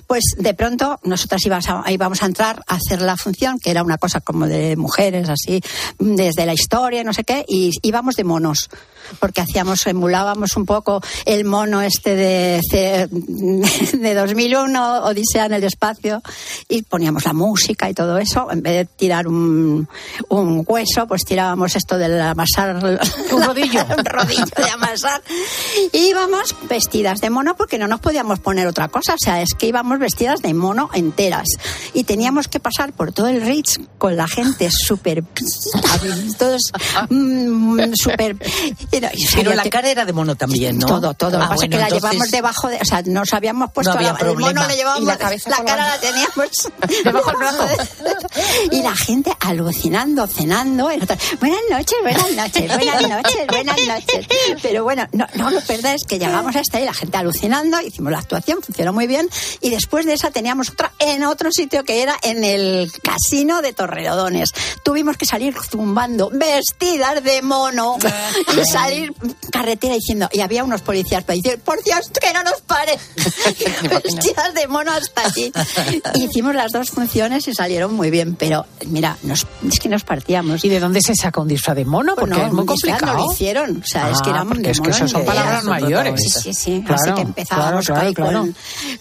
pues 0.07 0.23
de 0.37 0.53
pronto 0.53 0.99
nosotras 1.03 1.41
íbamos 1.45 1.67
a, 1.69 1.91
íbamos 1.91 2.21
a 2.23 2.25
entrar 2.25 2.61
a 2.67 2.75
hacer 2.75 3.01
la 3.01 3.17
función, 3.17 3.57
que 3.59 3.71
era 3.71 3.83
una 3.83 3.97
cosa 3.97 4.21
como 4.21 4.47
de 4.47 4.75
mujeres, 4.75 5.29
así, 5.29 5.61
desde 5.99 6.45
la 6.45 6.53
historia, 6.53 7.03
no 7.03 7.13
sé 7.13 7.23
qué, 7.23 7.45
y 7.47 7.71
íbamos 7.81 8.15
de 8.15 8.23
monos, 8.23 8.69
porque 9.19 9.41
hacíamos, 9.41 9.85
emulábamos 9.87 10.55
un 10.55 10.65
poco 10.65 11.01
el 11.25 11.45
mono 11.45 11.81
este 11.81 12.15
de, 12.15 12.61
de 13.97 14.13
2001, 14.13 15.03
Odisea 15.03 15.45
en 15.45 15.53
el 15.53 15.63
espacio, 15.63 16.21
y 16.69 16.83
poníamos 16.83 17.25
la 17.25 17.33
música 17.33 17.89
y 17.89 17.93
todo 17.93 18.17
eso, 18.17 18.51
en 18.51 18.61
vez 18.61 18.73
de 18.73 18.85
tirar 18.85 19.27
un, 19.27 19.87
un 20.29 20.60
hueso, 20.67 21.07
pues 21.07 21.23
tirábamos 21.25 21.75
esto 21.75 21.97
del 21.97 22.19
amasar. 22.21 22.75
Un 23.31 23.43
rodillo. 23.43 23.85
un 23.97 24.05
rodillo 24.05 24.45
de 24.55 24.69
amasar. 24.69 25.21
Y 25.91 25.97
íbamos 26.09 26.55
vestidas 26.69 27.19
de 27.21 27.29
mono 27.29 27.55
porque 27.55 27.77
no 27.77 27.87
nos 27.87 27.99
podíamos 27.99 28.39
poner 28.39 28.67
otra 28.67 28.87
cosa. 28.87 29.13
O 29.13 29.17
sea, 29.21 29.41
es 29.41 29.53
que 29.57 29.67
íbamos 29.67 29.99
vestidas 29.99 30.41
de 30.41 30.53
mono 30.53 30.89
enteras. 30.93 31.47
Y 31.93 32.03
teníamos 32.03 32.47
que 32.47 32.59
pasar 32.59 32.93
por 32.93 33.11
todo 33.11 33.27
el 33.27 33.41
Ritz 33.41 33.79
con 33.97 34.15
la 34.17 34.27
gente 34.27 34.69
súper. 34.71 35.23
Todos 36.37 36.61
mm, 37.09 37.93
súper. 37.93 38.35
Pero 39.35 39.53
la 39.53 39.63
que- 39.63 39.69
cara 39.69 39.89
era 39.89 40.05
de 40.05 40.13
mono 40.13 40.35
también, 40.35 40.77
¿no? 40.77 40.87
Todo, 40.87 41.13
todo. 41.13 41.31
Lo 41.31 41.37
que 41.39 41.43
Ah, 41.45 41.49
pasa 41.49 41.65
es 41.65 41.69
que 41.71 41.77
la 41.77 41.83
entonces- 41.87 42.09
llevamos 42.11 42.31
debajo 42.31 42.67
de. 42.69 42.77
O 42.81 42.85
sea, 42.85 43.01
nos 43.05 43.33
habíamos 43.33 43.71
puesto. 43.71 43.93
No 43.93 43.99
había 43.99 44.13
la- 44.13 44.29
el 44.29 44.37
mono 44.37 44.67
le 44.67 44.75
llevábamos. 44.75 45.07
La 45.07 45.17
cabeza 45.17 45.49
cara 45.49 45.57
colgando. 45.63 45.83
la 45.85 45.99
teníamos 45.99 46.49
debajo 47.03 47.29
del 47.31 47.37
brazo. 47.37 47.67
y 48.71 48.81
la 48.81 48.95
gente 48.95 49.31
alucinando, 49.39 50.27
cenando. 50.41 50.85
buenas 50.85 51.61
noches, 51.69 51.97
buenas 52.01 52.31
noches, 52.31 52.67
buenas 52.67 53.01
noches, 53.09 53.47
buenas 53.47 53.87
noches. 53.87 54.27
Pero 54.61 54.83
bueno, 54.83 55.07
no, 55.11 55.27
no 55.35 55.51
lo 55.51 55.61
perdáis, 55.61 56.01
que 56.07 56.17
llegamos 56.17 56.55
hasta 56.55 56.77
ahí, 56.77 56.85
la 56.85 56.93
gente 56.93 57.17
alucinando, 57.17 57.79
hicimos 57.81 58.11
la 58.11 58.19
actuación, 58.19 58.61
funcionó 58.61 58.93
muy 58.93 59.07
bien. 59.07 59.29
Y 59.61 59.69
después 59.69 60.05
de 60.05 60.13
esa 60.13 60.31
teníamos 60.31 60.69
otra 60.69 60.91
en 60.99 61.23
otro 61.23 61.51
sitio 61.51 61.83
que 61.83 62.01
era 62.01 62.15
en 62.23 62.43
el 62.43 62.91
casino 63.03 63.61
de 63.61 63.73
Torrelodones. 63.73 64.49
Tuvimos 64.83 65.17
que 65.17 65.25
salir 65.25 65.55
zumbando 65.69 66.29
vestidas 66.31 67.23
de 67.23 67.41
mono 67.41 67.97
y 68.57 68.65
salir 68.71 69.13
carretera 69.51 69.93
diciendo, 69.95 70.29
y 70.31 70.41
había 70.41 70.63
unos 70.63 70.81
policías 70.81 71.23
para 71.23 71.37
decir, 71.37 71.59
por 71.59 71.83
Dios, 71.83 72.11
que 72.19 72.33
no 72.33 72.43
nos 72.43 72.61
pare. 72.61 72.97
vestidas 74.03 74.53
de 74.53 74.67
mono 74.67 74.91
hasta 74.91 75.25
allí. 75.25 75.51
Hicimos 76.15 76.55
las 76.55 76.71
dos 76.71 76.89
funciones 76.89 77.47
y 77.47 77.53
salieron 77.53 77.93
muy 77.93 78.09
bien, 78.09 78.35
pero 78.35 78.65
mira, 78.87 79.17
nos, 79.23 79.45
es 79.67 79.79
que 79.79 79.89
nos 79.89 80.03
¿Y 80.61 80.69
de 80.69 80.79
dónde 80.79 81.01
se 81.01 81.15
saca 81.15 81.41
un 81.41 81.47
disfraz 81.47 81.75
de 81.75 81.85
mono? 81.85 82.15
Porque 82.15 82.35
no, 82.37 82.45
es 82.45 82.53
muy 82.53 82.65
complicado. 82.65 83.17
No 83.17 83.25
lo 83.25 83.31
hicieron, 83.33 83.77
o 83.83 83.87
sea, 83.87 84.09
es 84.11 84.21
que 84.21 84.29
Ah, 84.29 84.33
éramos 84.33 84.53
porque 84.53 84.63
de 84.67 84.71
es 84.71 84.81
que 84.81 84.89
eso 84.89 85.07
son 85.07 85.25
palabras 85.25 85.63
mayores. 85.65 86.21
Sí, 86.21 86.29
sí, 86.29 86.53
sí. 86.53 86.83
Claro, 86.85 87.01
Así 87.01 87.13
que 87.13 87.21
empezábamos 87.21 87.85
claro, 87.85 88.13
Con, 88.13 88.55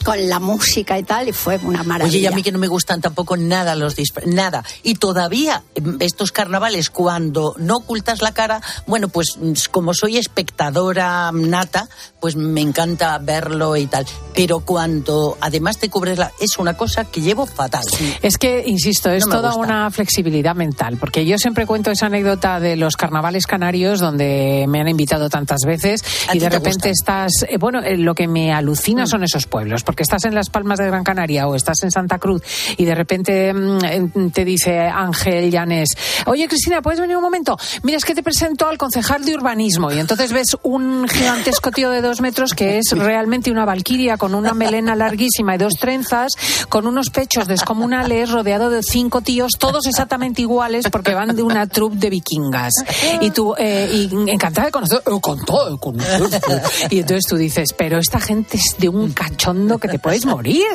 con 0.05 0.29
la 0.29 0.39
música 0.41 0.99
y 0.99 1.03
tal, 1.03 1.29
y 1.29 1.33
fue 1.33 1.59
una 1.63 1.83
maravilla. 1.83 2.17
Oye, 2.17 2.19
y 2.19 2.27
a 2.27 2.31
mí 2.33 2.43
que 2.43 2.53
no 2.53 2.59
me 2.59 2.69
gustan 2.69 3.01
tampoco 3.01 3.37
nada 3.37 3.75
los 3.75 3.97
disfraces, 3.97 4.33
nada. 4.35 4.65
Y 4.83 4.95
todavía 4.97 5.63
em, 5.75 5.97
estos 6.01 6.33
carnavales, 6.33 6.91
cuando 6.91 7.55
no 7.59 7.77
ocultas 7.77 8.23
la 8.23 8.33
cara, 8.33 8.61
bueno, 8.87 9.09
pues 9.09 9.37
mm, 9.39 9.53
como 9.71 9.95
soy 9.95 10.19
espectadora 10.19 11.31
nata, 11.33 11.89
pues 12.21 12.37
me 12.37 12.61
encanta 12.61 13.19
verlo 13.19 13.77
y 13.77 13.87
tal. 13.87 14.07
Pero 14.35 14.61
cuando 14.61 15.37
además 15.41 15.79
te 15.79 15.89
cubres 15.89 16.19
la... 16.19 16.31
es 16.39 16.59
una 16.59 16.75
cosa 16.75 17.05
que 17.05 17.21
llevo 17.21 17.47
fatal. 17.47 17.83
Es 18.23 18.39
que, 18.39 18.63
insisto, 18.67 19.11
es 19.11 19.27
No 19.27 19.37
toda 19.37 19.53
gusta. 19.55 19.65
una 19.67 19.91
flexibilidad 19.91 20.55
mental, 20.55 20.99
porque 20.99 21.25
yo 21.27 21.39
siempre 21.39 21.67
cuento 21.67 21.91
esa 21.91 22.07
anécdota 22.07 22.61
de 22.61 22.77
los 22.77 22.97
carnavales 22.97 23.47
canarios 23.47 24.01
donde 24.01 24.67
me 24.69 24.81
han 24.81 24.89
invitado 24.89 25.29
tantas 25.29 25.61
veces 25.67 26.05
¿A 26.29 26.37
y 26.37 26.39
de 26.39 26.47
te 26.49 26.51
repente 26.51 26.91
estás, 26.91 27.33
eh, 27.49 27.57
bueno, 27.59 27.81
eh, 27.81 27.97
lo 27.97 28.15
que 28.15 28.29
me 28.29 28.53
alucina 28.53 29.07
son 29.07 29.25
esos 29.25 29.47
pueblos, 29.47 29.83
porque 29.83 30.03
estás 30.03 30.25
en 30.25 30.35
Las 30.35 30.51
Palmas 30.51 30.79
de 30.79 30.87
Gran 30.87 31.05
Canaria 31.05 31.49
o 31.49 31.55
estás 31.55 31.83
en 31.83 31.91
Santa 31.91 32.19
Cruz 32.19 32.43
y 32.77 32.85
de 32.85 32.95
repente 32.95 33.53
mm, 33.53 34.31
te 34.31 34.45
dice 34.45 34.79
Ángel 34.79 35.51
Llanes, 35.51 35.91
oye 36.27 36.47
Cristina, 36.49 36.83
¿puedes 36.83 37.01
venir 37.01 37.17
un 37.17 37.23
momento? 37.23 37.59
Mira, 37.83 37.97
es 37.99 38.05
que 38.05 38.15
te 38.15 38.23
presento 38.23 38.69
al 38.69 38.79
concejal 38.79 39.25
de 39.25 39.35
urbanismo 39.35 39.91
y 39.91 39.99
entonces 39.99 40.33
ves 40.33 40.57
un 40.63 41.09
gigantesco 41.09 41.71
tío 41.71 41.91
de 41.91 42.03
dos 42.03 42.10
metros 42.21 42.53
que 42.55 42.79
es 42.79 42.87
realmente 42.93 43.51
una 43.51 43.65
valquiria 43.65 44.17
con 44.17 44.35
una 44.35 44.55
melena 44.55 44.97
larguísima 44.97 45.55
y 45.55 45.59
dos 45.59 45.75
trenzas, 45.75 46.33
con 46.69 46.87
unos 46.87 47.11
pechos 47.11 47.47
descomunales, 47.47 48.31
rodeado 48.31 48.71
de 48.71 48.83
cinco 48.83 49.21
tíos, 49.21 49.53
todos 49.59 49.87
exactamente 49.87 50.43
iguales 50.43 50.87
porque 50.91 51.15
van 51.15 51.37
de 51.37 51.43
una 51.43 51.67
troupe 51.67 51.97
de 51.97 52.11
vikingas. 52.11 52.73
Y 53.21 53.31
tú, 53.31 53.55
eh, 53.59 53.89
y 53.93 54.31
encantada 54.31 54.67
de 54.67 54.73
conocer, 54.73 55.03
eh, 55.07 55.11
encantada 55.15 55.71
de 55.71 55.79
conocer. 55.79 56.63
Y 56.91 57.01
entonces 57.01 57.25
tú 57.29 57.37
dices, 57.37 57.73
pero 57.77 57.99
esta 57.99 58.19
gente 58.19 58.57
es 58.57 58.77
de 58.79 58.89
un 58.89 59.13
cachondo 59.13 59.79
que 59.79 59.89
te 59.89 59.99
puedes 59.99 60.25
morir. 60.25 60.67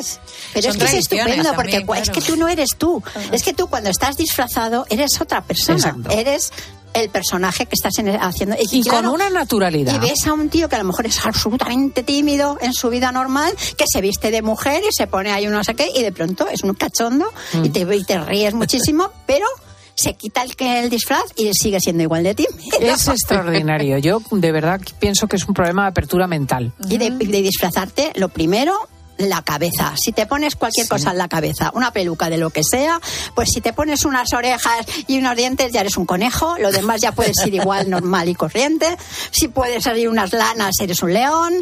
Pero 0.54 0.70
es 0.70 0.76
que 0.76 0.84
es 0.84 0.94
estupendo 0.94 1.52
porque 1.54 1.80
también, 1.80 2.02
es 2.02 2.10
que 2.10 2.20
tú 2.20 2.36
no 2.36 2.48
eres 2.48 2.70
tú. 2.78 3.02
Es 3.32 3.42
que 3.42 3.52
tú 3.52 3.66
cuando 3.68 3.90
estás 3.90 4.16
disfrazado 4.16 4.86
eres 4.90 5.20
otra 5.20 5.42
persona. 5.42 5.78
Exacto. 5.78 6.10
Eres 6.10 6.52
el 6.96 7.08
personaje 7.10 7.66
que 7.66 7.74
estás 7.74 7.98
en- 7.98 8.08
haciendo. 8.16 8.56
Y 8.72 8.84
con 8.84 9.06
una 9.06 9.30
naturalidad. 9.30 9.94
Y 9.94 9.98
ves 9.98 10.26
a 10.26 10.32
un 10.32 10.48
tío 10.48 10.68
que 10.68 10.76
a 10.76 10.78
lo 10.78 10.84
mejor 10.84 11.06
es 11.06 11.24
absolutamente 11.24 12.02
tímido 12.02 12.58
en 12.60 12.72
su 12.72 12.88
vida 12.90 13.12
normal, 13.12 13.52
que 13.76 13.84
se 13.90 14.00
viste 14.00 14.30
de 14.30 14.42
mujer 14.42 14.82
y 14.82 14.92
se 14.92 15.06
pone 15.06 15.30
ahí 15.32 15.46
un 15.46 15.52
no 15.52 15.62
sé 15.64 15.74
qué, 15.74 15.88
y 15.94 16.02
de 16.02 16.12
pronto 16.12 16.46
es 16.48 16.62
un 16.62 16.74
cachondo 16.74 17.26
Mm. 17.54 17.64
y, 17.64 17.68
te, 17.70 17.80
y 17.96 18.04
te 18.04 18.18
ríes 18.18 18.54
muchísimo, 18.54 19.10
pero 19.26 19.46
se 19.94 20.14
quita 20.14 20.42
el, 20.42 20.52
el 20.58 20.90
disfraz 20.90 21.22
y 21.36 21.50
sigue 21.54 21.80
siendo 21.80 22.02
igual 22.02 22.22
de 22.24 22.34
tímido. 22.34 22.78
Es 22.80 23.08
extraordinario. 23.08 23.96
Yo 23.98 24.20
de 24.30 24.52
verdad 24.52 24.80
pienso 24.98 25.26
que 25.26 25.36
es 25.36 25.46
un 25.48 25.54
problema 25.54 25.82
de 25.84 25.88
apertura 25.88 26.26
mental. 26.26 26.72
Y 26.88 26.98
de, 26.98 27.10
de 27.10 27.42
disfrazarte, 27.42 28.12
lo 28.16 28.28
primero 28.28 28.74
la 29.18 29.42
cabeza. 29.42 29.94
Si 29.96 30.12
te 30.12 30.26
pones 30.26 30.56
cualquier 30.56 30.88
cosa 30.88 31.10
en 31.12 31.18
la 31.18 31.28
cabeza, 31.28 31.70
una 31.74 31.90
peluca 31.92 32.28
de 32.30 32.38
lo 32.38 32.50
que 32.50 32.62
sea, 32.62 33.00
pues 33.34 33.48
si 33.52 33.60
te 33.60 33.72
pones 33.72 34.04
unas 34.04 34.32
orejas 34.32 34.86
y 35.06 35.18
unos 35.18 35.36
dientes 35.36 35.72
ya 35.72 35.80
eres 35.80 35.96
un 35.96 36.06
conejo, 36.06 36.56
lo 36.58 36.70
demás 36.70 37.00
ya 37.00 37.12
puedes 37.12 37.36
ir 37.46 37.54
igual 37.54 37.88
normal 37.90 38.28
y 38.28 38.34
corriente. 38.34 38.96
Si 39.30 39.48
puedes 39.48 39.84
salir 39.84 40.08
unas 40.08 40.32
lanas, 40.32 40.74
eres 40.80 41.02
un 41.02 41.12
león. 41.14 41.54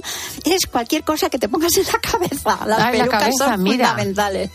Es 0.45 0.67
cualquier 0.67 1.05
cosa 1.05 1.31
que 1.31 1.39
te 1.39 1.49
pongas 1.49 1.77
en 1.77 1.85
la 1.85 1.99
cabeza. 2.01 2.67
Las 2.67 2.79
Ah, 2.81 2.91
en 2.93 2.99
la 2.99 3.05
pelucas 3.05 3.23
cabeza, 3.23 3.45
son 3.53 3.63
mira. 3.63 3.89
fundamentales. 3.89 4.51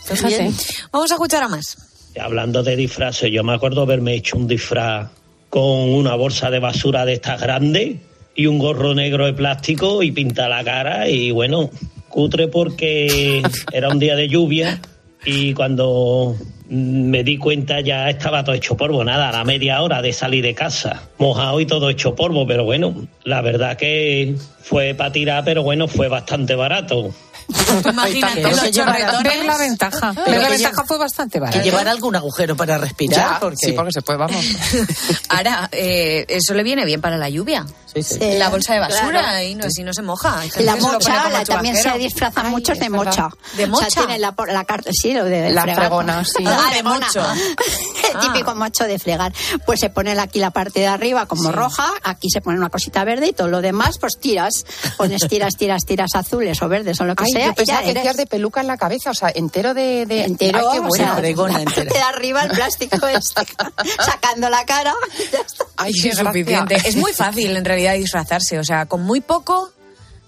Vamos 0.92 1.10
a 1.10 1.14
escuchar 1.14 1.42
a 1.42 1.48
más. 1.48 1.76
Hablando 2.20 2.62
de 2.62 2.76
disfraces, 2.76 3.30
yo 3.32 3.44
me 3.44 3.54
acuerdo 3.54 3.82
haberme 3.82 4.14
hecho 4.14 4.36
un 4.36 4.46
disfraz 4.48 5.10
con 5.48 5.62
una 5.94 6.14
bolsa 6.16 6.50
de 6.50 6.58
basura 6.58 7.04
de 7.04 7.14
estas 7.14 7.40
grandes 7.40 7.96
y 8.34 8.46
un 8.46 8.58
gorro 8.58 8.94
negro 8.94 9.26
de 9.26 9.32
plástico 9.32 10.02
y 10.02 10.12
pinta 10.12 10.48
la 10.48 10.62
cara 10.64 11.08
y 11.08 11.30
bueno, 11.30 11.70
cutre 12.10 12.48
porque 12.48 13.42
era 13.72 13.88
un 13.88 13.98
día 13.98 14.16
de 14.16 14.28
lluvia 14.28 14.80
y 15.24 15.54
cuando 15.54 16.36
me 16.68 17.24
di 17.24 17.36
cuenta 17.36 17.80
ya 17.80 18.08
estaba 18.08 18.44
todo 18.44 18.54
hecho 18.54 18.76
polvo, 18.76 19.02
nada, 19.02 19.30
a 19.30 19.32
la 19.32 19.44
media 19.44 19.82
hora 19.82 20.02
de 20.02 20.12
salir 20.12 20.44
de 20.44 20.54
casa, 20.54 21.02
mojado 21.18 21.60
y 21.60 21.66
todo 21.66 21.90
hecho 21.90 22.14
polvo, 22.14 22.46
pero 22.46 22.64
bueno, 22.64 22.94
la 23.24 23.40
verdad 23.40 23.76
que 23.76 24.36
fue 24.60 24.94
para 24.94 25.10
tirar, 25.10 25.44
pero 25.44 25.62
bueno, 25.62 25.88
fue 25.88 26.08
bastante 26.08 26.54
barato. 26.54 27.12
Imagínate 27.90 28.42
los 28.42 28.60
que. 28.60 28.82
Ver 29.22 29.44
la 29.44 29.58
ventaja. 29.58 30.12
Pero 30.24 30.38
la 30.40 30.46
que 30.48 30.52
ventaja 30.54 30.84
fue 30.84 30.98
bastante 30.98 31.34
Que 31.34 31.40
barata. 31.40 31.62
llevar 31.62 31.88
algún 31.88 32.16
agujero 32.16 32.56
para 32.56 32.78
respirar. 32.78 33.16
Ya, 33.34 33.40
porque... 33.40 33.56
sí, 33.58 33.72
porque 33.72 33.92
se 33.92 34.02
puede, 34.02 34.18
vamos. 34.18 34.44
Ahora, 35.28 35.68
eh, 35.72 36.24
eso 36.28 36.54
le 36.54 36.62
viene 36.62 36.84
bien 36.84 37.00
para 37.00 37.16
la 37.16 37.28
lluvia. 37.28 37.64
Sí, 37.92 38.02
sí. 38.02 38.14
Sí, 38.20 38.38
la 38.38 38.48
bolsa 38.50 38.74
de 38.74 38.78
basura 38.80 39.10
claro. 39.20 39.44
y 39.44 39.54
no, 39.56 39.66
así 39.66 39.82
no 39.82 39.92
se 39.92 40.02
moja. 40.02 40.42
La 40.60 40.74
que 40.74 40.80
mocha, 40.80 41.28
la- 41.28 41.44
también 41.44 41.76
se 41.76 41.90
disfrazan 41.98 42.46
Ay, 42.46 42.52
muchos 42.52 42.78
de 42.78 42.88
mocha. 42.88 43.28
¿De 43.56 43.64
O 43.64 43.68
mocha? 43.68 43.90
sea, 43.90 44.02
tienen 44.04 44.20
la, 44.20 44.32
la 44.46 44.64
carta, 44.64 44.90
sí, 44.92 45.12
lo 45.12 45.24
de 45.24 45.50
La 45.50 45.62
fregona, 45.62 46.24
sí. 46.24 46.44
Ah, 46.46 46.68
La 46.70 46.76
de 46.76 46.82
mocho. 46.84 47.20
Ah. 48.14 48.20
típico 48.20 48.54
mocho 48.54 48.84
de 48.84 48.98
fregar. 48.98 49.32
Pues 49.66 49.80
se 49.80 49.90
pone 49.90 50.12
aquí 50.18 50.38
la 50.38 50.50
parte 50.50 50.80
de 50.80 50.86
arriba 50.86 51.26
como 51.26 51.52
roja, 51.52 51.90
aquí 52.02 52.28
se 52.30 52.40
pone 52.40 52.58
una 52.58 52.68
cosita 52.70 53.04
verde 53.04 53.28
y 53.28 53.32
todo 53.32 53.48
lo 53.48 53.60
demás, 53.60 53.98
pues 53.98 54.18
tiras. 54.18 54.64
Pones 54.96 55.26
tiras, 55.28 55.54
tiras, 55.56 55.84
tiras 55.84 56.10
azules 56.14 56.60
o 56.62 56.68
verdes 56.68 57.00
o 57.00 57.04
lo 57.04 57.14
que 57.16 57.24
Ay, 57.24 57.32
sea. 57.32 57.46
yo 57.46 57.52
y 57.52 57.54
pensaba 57.54 57.80
ya 57.80 57.92
que 57.92 58.00
eres 58.00 58.16
de 58.16 58.26
peluca 58.26 58.60
en 58.60 58.66
la 58.66 58.76
cabeza, 58.76 59.10
o 59.10 59.14
sea, 59.14 59.30
entero 59.34 59.74
de... 59.74 60.06
de... 60.06 60.24
entero, 60.24 60.58
Ay, 60.58 60.64
qué 60.72 60.78
o 60.80 60.82
bueno. 60.82 61.14
sea, 61.14 61.20
la 61.20 61.64
parte 61.64 61.84
de 61.84 62.00
arriba 62.00 62.42
el 62.42 62.50
plástico 62.50 63.06
este, 63.06 63.42
sacando 64.04 64.48
la 64.50 64.64
cara. 64.64 64.94
ya 65.32 65.38
está. 65.38 65.64
Ay, 65.76 65.92
qué 65.92 66.14
suficiente. 66.14 66.76
Es 66.84 66.96
muy 66.96 67.12
fácil 67.12 67.56
en 67.56 67.64
realidad 67.64 67.94
disfrazarse. 67.94 68.58
O 68.58 68.64
sea, 68.64 68.86
con 68.86 69.02
muy 69.02 69.20
poco 69.20 69.70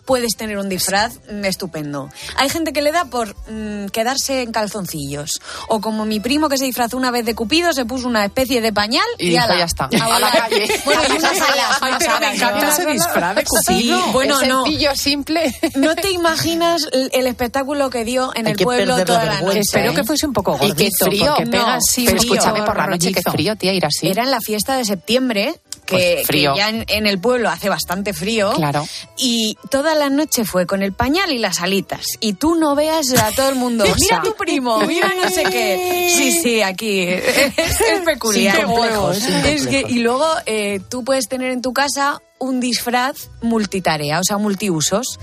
puedes 0.05 0.37
tener 0.37 0.59
un 0.59 0.69
disfraz 0.69 1.19
estupendo. 1.45 2.09
Hay 2.37 2.49
gente 2.49 2.73
que 2.73 2.83
le 2.83 2.93
da 2.93 3.05
por 3.05 3.35
mm, 3.51 3.87
quedarse 3.87 4.43
en 4.43 4.51
calzoncillos. 4.53 5.41
O 5.69 5.81
como 5.81 6.05
mi 6.05 6.21
primo 6.21 6.49
que 6.49 6.59
se 6.59 6.65
disfrazó 6.65 6.97
una 6.97 7.11
vez 7.11 7.25
de 7.25 7.35
Cupido, 7.35 7.73
se 7.73 7.85
puso 7.85 8.09
una 8.09 8.25
especie 8.25 8.61
de 8.61 8.73
pañal 8.73 9.05
y, 9.19 9.31
Y 9.31 9.37
ala, 9.37 9.57
ya 9.59 9.65
está. 9.65 9.85
a 9.85 10.05
A 10.17 10.19
la 10.19 10.31
calle. 10.33 10.67
Bueno, 10.85 11.03
y 11.09 11.13
unas 11.19 11.41
alas. 11.41 11.79
Ay, 11.81 11.89
unas 11.93 11.99
pero 12.05 12.19
me 12.21 12.27
alas, 12.27 12.79
ese 12.79 12.91
disfraz 12.91 13.37
de 13.37 13.43
Sí, 13.43 13.47
Cupido. 13.91 14.13
bueno, 14.13 14.41
Es 14.41 14.49
no. 14.49 14.65
sencillo, 14.65 14.97
simple. 14.97 15.55
No 15.77 15.95
te 15.95 16.11
imaginas 16.11 16.89
el, 16.93 17.11
el 17.13 17.27
espectáculo 17.27 17.89
que 17.91 18.05
dio 18.05 18.33
en 18.35 18.47
Hay 18.47 18.53
el 18.53 18.59
que 18.59 18.65
pueblo 18.65 19.05
toda 19.05 19.25
la 19.25 19.41
noche. 19.41 19.61
Espero 19.61 19.93
¿eh? 19.93 19.95
que 19.95 20.05
fuese 20.05 20.27
un 20.27 20.33
poco 20.33 20.57
Y 20.57 20.69
gordito, 20.69 20.77
qué 20.77 20.91
frío. 21.07 21.35
porque 21.37 21.51
pega 21.51 21.67
No, 21.67 21.73
así 21.75 22.05
Pero 22.07 22.19
escúchame 22.19 22.63
por 22.63 22.77
la 22.77 22.87
noche, 22.87 23.09
qué 23.09 23.15
rollizo. 23.21 23.31
frío, 23.33 23.57
tía, 23.57 23.73
ir 23.73 23.87
así. 23.87 24.09
Era 24.09 24.25
en 24.25 24.31
la 24.31 24.41
fiesta 24.41 24.77
de 24.77 24.85
septiembre, 24.85 25.55
que, 25.97 26.15
Pues 26.17 26.27
frío. 26.27 26.53
que 26.53 26.59
ya 26.59 26.69
en, 26.69 26.85
en 26.89 27.07
el 27.07 27.19
pueblo 27.21 27.49
hace 27.49 27.69
bastante 27.69 28.13
frío. 28.13 28.53
Claro. 28.55 28.87
Y 29.17 29.57
toda 29.71 29.95
la 29.95 30.09
noche 30.11 30.45
fue 30.45 30.67
con 30.67 30.83
el 30.83 30.93
pañal 30.93 31.31
y 31.31 31.39
las 31.39 31.61
alitas. 31.61 32.05
Y 32.21 32.35
tú 32.35 32.55
no 32.55 32.75
veas 32.75 33.13
a 33.13 33.31
todo 33.33 33.49
el 33.49 33.55
mundo. 33.55 33.85
Mira 34.01 34.19
a 34.19 34.23
tu 34.23 34.35
primo, 34.35 34.81
mira 34.81 35.13
no 35.21 35.29
sé 35.31 35.45
qué. 35.45 36.13
Sí, 36.17 36.33
sí, 36.43 36.63
aquí. 36.63 37.01
Es, 37.03 37.81
es 37.81 38.01
peculiar. 38.05 38.57
Sin 38.57 38.67
complejos, 38.67 39.17
sin 39.19 39.35
Es 39.45 39.67
que, 39.67 39.85
y 39.89 39.99
luego 40.01 40.27
eh, 40.47 40.81
tú 40.89 41.05
puedes 41.05 41.29
tener 41.29 41.51
en 41.53 41.63
tu 41.63 41.73
casa 41.73 42.21
un 42.39 42.59
disfraz 42.61 43.31
multitarea, 43.41 44.19
o 44.19 44.25
sea, 44.25 44.37
multiusos. 44.39 45.19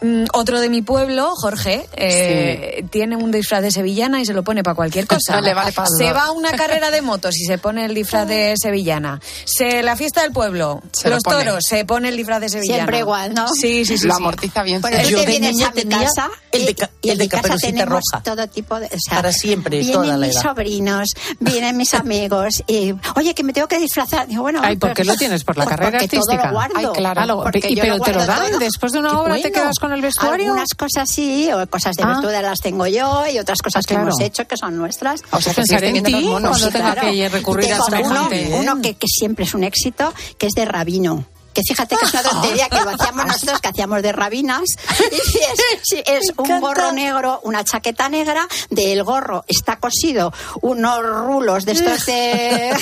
Mm, 0.00 0.26
otro 0.32 0.60
de 0.60 0.68
mi 0.68 0.80
pueblo, 0.82 1.32
Jorge, 1.34 1.88
eh, 1.96 2.84
tiene 2.90 3.16
un 3.16 3.32
disfraz 3.32 3.62
de 3.62 3.72
sevillana 3.72 4.20
y 4.20 4.26
se 4.26 4.32
lo 4.32 4.44
pone 4.44 4.62
para 4.62 4.76
cualquier 4.76 5.06
cosa. 5.08 5.40
Le 5.40 5.54
vale 5.54 5.72
se 5.96 6.12
va 6.12 6.26
a 6.26 6.30
una 6.30 6.52
carrera 6.52 6.90
de 6.92 7.02
motos 7.02 7.36
y 7.36 7.44
se 7.44 7.58
pone 7.58 7.84
el 7.84 7.94
disfraz 7.94 8.28
de 8.28 8.54
sevillana. 8.62 9.20
Se 9.44 9.82
la 9.82 9.96
fiesta 9.96 10.22
del 10.22 10.32
pueblo, 10.32 10.82
Se 10.92 11.08
lo 11.08 11.16
los 11.16 11.24
pone. 11.24 11.44
toros, 11.44 11.64
se 11.68 11.84
pone 11.84 12.10
el 12.10 12.16
disfraz 12.16 12.40
de 12.40 12.48
sevillana. 12.48 12.76
Siempre 12.78 12.98
igual, 13.00 13.34
¿no? 13.34 13.48
Sí, 13.48 13.84
sí, 13.84 13.98
sí. 13.98 14.06
Lo 14.06 14.14
sí. 14.14 14.20
amortiza 14.20 14.62
bien. 14.62 14.80
Sí. 14.82 14.88
tú 15.02 15.08
Yo 15.10 15.20
te 15.24 15.26
de 15.32 15.40
niña 15.40 15.72
tenía 15.72 15.98
casa 15.98 16.30
el 16.52 16.66
de 16.66 16.76
y- 17.02 17.10
el 17.10 17.18
de 17.18 17.28
Caperucita 17.28 17.84
Roja. 17.84 18.22
todo 18.22 18.46
tipo 18.48 18.78
de... 18.78 18.86
o 18.86 18.90
sea, 19.00 19.16
Para 19.16 19.32
siempre, 19.32 19.78
vienen 19.78 19.94
toda 19.94 20.16
la 20.16 20.26
mis 20.26 20.36
edad. 20.36 20.42
sobrinos, 20.42 21.08
vienen 21.40 21.76
mis 21.76 21.94
amigos 21.94 22.62
y, 22.68 22.94
oye, 23.16 23.34
que 23.34 23.42
me 23.42 23.52
tengo 23.52 23.66
que 23.66 23.78
disfrazar. 23.78 24.28
Digo, 24.28 24.42
bueno, 24.42 24.60
Ay, 24.62 24.76
¿por 24.76 24.94
qué 24.94 25.04
lo 25.04 25.16
tienes? 25.16 25.42
¿Por 25.42 25.56
la 25.56 25.64
pues 25.64 25.76
carrera 25.76 25.98
artística? 25.98 26.36
todo 26.36 26.46
lo 26.46 26.52
guardo. 26.52 26.74
Ay, 26.76 26.86
claro. 26.94 27.20
Ah, 27.20 27.26
lo- 27.26 27.42
Porque 27.42 27.68
y- 27.68 27.74
yo 27.74 27.82
pero 27.82 27.96
lo 27.98 28.04
te 28.04 28.12
lo 28.12 28.24
dan 28.24 28.50
todo. 28.50 28.58
después 28.60 28.92
de 28.92 28.98
una 29.00 29.10
Qué 29.10 29.16
obra, 29.16 29.34
¿te 29.34 29.40
bueno. 29.42 29.54
quedas 29.54 29.78
con 29.78 29.87
el 29.92 30.02
vestuario? 30.02 30.46
Algunas 30.46 30.70
cosas 30.76 31.08
sí, 31.10 31.50
o 31.52 31.66
cosas 31.68 31.96
de 31.96 32.02
Ah. 32.04 32.14
virtudes 32.14 32.42
las 32.42 32.60
tengo 32.60 32.86
yo 32.86 33.24
y 33.32 33.38
otras 33.38 33.58
cosas 33.62 33.84
que 33.86 33.94
claro. 33.94 34.08
hemos 34.08 34.20
hecho 34.20 34.46
que 34.46 34.56
son 34.56 34.76
nuestras. 34.76 35.22
O 35.30 35.40
sea, 35.40 35.52
pensar 35.54 35.84
en 35.84 36.02
ti 36.02 36.26
cuando 36.30 36.54
Sí, 36.54 36.70
tenga 36.70 36.92
claro. 36.94 37.10
que 37.10 37.28
recurrir 37.28 37.72
a 37.72 37.76
Tengo 37.76 37.84
semejante, 37.86 38.46
uno, 38.48 38.56
¿eh? 38.56 38.60
uno 38.60 38.82
que, 38.82 38.94
que 38.94 39.06
siempre 39.08 39.44
es 39.44 39.54
un 39.54 39.64
éxito, 39.64 40.12
que 40.38 40.46
es 40.46 40.52
de 40.52 40.64
rabino. 40.64 41.24
Que 41.58 41.64
fíjate 41.74 41.96
que 41.96 42.04
es 42.06 42.14
una 42.14 42.22
tontería 42.22 42.68
que 42.68 42.80
lo 42.80 42.90
hacíamos 42.90 43.26
nosotros, 43.26 43.60
que 43.60 43.68
hacíamos 43.68 44.00
de 44.00 44.12
rabinas. 44.12 44.62
Y 45.10 45.16
es, 45.16 46.06
es 46.06 46.32
un 46.36 46.60
gorro 46.60 46.92
negro, 46.92 47.40
una 47.42 47.64
chaqueta 47.64 48.08
negra, 48.08 48.46
del 48.70 49.02
gorro 49.02 49.44
está 49.48 49.80
cosido 49.80 50.32
unos 50.62 51.04
rulos 51.04 51.64
de 51.64 51.72
estos 51.72 52.06
de... 52.06 52.76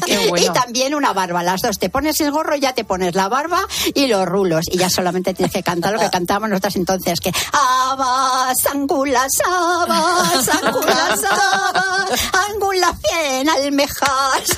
qué 0.06 0.28
bueno. 0.28 0.44
Y 0.44 0.48
también 0.52 0.94
una 0.94 1.12
barba. 1.12 1.42
Las 1.42 1.60
dos. 1.62 1.78
Te 1.78 1.88
pones 1.88 2.20
el 2.20 2.30
gorro, 2.30 2.54
ya 2.56 2.74
te 2.74 2.84
pones 2.84 3.14
la 3.14 3.28
barba 3.28 3.66
y 3.94 4.06
los 4.06 4.26
rulos. 4.26 4.64
Y 4.70 4.78
ya 4.78 4.90
solamente 4.90 5.32
tienes 5.32 5.52
que 5.52 5.62
cantar 5.62 5.92
lo 5.92 6.00
que 6.00 6.10
cantábamos 6.10 6.50
nosotras 6.50 6.76
entonces, 6.76 7.18
que 7.20 7.32
abas, 7.52 8.66
angulas, 8.66 9.32
abas, 9.46 10.48
angulas, 10.48 11.20
abas, 11.24 12.20
angulas 12.50 12.92
bien 13.00 13.48
almejas. 13.48 14.48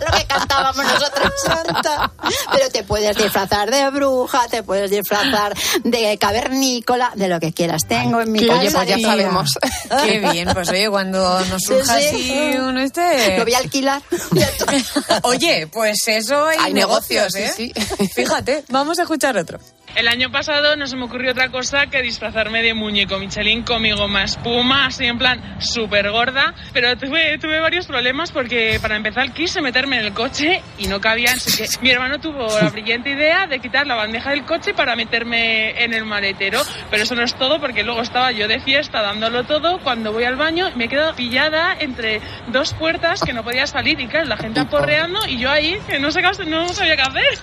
lo 0.00 0.18
que 0.18 0.26
cantábamos 0.26 0.84
nosotras. 0.84 1.32
Pero 2.52 2.70
te 2.70 2.82
puedes 2.82 3.01
disfrazar 3.10 3.70
de 3.70 3.90
bruja, 3.90 4.46
te 4.48 4.62
puedes 4.62 4.90
disfrazar 4.90 5.54
de 5.84 6.16
cavernícola, 6.18 7.12
de 7.14 7.28
lo 7.28 7.40
que 7.40 7.52
quieras. 7.52 7.82
Tengo 7.88 8.20
en 8.20 8.30
mi 8.32 8.38
Oye, 8.40 8.48
casa. 8.66 8.78
pues 8.78 8.88
ya 8.88 8.98
sabemos. 9.00 9.50
Qué 10.04 10.18
bien, 10.20 10.48
pues 10.52 10.68
oye, 10.70 10.88
cuando 10.90 11.40
nos 11.46 11.62
surja 11.62 11.98
Sí, 11.98 12.08
sí. 12.10 12.32
así 12.38 12.58
un 12.58 12.78
este... 12.78 13.38
Lo 13.38 13.44
voy 13.44 13.54
a 13.54 13.58
alquilar. 13.58 14.02
Oye, 15.22 15.66
pues 15.66 15.96
eso 16.06 16.46
hay, 16.46 16.58
Hay 16.60 16.72
negocios, 16.74 17.34
negocios, 17.34 17.58
¿eh? 17.58 17.72
sí, 17.76 17.96
sí. 17.98 18.08
Fíjate, 18.14 18.64
vamos 18.68 18.98
a 18.98 19.02
escuchar 19.02 19.36
otro. 19.36 19.58
El 19.94 20.08
año 20.08 20.30
pasado 20.30 20.74
no 20.76 20.86
se 20.86 20.96
me 20.96 21.04
ocurrió 21.04 21.32
otra 21.32 21.50
cosa 21.50 21.86
que 21.86 22.00
disfrazarme 22.02 22.62
de 22.62 22.72
muñeco 22.74 23.18
Michelin 23.18 23.62
con 23.62 23.82
mi 23.82 23.92
goma 23.92 24.24
espuma, 24.24 24.86
así 24.86 25.04
en 25.04 25.18
plan 25.18 25.56
súper 25.60 26.10
gorda. 26.10 26.54
Pero 26.72 26.96
tuve, 26.96 27.36
tuve 27.38 27.60
varios 27.60 27.86
problemas 27.86 28.32
porque 28.32 28.78
para 28.80 28.96
empezar 28.96 29.32
quise 29.32 29.60
meterme 29.60 29.98
en 30.00 30.06
el 30.06 30.12
coche 30.14 30.62
y 30.78 30.86
no 30.86 31.00
cabía. 31.00 31.32
Así 31.32 31.56
que 31.62 31.68
mi 31.82 31.90
hermano 31.90 32.18
tuvo 32.20 32.46
la 32.60 32.68
brillante 32.72 33.10
idea 33.10 33.46
de 33.46 33.58
quitar 33.58 33.86
la 33.86 33.94
bandeja 33.94 34.30
del 34.30 34.44
coche 34.44 34.72
para 34.72 34.96
meterme 34.96 35.82
en 35.84 35.92
el 35.92 36.04
maletero. 36.06 36.62
Pero 36.90 37.02
eso 37.02 37.14
no 37.14 37.22
es 37.22 37.34
todo 37.34 37.60
porque 37.60 37.82
luego 37.82 38.00
estaba 38.00 38.32
yo 38.32 38.48
de 38.48 38.60
fiesta 38.60 39.02
dándolo 39.02 39.44
todo. 39.44 39.78
Cuando 39.80 40.10
voy 40.12 40.24
al 40.24 40.36
baño 40.36 40.70
me 40.74 40.88
quedo 40.88 41.14
pillada 41.14 41.76
entre 41.78 42.20
dos 42.48 42.72
puertas 42.74 43.20
que 43.20 43.32
no 43.34 43.44
podía 43.44 43.66
salir 43.66 44.00
y 44.00 44.06
claro, 44.06 44.26
la 44.26 44.36
gente 44.38 44.60
aporreando 44.60 45.20
y 45.28 45.38
yo 45.38 45.50
ahí 45.50 45.78
que 45.86 45.98
no, 45.98 46.10
sé 46.10 46.22
qué- 46.22 46.44
no 46.46 46.68
sabía 46.70 46.96
qué 46.96 47.02
hacer. 47.02 47.38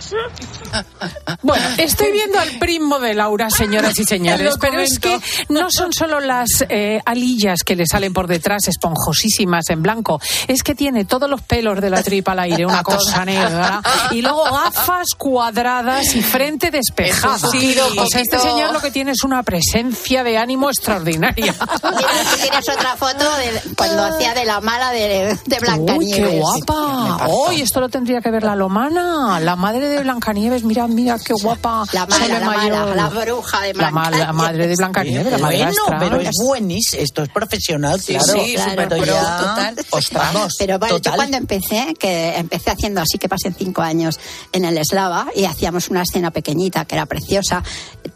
Bueno, 1.43 1.64
estoy 1.78 2.12
viendo 2.12 2.39
al 2.40 2.58
primo 2.60 3.00
de 3.00 3.14
Laura, 3.14 3.50
señoras 3.50 3.98
y 4.00 4.06
señores, 4.06 4.56
pero 4.60 4.80
es 4.80 5.00
que 5.00 5.20
no 5.50 5.70
son 5.70 5.94
solo 5.94 6.20
las 6.20 6.66
eh, 6.70 7.02
alillas 7.06 7.64
que 7.64 7.76
le 7.76 7.86
salen 7.86 8.14
por 8.14 8.28
detrás 8.28 8.68
esponjosísimas 8.68 9.70
en 9.70 9.82
blanco, 9.82 10.20
es 10.48 10.64
que 10.64 10.76
tiene 10.76 11.06
todos 11.06 11.30
los 11.30 11.42
pelos 11.42 11.80
de 11.82 11.90
la 11.90 12.04
tripa 12.04 12.32
al 12.32 12.40
aire, 12.40 12.66
una 12.66 12.84
cosa 12.84 13.26
negra, 13.26 13.82
y 14.12 14.22
luego 14.22 14.44
gafas 14.44 15.10
cuadradas 15.18 16.16
y 16.16 16.22
frente 16.22 16.72
despejada. 16.72 17.38
Sí, 17.52 17.76
o 17.98 18.06
sea, 18.08 18.22
este 18.22 18.40
señor 18.40 18.72
lo 18.74 18.80
que 18.82 18.92
tiene 18.92 19.12
es 19.12 19.24
una 19.24 19.44
presencia 19.44 20.24
de 20.24 20.38
ánimo 20.38 20.70
extraordinaria. 20.70 21.54
Tú 21.82 22.38
tienes 22.42 22.70
otra 22.70 22.96
foto 22.96 23.26
de 23.38 23.74
cuando 23.76 24.06
hacía 24.06 24.34
de 24.34 24.46
la 24.46 24.62
mala 24.62 24.92
de, 24.92 25.38
de 25.46 25.56
Uy, 25.56 25.60
Blancanieves. 25.62 26.16
qué 26.16 26.40
guapa. 26.40 27.28
Hoy 27.28 27.62
esto 27.62 27.80
lo 27.80 27.90
tendría 27.90 28.22
que 28.22 28.32
ver 28.32 28.44
la 28.44 28.56
Lomana, 28.56 29.40
la 29.40 29.56
madre 29.56 29.88
de 29.90 30.02
Blancanieves. 30.02 30.64
Mira, 30.64 30.88
mira 30.88 31.18
qué 31.24 31.34
guapa. 31.34 31.84
La 31.94 32.06
mala, 32.30 32.40
la 32.40 32.46
mala, 32.46 32.86
Mayor. 32.86 32.96
la 32.96 33.10
bruja 33.26 33.62
de 33.62 33.74
La, 33.74 33.92
ma- 33.92 34.10
la 34.12 34.34
madre 34.34 34.68
de 34.68 34.76
Blancanieves, 34.76 35.32
la 35.32 35.38
Bueno, 35.38 35.60
madrastra. 35.60 36.00
pero 36.00 36.20
es 36.22 36.36
buenísimo. 36.44 37.02
Esto 37.04 37.24
es 37.24 37.30
profesional, 37.30 38.00
Sí, 38.02 38.14
claro. 38.16 38.34
sí, 38.44 38.54
claro, 38.56 38.86
pero 38.90 39.06
ya, 39.06 39.38
total. 39.40 39.76
Ostras, 39.92 40.56
Pero 40.60 40.80
bueno, 40.80 40.96
total. 40.96 41.14
yo 41.14 41.16
cuando 41.18 41.38
empecé, 41.38 41.94
que 42.00 42.36
empecé 42.38 42.72
haciendo 42.72 43.02
así 43.02 43.18
que 43.18 43.30
pasé 43.30 43.54
cinco 43.58 43.82
años 43.82 44.20
en 44.52 44.66
el 44.66 44.78
Eslava 44.78 45.28
y 45.36 45.46
hacíamos 45.46 45.90
una 45.90 46.04
escena 46.04 46.32
pequeñita 46.32 46.86
que 46.86 46.96
era 46.96 47.06
preciosa, 47.06 47.64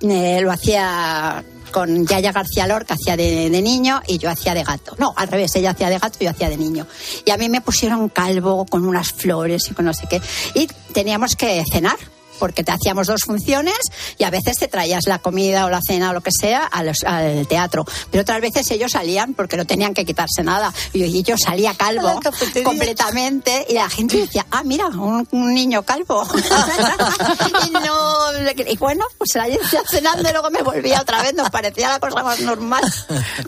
eh, 0.02 0.40
lo 0.42 0.52
hacía 0.52 1.44
con 1.72 2.06
Yaya 2.06 2.32
García 2.32 2.68
Lorca, 2.68 2.94
hacía 2.94 3.18
de, 3.18 3.50
de 3.50 3.62
niño 3.64 4.00
y 4.08 4.20
yo 4.20 4.30
hacía 4.30 4.54
de 4.54 4.64
gato. 4.64 4.96
No, 5.00 5.12
al 5.18 5.28
revés, 5.28 5.56
ella 5.56 5.72
hacía 5.72 5.90
de 5.90 5.98
gato 5.98 6.18
y 6.20 6.26
yo 6.26 6.30
hacía 6.30 6.48
de 6.50 6.58
niño. 6.58 6.86
Y 7.26 7.32
a 7.32 7.38
mí 7.38 7.50
me 7.50 7.62
pusieron 7.62 8.10
calvo 8.10 8.66
con 8.68 8.86
unas 8.86 9.12
flores 9.12 9.72
y 9.72 9.74
con 9.74 9.86
no 9.86 9.94
sé 9.94 10.06
qué. 10.08 10.22
Y 10.54 10.68
teníamos 10.94 11.36
que 11.36 11.64
cenar 11.72 11.98
porque 12.40 12.64
te 12.64 12.72
hacíamos 12.72 13.08
dos 13.08 13.22
funciones 13.26 13.78
y 14.18 14.24
a 14.24 14.30
veces 14.30 14.56
te 14.58 14.68
traías 14.68 15.06
la 15.08 15.20
comida 15.20 15.66
o 15.66 15.70
la 15.70 15.80
cena 15.86 16.10
o 16.10 16.14
lo 16.14 16.22
que 16.22 16.32
sea 16.32 16.64
a 16.66 16.84
los- 16.84 17.04
al 17.06 17.48
teatro. 17.48 17.86
Pero 18.12 18.22
otras 18.22 18.42
veces 18.42 18.70
ellos 18.72 18.92
salían 18.92 19.34
porque 19.34 19.58
no 19.58 19.66
tenían 19.66 19.94
que 19.94 20.06
quitarse 20.06 20.44
nada. 20.44 20.74
Y 20.94 21.00
yo, 21.00 21.06
y 21.06 21.24
yo 21.24 21.38
salía 21.38 21.74
calvo 21.74 22.20
completamente 22.64 23.66
y 23.70 23.74
la 23.74 23.90
gente 23.90 24.18
decía, 24.18 24.46
ah, 24.52 24.64
mira, 24.64 24.88
un, 24.88 25.28
un 25.32 25.54
niño 25.54 25.84
calvo. 25.84 26.26
y, 27.68 27.72
no, 27.72 28.64
y 28.68 28.78
bueno, 28.78 29.06
pues 29.18 29.36
ahí 29.36 29.54
estaba 29.62 29.84
cenando 29.88 30.30
y 30.30 30.32
luego 30.32 30.50
me 30.50 30.62
volvía 30.62 31.02
otra 31.02 31.22
vez, 31.22 31.34
nos 31.34 31.50
parecía 31.50 31.90
la 31.90 32.00
cosa 32.00 32.24
más 32.24 32.40
normal. 32.42 32.84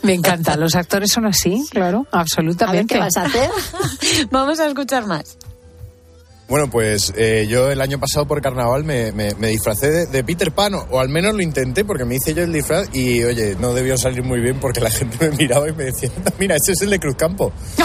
Me 0.02 0.14
encanta. 0.14 0.56
Los 0.56 0.76
actores 0.76 1.12
son 1.12 1.26
así, 1.26 1.66
claro, 1.70 2.06
absolutamente. 2.12 2.96
A 2.96 3.00
ver, 3.00 3.12
¿qué 3.14 3.18
vas 3.18 3.18
a 3.18 3.28
hacer? 3.28 3.50
Vamos 4.32 4.60
a 4.60 4.68
escuchar 4.68 5.06
más. 5.06 5.38
Bueno, 6.48 6.70
pues 6.70 7.12
eh, 7.18 7.48
yo 7.50 7.72
el 7.72 7.82
año 7.82 8.00
pasado 8.00 8.28
por 8.28 8.40
carnaval 8.40 8.84
me, 8.84 9.12
me- 9.12 9.34
me 9.36 9.48
disfracé 9.48 10.06
de, 10.06 10.24
Peter 10.24 10.52
Pan, 10.52 10.76
o, 10.76 10.86
o 10.92 11.00
al 11.00 11.10
menos 11.10 11.34
lo 11.34 11.42
intenté 11.42 11.84
porque 11.84 12.06
me 12.06 12.16
hice 12.16 12.36
yo 12.36 12.44
el 12.44 12.54
disfraz 12.54 12.88
y 12.94 13.24
oye, 13.24 13.56
no 13.60 13.74
debió 13.74 13.98
salir 13.98 14.22
muy 14.24 14.40
bien 14.42 14.60
porque 14.60 14.80
la 14.80 14.92
gente 14.92 15.18
me 15.30 15.36
miraba 15.36 15.68
y 15.68 15.74
me 15.74 15.86
decía, 15.86 16.10
mira, 16.38 16.56
ese 16.56 16.74
es 16.74 16.82
el 16.84 16.92
de 16.92 17.00
Cruzcampo. 17.00 17.52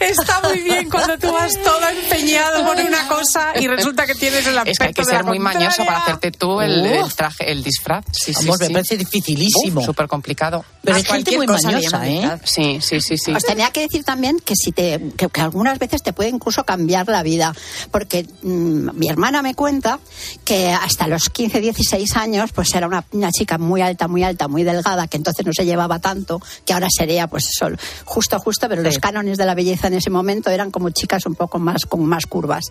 Está 0.00 0.40
muy 0.42 0.60
bien 0.62 0.88
cuando 1.20 1.28
tú 1.28 1.32
vas 1.32 1.52
todo 1.62 1.88
empeñado 1.88 2.64
por 2.66 2.76
una 2.76 3.08
cosa 3.08 3.52
y 3.58 3.66
resulta 3.66 4.06
que 4.06 4.14
tienes 4.14 4.46
el 4.46 4.58
aspecto 4.58 4.70
Es 4.70 4.78
que 4.78 4.84
hay 4.84 4.94
que 4.94 5.04
ser 5.04 5.24
muy 5.24 5.38
mañoso 5.38 5.76
contraria. 5.78 5.86
para 5.86 6.02
hacerte 6.02 6.30
tú 6.32 6.60
el, 6.60 7.14
traje, 7.14 7.50
el 7.50 7.62
disfraz. 7.62 8.04
Sí, 8.12 8.32
sí, 8.34 8.46
Vamos, 8.46 8.60
me 8.60 8.66
sí. 8.66 8.72
parece 8.72 8.96
dificilísimo. 8.96 9.82
Súper 9.82 10.08
complicado. 10.08 10.64
Pero 10.82 10.96
hay 10.96 11.04
gente 11.04 11.36
muy 11.36 11.46
mañosa, 11.46 12.08
¿eh? 12.08 12.38
Sí, 12.44 12.78
sí, 12.80 13.00
sí, 13.00 13.18
sí. 13.18 13.32
Os 13.32 13.44
tenía 13.44 13.70
que 13.70 13.80
decir 13.80 14.04
también 14.04 14.38
que 14.38 14.54
si 14.54 14.72
te 14.72 15.00
que, 15.16 15.28
que 15.28 15.40
algunas 15.40 15.78
veces 15.78 16.02
te 16.02 16.12
puede 16.12 16.30
incluso 16.30 16.64
cambiar 16.64 17.08
la 17.08 17.22
vida, 17.22 17.54
porque 17.90 18.26
mm, 18.42 18.90
mi 18.94 19.08
hermana 19.08 19.42
me 19.42 19.54
cuenta 19.54 19.98
que 20.44 20.70
hasta 20.70 21.08
los 21.08 21.28
15, 21.28 21.60
16 21.60 22.16
años, 22.16 22.52
pues 22.52 22.74
era 22.74 22.86
una, 22.86 23.04
una 23.12 23.30
chica 23.30 23.58
muy 23.58 23.82
alta, 23.82 24.08
muy 24.08 24.22
alta, 24.22 24.48
muy 24.48 24.64
delgada, 24.64 25.06
que 25.08 25.16
entonces 25.16 25.44
no 25.44 25.52
se 25.52 25.64
llevaba 25.64 25.98
tanto, 25.98 26.40
que 26.64 26.72
ahora 26.72 26.88
sería 26.90 27.26
pues 27.26 27.46
eso, 27.48 27.68
justo, 28.04 28.38
justo, 28.38 28.68
pero 28.68 28.82
los 28.82 28.98
cánones 28.98 29.38
de 29.38 29.46
la 29.46 29.54
belleza 29.54 29.88
en 29.88 29.94
ese 29.94 30.10
momento 30.10 30.50
eran 30.50 30.70
como 30.70 30.90
chicas 31.06 31.24
un 31.26 31.36
poco 31.36 31.58
más 31.60 31.86
con 31.86 32.04
más 32.04 32.26
curvas. 32.26 32.64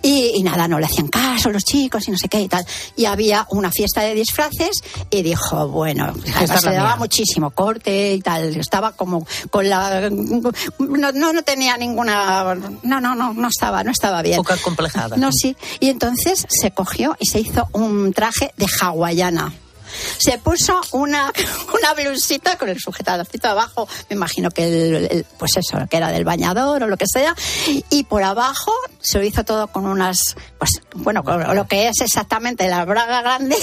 Y, 0.00 0.32
y 0.36 0.42
nada, 0.42 0.66
no 0.66 0.78
le 0.78 0.86
hacían 0.86 1.08
caso 1.08 1.50
los 1.50 1.64
chicos 1.64 2.08
y 2.08 2.10
no 2.10 2.16
sé 2.16 2.28
qué 2.28 2.40
y 2.40 2.48
tal. 2.48 2.64
Y 2.96 3.04
había 3.04 3.46
una 3.50 3.70
fiesta 3.70 4.00
de 4.00 4.14
disfraces 4.14 4.82
y 5.10 5.22
dijo, 5.22 5.68
bueno, 5.68 6.12
Esta 6.40 6.58
se 6.58 6.70
daba 6.70 6.90
mía. 6.90 6.96
muchísimo 6.96 7.50
corte 7.50 8.14
y 8.14 8.20
tal. 8.20 8.56
Estaba 8.56 8.92
como 8.92 9.26
con 9.50 9.68
la. 9.68 10.08
No, 10.10 11.12
no, 11.12 11.32
no 11.32 11.42
tenía 11.42 11.76
ninguna. 11.76 12.54
No, 12.82 13.00
no, 13.00 13.14
no, 13.14 13.34
no 13.34 13.48
estaba, 13.48 13.84
no 13.84 13.90
estaba 13.90 14.22
bien. 14.22 14.38
Poca 14.38 14.56
complejada. 14.56 15.16
No, 15.16 15.30
sí. 15.32 15.56
Y 15.80 15.90
entonces 15.90 16.46
se 16.48 16.70
cogió 16.70 17.16
y 17.18 17.26
se 17.26 17.40
hizo 17.40 17.68
un 17.72 18.12
traje 18.12 18.52
de 18.56 18.66
hawaiana. 18.80 19.52
Se 20.18 20.38
puso 20.38 20.80
una, 20.92 21.32
una 21.74 21.94
blusita 21.94 22.56
con 22.58 22.68
el 22.68 22.78
sujetadorcito 22.78 23.48
abajo, 23.48 23.88
me 24.10 24.16
imagino 24.16 24.50
que 24.50 24.66
el, 24.66 24.94
el- 25.10 25.26
pues 25.38 25.56
eso, 25.56 25.78
que 25.90 25.96
era 25.96 26.10
del 26.10 26.24
bañador 26.24 26.82
o 26.82 26.86
lo 26.86 26.96
que 26.96 27.06
sea, 27.06 27.34
y 27.90 28.04
por 28.04 28.22
abajo 28.22 28.72
se 29.00 29.18
lo 29.18 29.24
hizo 29.24 29.44
todo 29.44 29.68
con 29.68 29.86
unas, 29.86 30.36
pues 30.58 30.70
bueno, 30.94 31.22
con 31.22 31.54
lo 31.54 31.66
que 31.66 31.88
es 31.88 32.00
exactamente 32.00 32.68
la 32.68 32.84
braga 32.84 33.22
grande, 33.22 33.56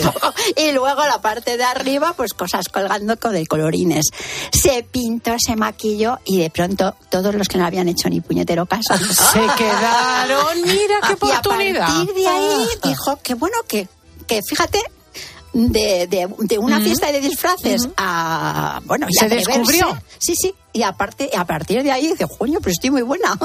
y 0.56 0.72
luego 0.72 1.06
la 1.06 1.20
parte 1.20 1.56
de 1.56 1.64
arriba, 1.64 2.14
pues 2.16 2.32
cosas 2.34 2.68
colgando 2.68 3.16
con 3.18 3.32
de 3.32 3.46
colorines. 3.46 4.06
Se 4.52 4.82
pintó, 4.82 5.36
se 5.38 5.56
maquilló 5.56 6.18
y 6.24 6.38
de 6.38 6.50
pronto 6.50 6.94
todos 7.10 7.34
los 7.34 7.48
que 7.48 7.58
no 7.58 7.66
habían 7.66 7.88
hecho 7.88 8.08
ni 8.08 8.20
puñetero 8.20 8.66
caso 8.66 8.96
Se 8.98 9.40
quedaron, 9.56 10.62
mira 10.62 11.00
qué 11.06 11.12
oportunidad. 11.14 11.88
Y 11.88 11.92
a 11.92 11.94
partir 11.96 12.14
de 12.14 12.26
ahí 12.28 12.68
dijo 12.84 13.18
que 13.22 13.34
bueno, 13.34 13.56
que, 13.66 13.88
que 14.26 14.40
fíjate, 14.42 14.80
de, 15.52 16.06
de, 16.06 16.28
de 16.38 16.58
una 16.58 16.80
fiesta 16.80 17.10
de 17.12 17.20
disfraces 17.20 17.88
a. 17.96 18.80
Bueno, 18.84 19.06
y 19.08 19.14
¿Se 19.14 19.24
atreverse. 19.26 19.50
descubrió? 19.52 19.98
Sí, 20.18 20.34
sí. 20.40 20.54
Y 20.78 20.84
aparte, 20.84 21.28
a 21.36 21.44
partir 21.44 21.82
de 21.82 21.90
ahí 21.90 22.06
dice, 22.06 22.24
coño, 22.38 22.60
pero 22.60 22.70
estoy 22.70 22.90
muy 22.90 23.02
buena. 23.02 23.32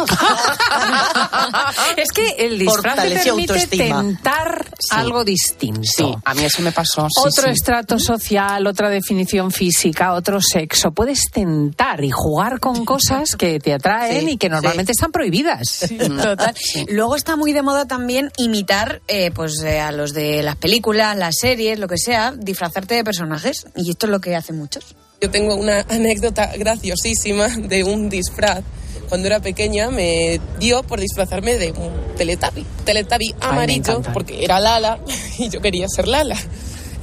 es 1.98 2.12
que 2.12 2.30
el 2.38 2.60
disfraz 2.60 2.96
te 2.96 3.10
permite 3.10 3.54
autoestima. 3.54 4.02
tentar 4.04 4.68
algo 4.92 5.24
distinto. 5.24 5.82
Sí, 5.84 6.14
a 6.24 6.36
mí 6.36 6.44
eso 6.44 6.62
me 6.62 6.72
pasó. 6.72 7.08
sí, 7.10 7.28
otro 7.28 7.46
sí. 7.46 7.50
estrato 7.50 7.98
social, 7.98 8.68
otra 8.68 8.92
definición 8.92 9.50
física, 9.50 10.14
otro 10.14 10.40
sexo. 10.44 10.92
Puedes 10.92 11.32
tentar 11.32 12.04
y 12.04 12.12
jugar 12.12 12.60
con 12.60 12.86
cosas 12.94 13.36
que 13.36 13.60
te 13.60 13.74
atraen 13.74 14.30
y 14.30 14.38
que 14.38 14.50
normalmente 14.50 14.92
están 14.92 15.12
prohibidas. 15.12 15.88
Total. 15.98 16.54
Luego 16.90 17.16
está 17.16 17.36
muy 17.36 17.52
de 17.52 17.64
moda 17.64 17.88
también 17.88 18.32
imitar 18.38 19.02
eh, 19.08 19.32
pues 19.32 19.60
eh, 19.64 19.80
a 19.80 19.92
los 19.92 20.14
de 20.14 20.44
las 20.44 20.58
películas, 20.58 21.18
las 21.18 21.38
series, 21.42 21.80
lo 21.80 21.88
que 21.88 21.98
sea, 21.98 22.32
disfrazarte 22.32 22.94
de 22.94 23.04
personajes. 23.04 23.66
Y 23.76 23.90
esto 23.90 24.06
es 24.06 24.12
lo 24.12 24.22
que 24.22 24.36
hacen 24.36 24.60
muchos. 24.60 24.96
Yo 25.24 25.32
tengo 25.32 25.56
una 25.56 25.86
anécdota 25.88 26.52
graciosísima 26.58 27.48
de 27.48 27.86
un 27.86 28.10
disfraz. 28.10 28.62
Cuando 29.08 29.28
era 29.28 29.40
pequeña 29.40 29.90
me 29.90 30.42
dio 30.60 30.84
por 30.84 31.00
disfrazarme 31.00 31.56
de 31.58 31.72
un 31.72 31.94
teletabi. 32.18 32.66
Teletabi 32.84 33.34
amarillo, 33.40 34.02
porque 34.12 34.44
era 34.44 34.60
Lala 34.60 35.00
y 35.40 35.48
yo 35.48 35.62
quería 35.62 35.88
ser 35.88 36.10
Lala. 36.10 36.36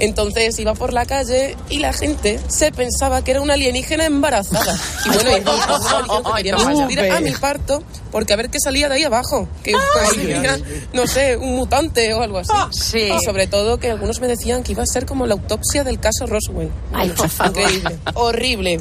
Entonces 0.00 0.58
iba 0.58 0.74
por 0.74 0.92
la 0.92 1.06
calle 1.06 1.56
y 1.68 1.78
la 1.78 1.92
gente 1.92 2.40
se 2.48 2.72
pensaba 2.72 3.22
que 3.22 3.32
era 3.32 3.40
una 3.40 3.54
alienígena 3.54 4.06
embarazada. 4.06 4.78
Y 5.04 5.08
bueno, 5.24 6.88
y 6.90 6.94
que 6.94 7.10
a 7.10 7.20
mi 7.20 7.32
parto 7.32 7.82
porque 8.10 8.32
a 8.32 8.36
ver 8.36 8.50
qué 8.50 8.58
salía 8.62 8.88
de 8.88 8.96
ahí 8.96 9.04
abajo. 9.04 9.48
Que 9.62 9.72
no 10.92 11.06
sé, 11.06 11.36
un 11.36 11.56
mutante 11.56 12.12
o 12.14 12.22
algo 12.22 12.38
así. 12.38 12.52
Sí. 12.72 13.10
Y 13.16 13.24
sobre 13.24 13.46
todo 13.46 13.78
que 13.78 13.90
algunos 13.90 14.20
me 14.20 14.26
decían 14.26 14.62
que 14.62 14.72
iba 14.72 14.82
a 14.82 14.86
ser 14.86 15.06
como 15.06 15.26
la 15.26 15.34
autopsia 15.34 15.84
del 15.84 16.00
caso 16.00 16.26
Roswell. 16.26 16.70
Ay, 16.92 17.10
por 17.10 17.28
favor. 17.28 17.58
Increíble. 17.58 17.98
Horrible. 18.14 18.80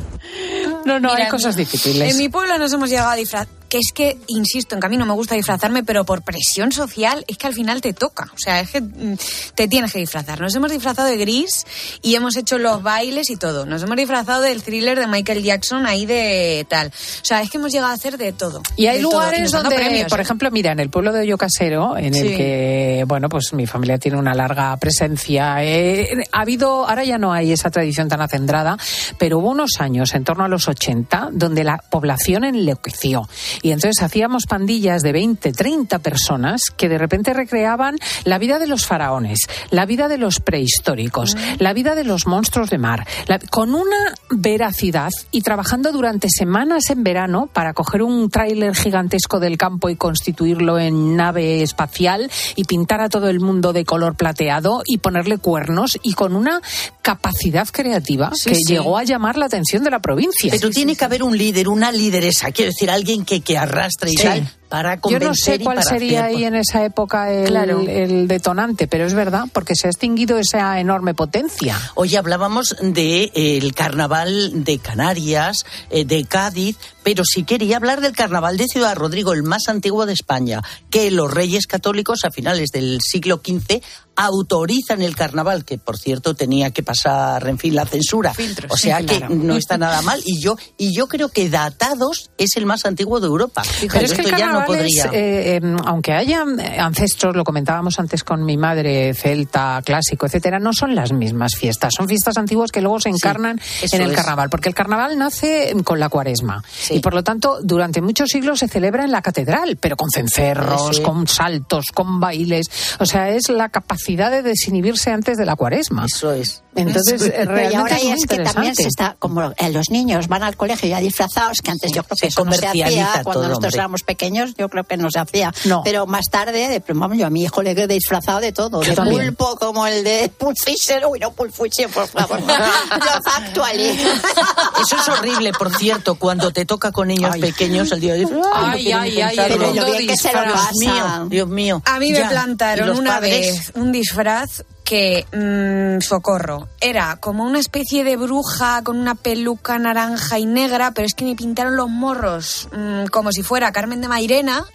No, 0.86 1.00
no, 1.00 1.12
Mira, 1.12 1.26
hay 1.26 1.30
cosas 1.30 1.56
difíciles. 1.56 2.12
En 2.12 2.18
mi 2.18 2.30
pueblo 2.30 2.58
nos 2.58 2.74
hemos 2.74 2.90
llegado 2.90 3.10
a 3.10 3.16
disfrazar. 3.16 3.59
Que 3.70 3.78
es 3.78 3.92
que, 3.94 4.18
insisto, 4.28 4.76
en 4.76 4.82
que 4.82 4.88
a 4.88 4.90
mí 4.90 4.98
no 4.98 5.06
me 5.06 5.14
gusta 5.14 5.36
disfrazarme, 5.36 5.84
pero 5.84 6.06
por 6.06 6.24
presión 6.24 6.72
social 6.72 7.24
es 7.28 7.38
que 7.38 7.48
al 7.48 7.54
final 7.54 7.82
te 7.82 7.94
toca. 7.94 8.32
O 8.34 8.38
sea, 8.38 8.60
es 8.60 8.72
que 8.72 8.82
mm, 8.82 9.18
te 9.56 9.68
tienes 9.68 9.94
que 9.94 10.00
disfrazar. 10.00 10.42
Nos 10.42 10.56
hemos 10.56 10.72
disfrazado 10.72 11.08
de 11.08 11.18
gris 11.18 11.66
y 12.02 12.16
hemos 12.16 12.36
hecho 12.36 12.58
los 12.58 12.82
bailes 12.82 13.30
y 13.30 13.36
todo. 13.36 13.66
Nos 13.66 13.84
hemos 13.84 13.96
disfrazado 13.96 14.42
del 14.42 14.64
thriller 14.64 15.00
de 15.00 15.08
Michael 15.08 15.44
Jackson 15.44 15.86
ahí 15.86 16.06
de 16.06 16.66
tal. 16.70 16.88
O 16.88 17.26
sea, 17.26 17.42
es 17.42 17.50
que 17.50 17.58
hemos 17.58 17.72
llegado 17.72 17.92
a 17.92 17.96
hacer 17.96 18.18
de 18.18 18.34
todo. 18.34 18.62
Y 18.76 18.88
hay 18.88 19.02
todo. 19.02 19.14
lugares 19.14 19.52
donde, 19.52 19.76
premios, 19.76 20.10
por 20.10 20.20
¿eh? 20.20 20.24
ejemplo, 20.24 20.50
mira, 20.52 20.72
en 20.72 20.80
el 20.80 20.90
pueblo 20.90 21.12
de 21.12 21.22
Hoyo 21.22 21.38
Casero, 21.38 21.98
en 21.98 22.16
el 22.16 22.36
que, 22.36 23.04
bueno, 23.08 23.30
pues 23.30 23.54
mi 23.54 23.68
familia 23.68 23.98
tiene 23.98 24.18
una 24.18 24.34
larga 24.34 24.76
presencia. 24.78 25.64
eh, 25.64 26.10
ha 26.32 26.42
habido, 26.42 26.88
ahora 26.88 27.04
ya 27.04 27.18
no 27.18 27.32
hay 27.32 27.52
esa 27.52 27.70
tradición 27.70 28.08
tan 28.08 28.22
acendrada, 28.22 28.78
pero 29.18 29.40
hubo 29.40 29.50
unos 29.50 29.72
años, 29.80 30.14
en 30.14 30.24
torno 30.24 30.44
a 30.44 30.48
los 30.48 30.68
80, 30.68 31.30
donde 31.34 31.64
la 31.64 31.78
población 31.90 32.44
enloqueció. 32.44 33.28
Y 33.62 33.72
entonces 33.72 34.02
hacíamos 34.04 34.46
pandillas 34.46 35.02
de 35.02 35.12
20, 35.12 35.52
30 35.52 36.00
personas 36.00 36.62
que 36.76 36.90
de 36.90 36.98
repente 36.98 37.34
recreaban 37.34 37.96
la 38.24 38.38
vida 38.38 38.60
de 38.60 38.68
los 38.68 38.86
faraones, 38.86 39.40
la 39.72 39.86
vida 39.86 40.08
de 40.08 40.18
los 40.18 40.40
prehistóricos, 40.40 41.36
la 41.60 41.74
vida 41.74 41.96
de 41.96 42.04
los 42.04 42.26
monstruos 42.28 42.70
de 42.70 42.78
mar, 42.78 43.06
la- 43.28 43.40
con 43.40 43.74
una 43.76 44.14
veracidad 44.30 45.10
y 45.32 45.42
trabajando 45.42 45.92
durante 45.92 46.28
semanas 46.30 46.90
en 46.90 47.04
verano 47.04 47.50
para 47.52 47.74
coger 47.74 48.04
un 48.04 48.30
tráiler 48.30 48.76
gigantesco 48.76 49.40
del 49.40 49.58
campo 49.58 49.90
y 49.90 49.96
constituirlo 49.96 50.80
en 50.80 51.16
nave 51.16 51.62
espacial 51.62 52.30
y 52.56 52.64
pintar 52.64 53.02
a 53.02 53.10
todo 53.10 53.30
el 53.30 53.40
mundo 53.40 53.74
de 53.74 53.86
color 53.86 54.16
plateado 54.16 54.82
y 54.86 54.98
ponerle 55.00 55.38
cuernos 55.38 55.98
y 56.04 56.14
con 56.14 56.36
una 56.36 56.62
capacidad 57.02 57.68
creativa 57.68 58.32
Sí, 58.34 58.50
que 58.50 58.56
sí. 58.56 58.64
llegó 58.74 58.98
a 58.98 59.04
llamar 59.04 59.38
la 59.38 59.46
atención 59.46 59.84
de 59.84 59.92
la 59.92 60.00
provincia. 60.00 60.52
Pero 60.52 60.70
tiene 60.70 60.96
que 60.96 61.06
haber 61.06 61.24
un 61.24 61.38
líder, 61.38 61.68
una 61.70 61.92
lideresa, 61.92 62.52
quiero 62.52 62.72
decir, 62.72 62.90
alguien 62.90 63.26
que, 63.26 63.42
que 63.50 63.58
arrastre 63.58 64.12
y 64.12 64.18
Sí. 64.18 64.24
tal 64.24 64.48
para 64.70 64.94
Yo 64.98 65.02
convencer 65.02 65.28
no 65.28 65.34
sé 65.34 65.60
cuál 65.64 65.84
sería 65.84 66.26
hacer, 66.26 66.36
ahí 66.38 66.44
en 66.44 66.54
esa 66.54 66.86
época 66.86 67.32
el, 67.34 67.48
Claro. 67.48 67.82
el 67.88 68.28
detonante, 68.28 68.88
pero 68.88 69.08
es 69.08 69.16
verdad, 69.16 69.46
porque 69.52 69.74
se 69.76 69.88
ha 69.88 69.90
extinguido 69.90 70.38
esa 70.38 70.80
enorme 70.80 71.16
potencia. 71.16 71.76
Hoy 71.96 72.16
hablábamos 72.16 72.76
de 72.80 73.32
eh, 73.34 73.72
carnaval 73.76 74.64
de 74.64 74.78
Canarias, 74.78 75.66
eh, 75.90 76.06
de 76.06 76.24
Cádiz, 76.26 76.78
pero 77.02 77.24
sí 77.26 77.46
quería 77.46 77.78
hablar 77.78 78.02
del 78.02 78.12
carnaval 78.14 78.58
de 78.58 78.68
Ciudad 78.68 78.96
Rodrigo, 78.96 79.34
el 79.34 79.42
más 79.42 79.68
antiguo 79.70 80.06
de 80.06 80.14
España, 80.14 80.62
que 80.92 81.10
los 81.10 81.34
reyes 81.34 81.66
católicos 81.66 82.24
a 82.24 82.30
finales 82.30 82.70
del 82.70 83.00
siglo 83.02 83.42
XV 83.44 83.82
autorizan 84.22 85.02
el 85.02 85.16
carnaval, 85.16 85.64
que 85.64 85.78
por 85.78 85.98
cierto 85.98 86.34
tenía 86.34 86.72
que 86.72 86.84
pasar, 86.84 87.48
en 87.48 87.58
fin, 87.58 87.74
la 87.74 87.86
censura. 87.86 88.34
o 88.68 88.76
sea 88.76 89.00
sí, 89.00 89.06
que 89.06 89.18
claro. 89.18 89.34
no 89.34 89.56
está 89.56 89.78
nada 89.78 90.02
mal. 90.02 90.22
Y 90.26 90.42
yo, 90.42 90.58
y 90.78 90.94
yo 90.94 91.08
creo 91.08 91.30
que 91.30 91.50
Datados 91.50 92.30
es 92.38 92.58
el 92.58 92.66
más 92.66 92.86
antiguo 92.86 93.22
de 93.22 93.28
Europa. 93.28 93.64
Pero 93.80 94.06
es 94.06 94.14
que 94.14 94.22
el 94.22 94.28
esto 94.28 94.38
ya 94.38 94.52
no 94.52 94.60
es, 94.60 94.66
podría. 94.66 95.06
eh, 95.14 95.60
eh, 95.64 95.78
aunque 95.86 96.12
haya 96.12 96.44
ancestros, 96.80 97.34
lo 97.34 97.46
comentábamos 97.46 97.98
antes 97.98 98.26
con 98.26 98.44
mi 98.44 98.58
madre, 98.58 99.14
celta, 99.14 99.82
clásico, 99.86 100.26
etcétera, 100.26 100.60
no 100.60 100.74
son 100.74 100.96
las 100.96 101.14
mismas 101.14 101.56
fiestas. 101.56 101.94
Son 101.96 102.08
fiestas 102.08 102.36
antiguas 102.38 102.72
que 102.72 102.82
luego 102.82 103.00
se 103.00 103.08
encarnan 103.10 103.62
en 103.90 104.02
el 104.02 104.12
es. 104.12 104.16
carnaval, 104.18 104.50
porque 104.50 104.68
el 104.68 104.76
carnaval 104.76 105.18
nace 105.18 105.74
con 105.86 105.98
la 105.98 106.10
cuaresma. 106.10 106.62
Y 106.90 107.00
por 107.00 107.14
lo 107.14 107.24
tanto, 107.24 107.60
durante 107.64 108.02
muchos 108.02 108.30
siglos 108.30 108.60
se 108.60 108.68
celebra 108.68 109.06
en 109.06 109.12
la 109.12 109.22
catedral, 109.22 109.78
pero 109.80 109.96
con 109.96 110.10
cencerros, 110.10 111.00
con 111.00 111.26
saltos, 111.26 111.86
con 111.94 112.20
bailes. 112.20 112.68
O 113.00 113.06
sea, 113.06 113.30
es 113.30 113.48
la 113.48 113.70
capacidad 113.70 114.09
de 114.16 114.42
desinhibirse 114.42 115.12
antes 115.12 115.38
de 115.38 115.46
la 115.46 115.56
cuaresma. 115.56 116.06
Eso 116.06 116.32
es. 116.32 116.64
Entonces, 116.76 117.22
realmente 117.48 117.76
ahora 117.78 117.98
es 117.98 118.04
muy 118.04 118.14
es 118.14 118.26
que 118.26 118.38
también 118.40 118.76
se 118.76 118.88
está, 118.88 119.16
como 119.20 119.52
eh, 119.58 119.70
los 119.72 119.90
niños 119.90 120.28
van 120.28 120.44
al 120.44 120.56
colegio 120.56 120.88
ya 120.88 121.00
disfrazados, 121.00 121.58
que 121.64 121.72
antes 121.72 121.92
yo 121.92 122.04
creo 122.04 122.16
que 122.16 122.20
se 122.20 122.28
eso 122.28 122.46
no 122.46 122.54
se 122.54 122.68
hacía, 122.68 123.22
cuando 123.24 123.44
nosotros 123.48 123.56
hombre. 123.74 123.80
éramos 123.80 124.04
pequeños, 124.04 124.54
yo 124.58 124.70
creo 124.70 124.84
que 124.84 124.96
no 124.98 125.10
se 125.12 125.20
hacía. 125.20 125.52
Pero 125.84 126.06
más 126.06 126.26
tarde, 126.30 126.68
de, 126.70 126.82
pero 126.82 127.00
vamos, 127.00 127.18
yo 127.18 127.26
a 127.26 127.30
mi 127.30 127.44
hijo 127.44 127.62
le 127.64 127.72
he 127.72 127.88
disfrazado 127.88 128.40
de 128.40 128.52
todo, 128.52 128.82
Yo 128.84 128.92
de 128.92 128.96
también. 128.96 129.36
pulpo 129.36 129.56
como 129.58 129.88
el 129.88 130.04
de 130.04 130.32
Pulp 130.38 130.58
Fisher, 130.58 131.06
uy, 131.08 131.20
no 131.20 131.32
Pulp 131.32 131.52
Fisher, 131.52 131.90
por 131.90 132.08
favor, 132.08 132.40
los 132.42 133.34
actuales. 133.36 133.98
Eso 134.82 134.96
es 134.96 135.08
horrible, 135.10 135.52
por 135.54 135.76
cierto, 135.76 136.16
cuando 136.16 136.52
te 136.52 136.66
toca 136.66 136.92
con 136.92 137.08
niños 137.08 137.36
pequeños 137.38 137.92
el 137.92 138.00
día 138.00 138.14
de 138.14 138.28
Ay, 138.54 138.92
ay, 138.92 139.22
ay, 139.22 139.38
el 139.40 139.48
Pero 139.54 139.66
mundo 139.68 139.82
lo 139.86 139.92
bien 139.92 140.08
que 140.08 140.18
se 140.18 140.32
lo 140.32 140.44
pasan. 140.54 140.74
Dios 140.74 140.78
mío, 140.80 141.26
Dios 141.30 141.48
mío. 141.50 141.82
A 141.86 142.00
mí 142.00 142.12
me 142.12 142.20
Ya. 142.20 142.26
¿Y 142.26 142.30
plantaron 142.30 142.98
una 142.98 143.12
padres? 143.16 143.56
vez 143.58 143.72
un 143.76 143.92
disfraz 143.92 144.64
que, 144.90 145.24
mm, 145.32 146.02
socorro, 146.02 146.68
era 146.82 147.18
como 147.18 147.44
una 147.44 147.60
especie 147.60 148.04
de 148.04 148.18
bruja 148.18 148.82
con 148.84 148.98
una 148.98 149.14
peluca 149.14 149.78
naranja 149.78 150.40
y 150.40 150.48
negra, 150.48 150.92
pero 150.96 151.06
es 151.06 151.14
que 151.14 151.26
me 151.26 151.36
pintaron 151.36 151.76
los 151.76 151.90
morros 151.90 152.68
mm, 152.76 153.06
como 153.12 153.32
si 153.32 153.44
fuera 153.44 153.72
Carmen 153.72 154.02
de 154.02 154.08
Mairena. 154.08 154.66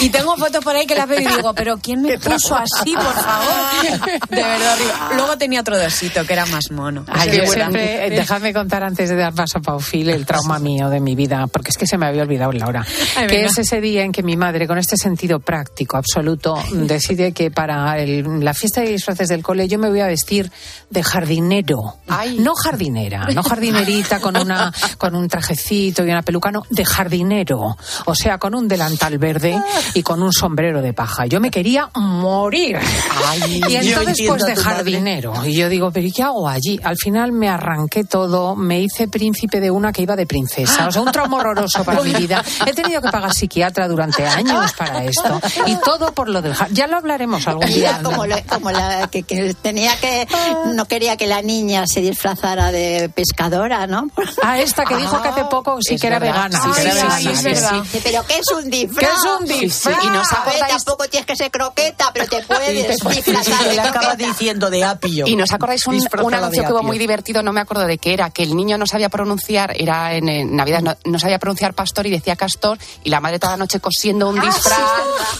Y 0.00 0.08
tengo 0.08 0.34
fotos 0.36 0.64
por 0.64 0.74
ahí 0.74 0.86
que 0.86 0.94
las 0.96 1.06
veo 1.06 1.20
y 1.20 1.26
digo, 1.26 1.54
pero 1.54 1.76
¿quién 1.78 2.02
me 2.02 2.18
puso 2.18 2.56
así, 2.56 2.94
por 2.94 3.14
favor? 3.14 4.20
De 4.30 4.42
verdad. 4.42 4.76
Luego 5.14 5.36
tenía 5.38 5.60
otro 5.60 5.78
dosito 5.78 6.24
que 6.26 6.32
era 6.32 6.46
más 6.46 6.70
mono. 6.72 7.04
Ay, 7.06 7.36
yo 7.36 7.46
siempre, 7.46 8.06
eh, 8.06 8.10
dejadme 8.10 8.52
contar 8.52 8.82
antes 8.82 9.08
de 9.08 9.14
dar 9.16 9.32
paso 9.34 9.58
a 9.58 9.60
Paufil 9.60 10.08
el 10.10 10.26
trauma 10.26 10.58
mío 10.58 10.88
de 10.88 10.98
mi 11.00 11.14
vida, 11.14 11.46
porque 11.46 11.70
es 11.70 11.76
que 11.76 11.86
se 11.86 11.96
me 11.96 12.06
había 12.06 12.22
olvidado 12.22 12.50
Laura, 12.52 12.84
Ay, 13.16 13.26
que 13.28 13.36
venga. 13.36 13.48
es 13.50 13.58
ese 13.58 13.80
día 13.80 14.02
en 14.02 14.10
que 14.10 14.22
mi 14.24 14.36
madre, 14.36 14.66
con 14.66 14.78
este 14.78 14.96
sentido 14.96 15.38
práctico 15.38 15.96
absoluto, 15.96 16.56
decide 16.72 17.32
que 17.32 17.50
para 17.50 17.98
el- 17.98 18.42
la 18.42 18.54
fiesta 18.54 18.80
de 18.80 18.88
disfraces 18.88 19.28
del 19.28 19.42
cole 19.60 19.68
yo 19.68 19.78
me 19.78 19.88
voy 19.90 20.00
a 20.00 20.06
vestir 20.06 20.50
de 20.90 21.02
jardinero. 21.02 21.96
No 22.38 22.54
jardinera, 22.54 23.26
no 23.34 23.42
jardinerita 23.42 24.20
con, 24.20 24.36
una, 24.36 24.72
con 24.98 25.14
un 25.14 25.28
trajecito 25.28 26.04
y 26.04 26.10
una 26.10 26.22
peluca, 26.22 26.50
no, 26.50 26.62
de 26.70 26.84
jardinero. 26.84 27.76
O 28.06 28.14
sea, 28.14 28.38
con 28.38 28.54
un 28.54 28.66
delantal 28.68 29.18
verde 29.18 29.60
y 29.94 30.02
con 30.02 30.22
un 30.22 30.32
sombrero 30.32 30.82
de 30.82 30.92
paja. 30.92 31.26
Yo 31.26 31.40
me 31.40 31.50
quería 31.50 31.88
morir. 31.94 32.78
Ay, 33.26 33.60
y 33.68 33.76
entonces, 33.76 34.16
pues 34.26 34.42
de 34.44 34.54
madre. 34.54 34.62
jardinero. 34.62 35.44
Y 35.44 35.54
yo 35.54 35.68
digo, 35.68 35.90
¿pero 35.90 36.06
y 36.06 36.12
qué 36.12 36.22
hago 36.22 36.48
allí? 36.48 36.80
Al 36.82 36.96
final 36.96 37.32
me 37.32 37.48
arranqué 37.48 38.04
todo, 38.04 38.56
me 38.56 38.80
hice 38.80 39.08
príncipe 39.08 39.60
de 39.60 39.70
una 39.70 39.92
que 39.92 40.02
iba 40.02 40.16
de 40.16 40.26
princesa. 40.26 40.88
O 40.88 40.92
sea, 40.92 41.02
un 41.02 41.12
trauma 41.12 41.38
horroroso 41.38 41.84
para 41.84 42.02
mi 42.02 42.12
vida. 42.14 42.42
He 42.66 42.72
tenido 42.72 43.00
que 43.00 43.10
pagar 43.10 43.32
psiquiatra 43.32 43.86
durante 43.88 44.26
años 44.26 44.72
para 44.72 45.04
esto. 45.04 45.40
Y 45.66 45.76
todo 45.76 46.12
por 46.12 46.28
lo 46.28 46.42
del 46.42 46.54
jardín. 46.54 46.76
Ya 46.76 46.86
lo 46.86 46.96
hablaremos 46.96 47.46
algún 47.46 47.66
día. 47.66 48.00
Como, 48.02 48.26
lo- 48.26 48.36
como 48.48 48.70
la 48.70 49.08
que, 49.08 49.22
que 49.22 49.49
tenía 49.54 49.96
que 50.00 50.26
no 50.74 50.84
quería 50.86 51.16
que 51.16 51.26
la 51.26 51.42
niña 51.42 51.86
se 51.86 52.00
disfrazara 52.00 52.70
de 52.72 53.10
pescadora, 53.14 53.86
¿no? 53.86 54.08
Ah, 54.42 54.58
esta 54.58 54.84
que 54.84 54.96
dijo 54.96 55.20
que 55.20 55.28
hace 55.28 55.44
poco 55.44 55.78
sí 55.82 55.96
que 55.98 56.06
era 56.06 56.18
verdad. 56.18 56.48
vegana. 56.50 56.60
Sí, 56.62 56.70
que 56.72 56.80
era 56.82 56.90
sí, 56.92 56.96
vegana, 56.96 57.18
sí, 57.20 57.28
es 57.28 57.38
sí, 57.38 57.44
verdad. 57.44 57.84
sí. 57.92 58.00
Pero 58.02 58.26
¿qué 58.26 58.38
es 58.38 58.48
un 58.52 58.70
disfraz? 58.70 59.08
¿Qué 59.08 59.14
es 59.14 59.40
un 59.40 59.46
disfraz? 59.46 60.04
Y 60.04 60.06
no 60.10 60.20
¿os 60.20 60.32
acordáis? 60.32 60.84
Tampoco 60.84 61.04
tienes 61.08 61.26
que 61.26 61.36
ser 61.36 61.50
croqueta, 61.50 62.10
pero 62.14 62.26
te 62.26 62.42
puedes 62.48 62.88
disfrazar 63.00 63.64
de 63.64 63.74
le 63.74 63.80
acaba 63.80 64.14
diciendo 64.16 64.70
de 64.70 64.84
apio. 64.84 65.26
Y 65.26 65.36
nos 65.36 65.52
acordáis 65.52 65.86
un, 65.86 66.00
un 66.22 66.34
anuncio 66.34 66.64
que 66.64 66.72
hubo 66.72 66.82
muy 66.82 66.98
divertido, 66.98 67.42
no 67.42 67.52
me 67.52 67.60
acuerdo 67.60 67.86
de 67.86 67.98
qué 67.98 68.14
era, 68.14 68.30
que 68.30 68.42
el 68.42 68.56
niño 68.56 68.78
no 68.78 68.86
sabía 68.86 69.08
pronunciar, 69.08 69.72
era 69.76 70.14
en, 70.14 70.28
en 70.28 70.56
Navidad, 70.56 70.80
no, 70.80 70.96
no 71.04 71.18
sabía 71.18 71.38
pronunciar 71.38 71.74
pastor 71.74 72.06
y 72.06 72.10
decía 72.10 72.36
castor, 72.36 72.78
y 73.04 73.10
la 73.10 73.20
madre 73.20 73.38
toda 73.38 73.52
la 73.52 73.58
noche 73.58 73.80
cosiendo 73.80 74.28
un 74.28 74.38
Ah, 74.40 74.44
disfraz, 74.46 74.78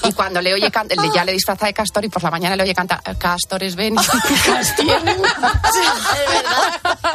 sí, 0.03 0.09
y 0.09 0.13
cuando 0.13 0.41
le 0.43 0.53
oye 0.53 0.71
cantar, 0.71 0.99
ya 1.15 1.25
le 1.25 1.33
disfraza 1.33 1.67
de 1.67 1.73
castor, 1.75 2.05
y 2.05 2.09
por 2.09 2.23
la 2.23 2.31
mañana 2.31 2.57
le 2.57 2.63
oye 2.65 2.75
cantar, 2.75 3.01
castores 3.19 3.77
ven, 3.77 3.97
castores. 4.07 5.17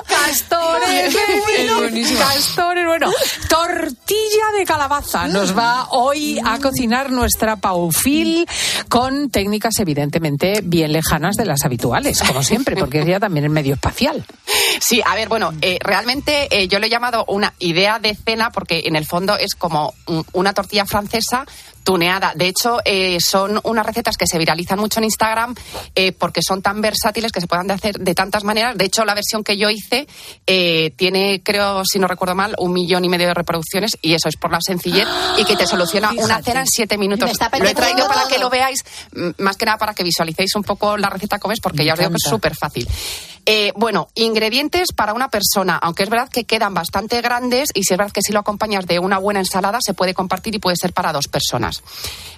Castores, 0.07 1.15
bueno, 1.45 2.19
castores, 2.19 2.85
bueno, 2.85 3.11
tortilla 3.49 4.51
de 4.57 4.65
calabaza. 4.65 5.27
Nos 5.27 5.57
va 5.57 5.87
hoy 5.91 6.39
a 6.43 6.57
cocinar 6.59 7.11
nuestra 7.11 7.55
Paufil 7.57 8.45
con 8.89 9.29
técnicas 9.29 9.77
evidentemente 9.79 10.61
bien 10.63 10.91
lejanas 10.91 11.35
de 11.35 11.45
las 11.45 11.63
habituales, 11.63 12.21
como 12.21 12.43
siempre, 12.43 12.75
porque 12.75 13.01
ella 13.01 13.19
también 13.19 13.45
es 13.45 13.51
medio 13.51 13.75
espacial. 13.75 14.25
Sí, 14.79 15.01
a 15.05 15.15
ver, 15.15 15.29
bueno, 15.29 15.53
eh, 15.61 15.77
realmente 15.81 16.47
eh, 16.51 16.67
yo 16.67 16.79
lo 16.79 16.85
he 16.85 16.89
llamado 16.89 17.23
una 17.27 17.53
idea 17.59 17.99
de 17.99 18.15
cena 18.15 18.49
porque 18.51 18.83
en 18.85 18.95
el 18.95 19.05
fondo 19.05 19.37
es 19.37 19.55
como 19.55 19.93
un- 20.07 20.25
una 20.33 20.53
tortilla 20.53 20.85
francesa 20.85 21.45
tuneada. 21.85 22.33
De 22.35 22.47
hecho, 22.47 22.79
eh, 22.83 23.19
son 23.21 23.61
unas 23.63 23.85
recetas 23.85 24.17
que 24.17 24.25
se 24.27 24.37
viralizan 24.37 24.79
mucho 24.79 24.99
en 24.99 25.05
Instagram 25.05 25.55
eh, 25.93 26.11
porque 26.11 26.41
son 26.41 26.61
tan 26.61 26.81
versátiles 26.81 27.31
que 27.31 27.39
se 27.39 27.47
pueden 27.47 27.71
hacer 27.71 27.97
de 27.99 28.13
tantas 28.13 28.43
maneras. 28.43 28.75
De 28.75 28.85
hecho, 28.85 29.05
la 29.05 29.13
versión 29.13 29.43
que 29.43 29.55
yo 29.55 29.69
hice 29.69 30.07
eh, 30.47 30.91
tiene, 30.97 31.41
creo, 31.43 31.83
si 31.85 31.99
no 31.99 32.07
recuerdo 32.07 32.35
mal, 32.35 32.55
un 32.57 32.73
millón 32.73 33.05
y 33.05 33.09
medio 33.09 33.27
de 33.27 33.35
reproducciones 33.35 33.97
y 34.01 34.15
eso 34.15 34.27
es 34.27 34.35
por 34.35 34.51
la 34.51 34.59
sencillez 34.59 35.07
y 35.37 35.45
que 35.45 35.55
te 35.55 35.67
soluciona 35.67 36.11
una 36.17 36.41
cena 36.41 36.61
en 36.61 36.67
siete 36.67 36.97
minutos. 36.97 37.29
Lo 37.59 37.67
he 37.69 37.75
traído 37.75 38.07
para 38.07 38.27
que 38.27 38.39
lo 38.39 38.49
veáis, 38.49 38.83
más 39.37 39.55
que 39.55 39.65
nada 39.65 39.77
para 39.77 39.93
que 39.93 40.03
visualicéis 40.03 40.55
un 40.55 40.63
poco 40.63 40.97
la 40.97 41.09
receta 41.09 41.37
como 41.37 41.53
es, 41.53 41.59
porque 41.59 41.79
Me 41.79 41.85
ya 41.85 41.93
os 41.93 41.99
digo 41.99 42.11
que 42.11 42.17
es 42.17 42.29
súper 42.29 42.55
fácil. 42.55 42.87
Eh, 43.47 43.71
bueno, 43.75 44.07
ingredientes 44.15 44.91
para 44.91 45.13
una 45.13 45.29
persona, 45.29 45.77
aunque 45.77 46.03
es 46.03 46.09
verdad 46.09 46.29
que 46.29 46.45
quedan 46.45 46.73
bastante 46.73 47.21
grandes 47.21 47.69
y 47.75 47.83
si 47.83 47.93
es 47.93 47.97
verdad 47.97 48.11
que 48.11 48.21
si 48.23 48.31
lo 48.33 48.39
acompañas 48.39 48.87
de 48.87 48.97
una 48.99 49.19
buena 49.19 49.39
ensalada 49.39 49.77
se 49.81 49.93
puede 49.93 50.13
compartir 50.15 50.55
y 50.55 50.59
puede 50.59 50.75
ser 50.77 50.93
para 50.93 51.13
dos 51.13 51.27
personas. 51.27 51.83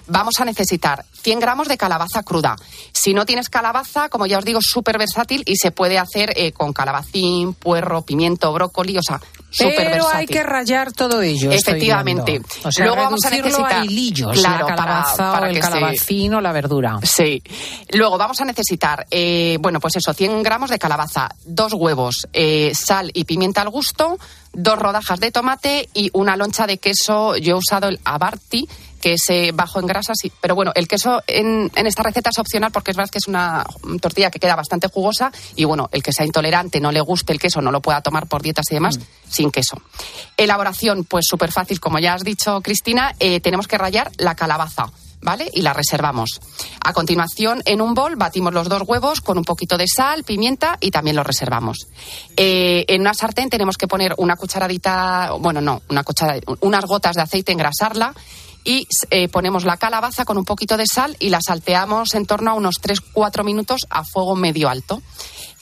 Vamos 0.06 0.34
a 0.40 0.44
necesitar 0.44 1.04
100 1.22 1.40
gramos 1.40 1.68
de 1.68 1.76
calabaza 1.78 2.22
cruda. 2.22 2.56
Si 2.92 3.12
no 3.14 3.26
tienes 3.26 3.48
calabaza, 3.48 4.08
como 4.08 4.26
ya 4.26 4.38
os 4.38 4.44
digo, 4.44 4.60
súper 4.62 4.98
versátil 4.98 5.42
y 5.46 5.56
se 5.56 5.70
puede 5.70 5.98
hacer 5.98 6.32
eh, 6.36 6.52
con 6.52 6.72
calabacín, 6.72 7.54
puerro, 7.54 8.02
pimiento, 8.02 8.52
brócoli, 8.52 8.96
o 8.98 9.02
sea, 9.02 9.20
súper 9.50 9.76
Pero 9.76 9.90
versátil. 9.90 10.18
hay 10.18 10.26
que 10.26 10.42
rayar 10.42 10.92
todo 10.92 11.20
ello. 11.22 11.52
Efectivamente. 11.52 12.32
viendo. 12.32 12.48
O 12.64 12.72
sea, 12.72 12.84
Luego 12.86 13.02
vamos 13.02 13.24
a 13.24 13.30
necesitar- 13.30 13.84
hilillos, 13.84 14.32
Claro, 14.40 14.66
la 14.68 14.74
calabaza 14.76 15.32
para 15.32 15.46
o 15.46 15.48
el 15.50 15.54
se- 15.56 15.60
calabacín 15.60 16.34
o 16.34 16.40
la 16.40 16.52
verdura. 16.52 16.98
Sí. 17.02 17.42
Luego 17.92 18.16
vamos 18.18 18.40
a 18.40 18.44
necesitar, 18.46 19.06
eh, 19.10 19.56
bueno, 19.60 19.78
pues 19.80 19.96
eso, 19.96 20.12
100 20.14 20.42
gramos 20.42 20.70
de 20.70 20.78
calabaza, 20.78 20.97
dos 21.44 21.72
huevos, 21.74 22.26
eh, 22.32 22.72
sal 22.74 23.10
y 23.14 23.24
pimienta 23.24 23.62
al 23.62 23.70
gusto, 23.70 24.18
dos 24.52 24.78
rodajas 24.78 25.20
de 25.20 25.30
tomate 25.30 25.88
y 25.94 26.10
una 26.12 26.36
loncha 26.36 26.66
de 26.66 26.78
queso. 26.78 27.36
Yo 27.36 27.54
he 27.54 27.58
usado 27.58 27.88
el 27.88 28.00
Abarti, 28.04 28.68
que 29.00 29.12
es 29.12 29.20
eh, 29.30 29.52
bajo 29.54 29.78
en 29.78 29.86
grasas, 29.86 30.16
y- 30.24 30.32
pero 30.40 30.56
bueno, 30.56 30.72
el 30.74 30.88
queso 30.88 31.22
en, 31.28 31.70
en 31.76 31.86
esta 31.86 32.02
receta 32.02 32.30
es 32.30 32.38
opcional 32.38 32.72
porque 32.72 32.90
es 32.90 32.96
verdad 32.96 33.10
que 33.10 33.18
es 33.18 33.28
una 33.28 33.64
tortilla 34.00 34.30
que 34.30 34.40
queda 34.40 34.56
bastante 34.56 34.88
jugosa 34.88 35.30
y 35.54 35.64
bueno, 35.64 35.88
el 35.92 36.02
que 36.02 36.12
sea 36.12 36.26
intolerante, 36.26 36.80
no 36.80 36.90
le 36.90 37.00
guste 37.00 37.32
el 37.32 37.38
queso, 37.38 37.60
no 37.60 37.70
lo 37.70 37.80
pueda 37.80 38.00
tomar 38.00 38.26
por 38.26 38.42
dietas 38.42 38.66
y 38.70 38.74
demás, 38.74 38.98
sin 39.28 39.52
queso. 39.52 39.80
Elaboración, 40.36 41.04
pues 41.04 41.26
súper 41.28 41.52
fácil, 41.52 41.78
como 41.78 41.98
ya 42.00 42.14
has 42.14 42.24
dicho, 42.24 42.60
Cristina, 42.60 43.14
eh, 43.20 43.38
tenemos 43.40 43.68
que 43.68 43.78
rallar 43.78 44.10
la 44.18 44.34
calabaza. 44.34 44.86
¿Vale? 45.20 45.50
Y 45.52 45.62
la 45.62 45.72
reservamos. 45.72 46.40
A 46.80 46.92
continuación, 46.92 47.62
en 47.64 47.80
un 47.80 47.94
bol 47.94 48.16
batimos 48.16 48.54
los 48.54 48.68
dos 48.68 48.82
huevos 48.86 49.20
con 49.20 49.36
un 49.36 49.44
poquito 49.44 49.76
de 49.76 49.86
sal, 49.88 50.24
pimienta 50.24 50.78
y 50.80 50.90
también 50.90 51.16
los 51.16 51.26
reservamos. 51.26 51.88
Eh, 52.36 52.84
en 52.88 53.00
una 53.00 53.14
sartén 53.14 53.50
tenemos 53.50 53.76
que 53.76 53.88
poner 53.88 54.14
una 54.18 54.36
cucharadita, 54.36 55.32
bueno, 55.40 55.60
no, 55.60 55.82
una 55.88 56.04
cuchara, 56.04 56.38
unas 56.60 56.84
gotas 56.84 57.16
de 57.16 57.22
aceite, 57.22 57.52
engrasarla 57.52 58.14
y 58.64 58.86
eh, 59.10 59.28
ponemos 59.28 59.64
la 59.64 59.76
calabaza 59.76 60.24
con 60.24 60.36
un 60.36 60.44
poquito 60.44 60.76
de 60.76 60.86
sal 60.86 61.16
y 61.18 61.30
la 61.30 61.40
salteamos 61.40 62.14
en 62.14 62.26
torno 62.26 62.50
a 62.50 62.54
unos 62.54 62.82
3-4 62.82 63.42
minutos 63.44 63.86
a 63.88 64.04
fuego 64.04 64.36
medio 64.36 64.68
alto. 64.68 65.02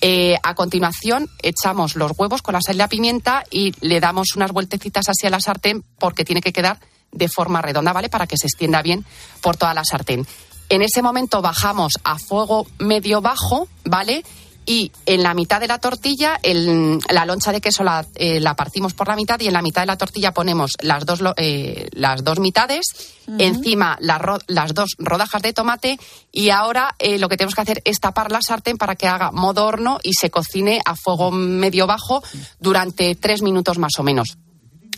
Eh, 0.00 0.36
a 0.42 0.54
continuación 0.54 1.30
echamos 1.42 1.96
los 1.96 2.12
huevos 2.18 2.42
con 2.42 2.54
la 2.54 2.60
sal 2.60 2.74
y 2.74 2.78
la 2.78 2.88
pimienta 2.88 3.44
y 3.50 3.72
le 3.80 4.00
damos 4.00 4.34
unas 4.36 4.52
vueltecitas 4.52 5.06
hacia 5.06 5.30
la 5.30 5.40
sartén 5.40 5.84
porque 5.98 6.24
tiene 6.24 6.42
que 6.42 6.52
quedar 6.52 6.80
de 7.16 7.28
forma 7.28 7.62
redonda, 7.62 7.92
¿vale? 7.92 8.08
Para 8.08 8.26
que 8.26 8.36
se 8.36 8.46
extienda 8.46 8.82
bien 8.82 9.04
por 9.40 9.56
toda 9.56 9.74
la 9.74 9.84
sartén. 9.84 10.26
En 10.68 10.82
ese 10.82 11.00
momento 11.02 11.42
bajamos 11.42 11.94
a 12.04 12.18
fuego 12.18 12.66
medio 12.78 13.20
bajo, 13.20 13.68
¿vale? 13.84 14.22
y 14.68 14.90
en 15.06 15.22
la 15.22 15.32
mitad 15.32 15.60
de 15.60 15.68
la 15.68 15.78
tortilla 15.78 16.40
el- 16.42 16.98
la 17.08 17.24
loncha 17.24 17.52
de 17.52 17.60
queso 17.60 17.84
la, 17.84 18.04
eh, 18.16 18.40
la 18.40 18.56
partimos 18.56 18.94
por 18.94 19.06
la 19.06 19.14
mitad 19.14 19.38
y 19.38 19.46
en 19.46 19.52
la 19.52 19.62
mitad 19.62 19.82
de 19.82 19.86
la 19.86 19.96
tortilla 19.96 20.34
ponemos 20.34 20.72
las 20.80 21.06
dos, 21.06 21.20
eh, 21.36 21.86
las 21.92 22.24
dos 22.24 22.40
mitades, 22.40 22.84
encima 23.38 23.96
ro- 24.18 24.40
las 24.48 24.74
dos 24.74 24.96
rodajas 24.98 25.40
de 25.42 25.52
tomate 25.52 26.00
y 26.32 26.50
ahora 26.50 26.96
eh, 26.98 27.20
lo 27.20 27.28
que 27.28 27.36
tenemos 27.36 27.54
que 27.54 27.60
hacer 27.60 27.80
es 27.84 28.00
tapar 28.00 28.32
la 28.32 28.40
sartén 28.42 28.76
para 28.76 28.96
que 28.96 29.06
haga 29.06 29.30
modo 29.30 29.64
horno 29.66 30.00
y 30.02 30.14
se 30.14 30.30
cocine 30.30 30.80
a 30.84 30.96
fuego 30.96 31.30
medio 31.30 31.86
bajo 31.86 32.24
durante 32.58 33.14
tres 33.14 33.42
minutos 33.42 33.78
más 33.78 33.92
o 33.98 34.02
menos. 34.02 34.36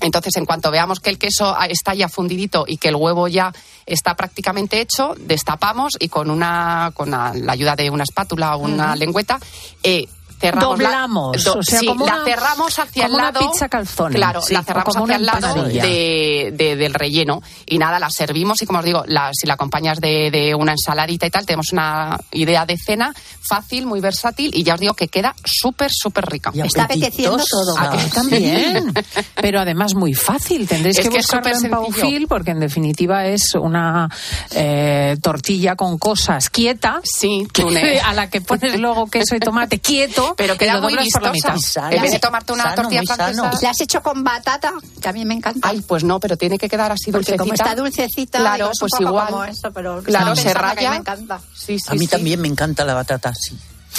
Entonces, 0.00 0.36
en 0.36 0.46
cuanto 0.46 0.70
veamos 0.70 1.00
que 1.00 1.10
el 1.10 1.18
queso 1.18 1.56
está 1.68 1.94
ya 1.94 2.08
fundidito 2.08 2.64
y 2.66 2.76
que 2.76 2.88
el 2.88 2.96
huevo 2.96 3.28
ya 3.28 3.52
está 3.86 4.14
prácticamente 4.14 4.80
hecho, 4.80 5.14
destapamos 5.18 5.94
y 5.98 6.08
con 6.08 6.30
una 6.30 6.92
con 6.94 7.10
la, 7.10 7.32
la 7.34 7.52
ayuda 7.52 7.76
de 7.76 7.90
una 7.90 8.04
espátula 8.04 8.56
o 8.56 8.60
una 8.60 8.94
lengüeta 8.96 9.38
eh, 9.82 10.06
cerramos 10.38 10.78
la- 10.78 10.88
Doblamos, 10.90 11.44
do- 11.44 11.58
o 11.58 11.62
sea, 11.62 11.80
sí, 11.80 11.86
como 11.86 12.06
la 12.06 12.14
una- 12.14 12.24
cerramos 12.24 12.78
hacia 12.78 13.04
como 13.04 13.16
el 13.18 13.22
una 13.22 13.32
lado 13.32 13.40
pizza 13.50 13.68
calzone, 13.68 14.14
claro 14.16 14.40
sí, 14.42 14.52
la 14.54 14.62
cerramos 14.62 14.94
como 14.94 15.04
hacia 15.04 15.16
el 15.16 15.22
una 15.22 15.32
lado 15.40 15.64
de, 15.64 16.50
de- 16.54 16.76
del 16.76 16.94
relleno 16.94 17.42
y 17.66 17.78
nada 17.78 17.98
la 17.98 18.10
servimos 18.10 18.60
y 18.62 18.66
como 18.66 18.78
os 18.80 18.84
digo 18.84 19.02
la- 19.06 19.30
si 19.32 19.46
la 19.46 19.54
acompañas 19.54 20.00
de, 20.00 20.30
de 20.30 20.54
una 20.54 20.72
ensaladita 20.72 21.26
y 21.26 21.30
tal 21.30 21.44
tenemos 21.46 21.72
una 21.72 22.18
idea 22.32 22.64
de 22.66 22.76
cena 22.76 23.12
fácil 23.48 23.86
muy 23.86 24.00
versátil 24.00 24.50
y 24.54 24.62
ya 24.62 24.74
os 24.74 24.80
digo 24.80 24.94
que 24.94 25.08
queda 25.08 25.34
súper 25.44 25.90
súper 25.92 26.26
rica 26.26 26.50
está 26.66 26.84
apeteciendo 26.84 27.36
todo. 27.50 27.74
También. 28.14 28.92
Pero 29.40 29.60
además 29.60 29.94
muy 29.94 30.14
fácil. 30.14 30.66
Tendréis 30.68 30.98
Es 30.98 31.04
que 31.04 31.10
que 31.10 31.18
es 31.18 31.26
buscarlo 31.26 31.50
en. 31.66 31.70
Paufil 31.70 32.26
porque 32.28 32.50
en 32.50 32.60
definitiva 32.60 33.26
es 33.26 33.54
una 33.54 34.08
eh, 34.54 35.16
tortilla 35.22 35.76
con 35.76 35.98
cosas 35.98 36.50
quieta. 36.50 37.00
a 38.04 38.12
la 38.14 38.28
que 38.30 38.40
pones 38.40 38.78
luego 38.78 39.06
queso 39.06 39.34
y 39.36 39.40
tomate 39.40 39.78
quieto. 39.80 40.27
Pero 40.36 40.56
queda 40.56 40.80
muy 40.80 40.96
vistosa. 40.96 41.90
En 41.90 42.02
vez 42.02 42.12
de 42.12 42.18
tomarte 42.18 42.52
una 42.52 42.74
tortilla 42.74 43.02
francesa. 43.06 43.50
¿La 43.62 43.70
has 43.70 43.80
hecho 43.80 44.02
con 44.02 44.22
batata? 44.24 44.72
Que 45.00 45.08
a 45.08 45.12
mí 45.12 45.24
me 45.24 45.34
encanta. 45.34 45.68
Ay, 45.68 45.80
pues 45.82 46.04
no, 46.04 46.20
pero 46.20 46.36
tiene 46.36 46.58
que 46.58 46.68
quedar 46.68 46.92
así 46.92 47.10
Porque 47.12 47.32
dulcecita. 47.32 47.42
como 47.42 47.54
está 47.54 47.74
dulcecita, 47.74 48.38
claro, 48.38 48.70
pues 48.78 48.92
igual. 49.00 49.26
como 49.28 49.44
esto, 49.44 49.72
pero 49.72 50.02
claro, 50.02 50.34
se 50.36 50.52
raya. 50.54 50.90
me 50.90 50.96
encanta. 50.96 51.40
Sí, 51.54 51.78
sí, 51.78 51.84
A 51.88 51.92
mí 51.92 52.00
sí. 52.00 52.06
también 52.08 52.40
me 52.40 52.48
encanta 52.48 52.84
la 52.84 52.94
batata, 52.94 53.32
sí. 53.34 53.56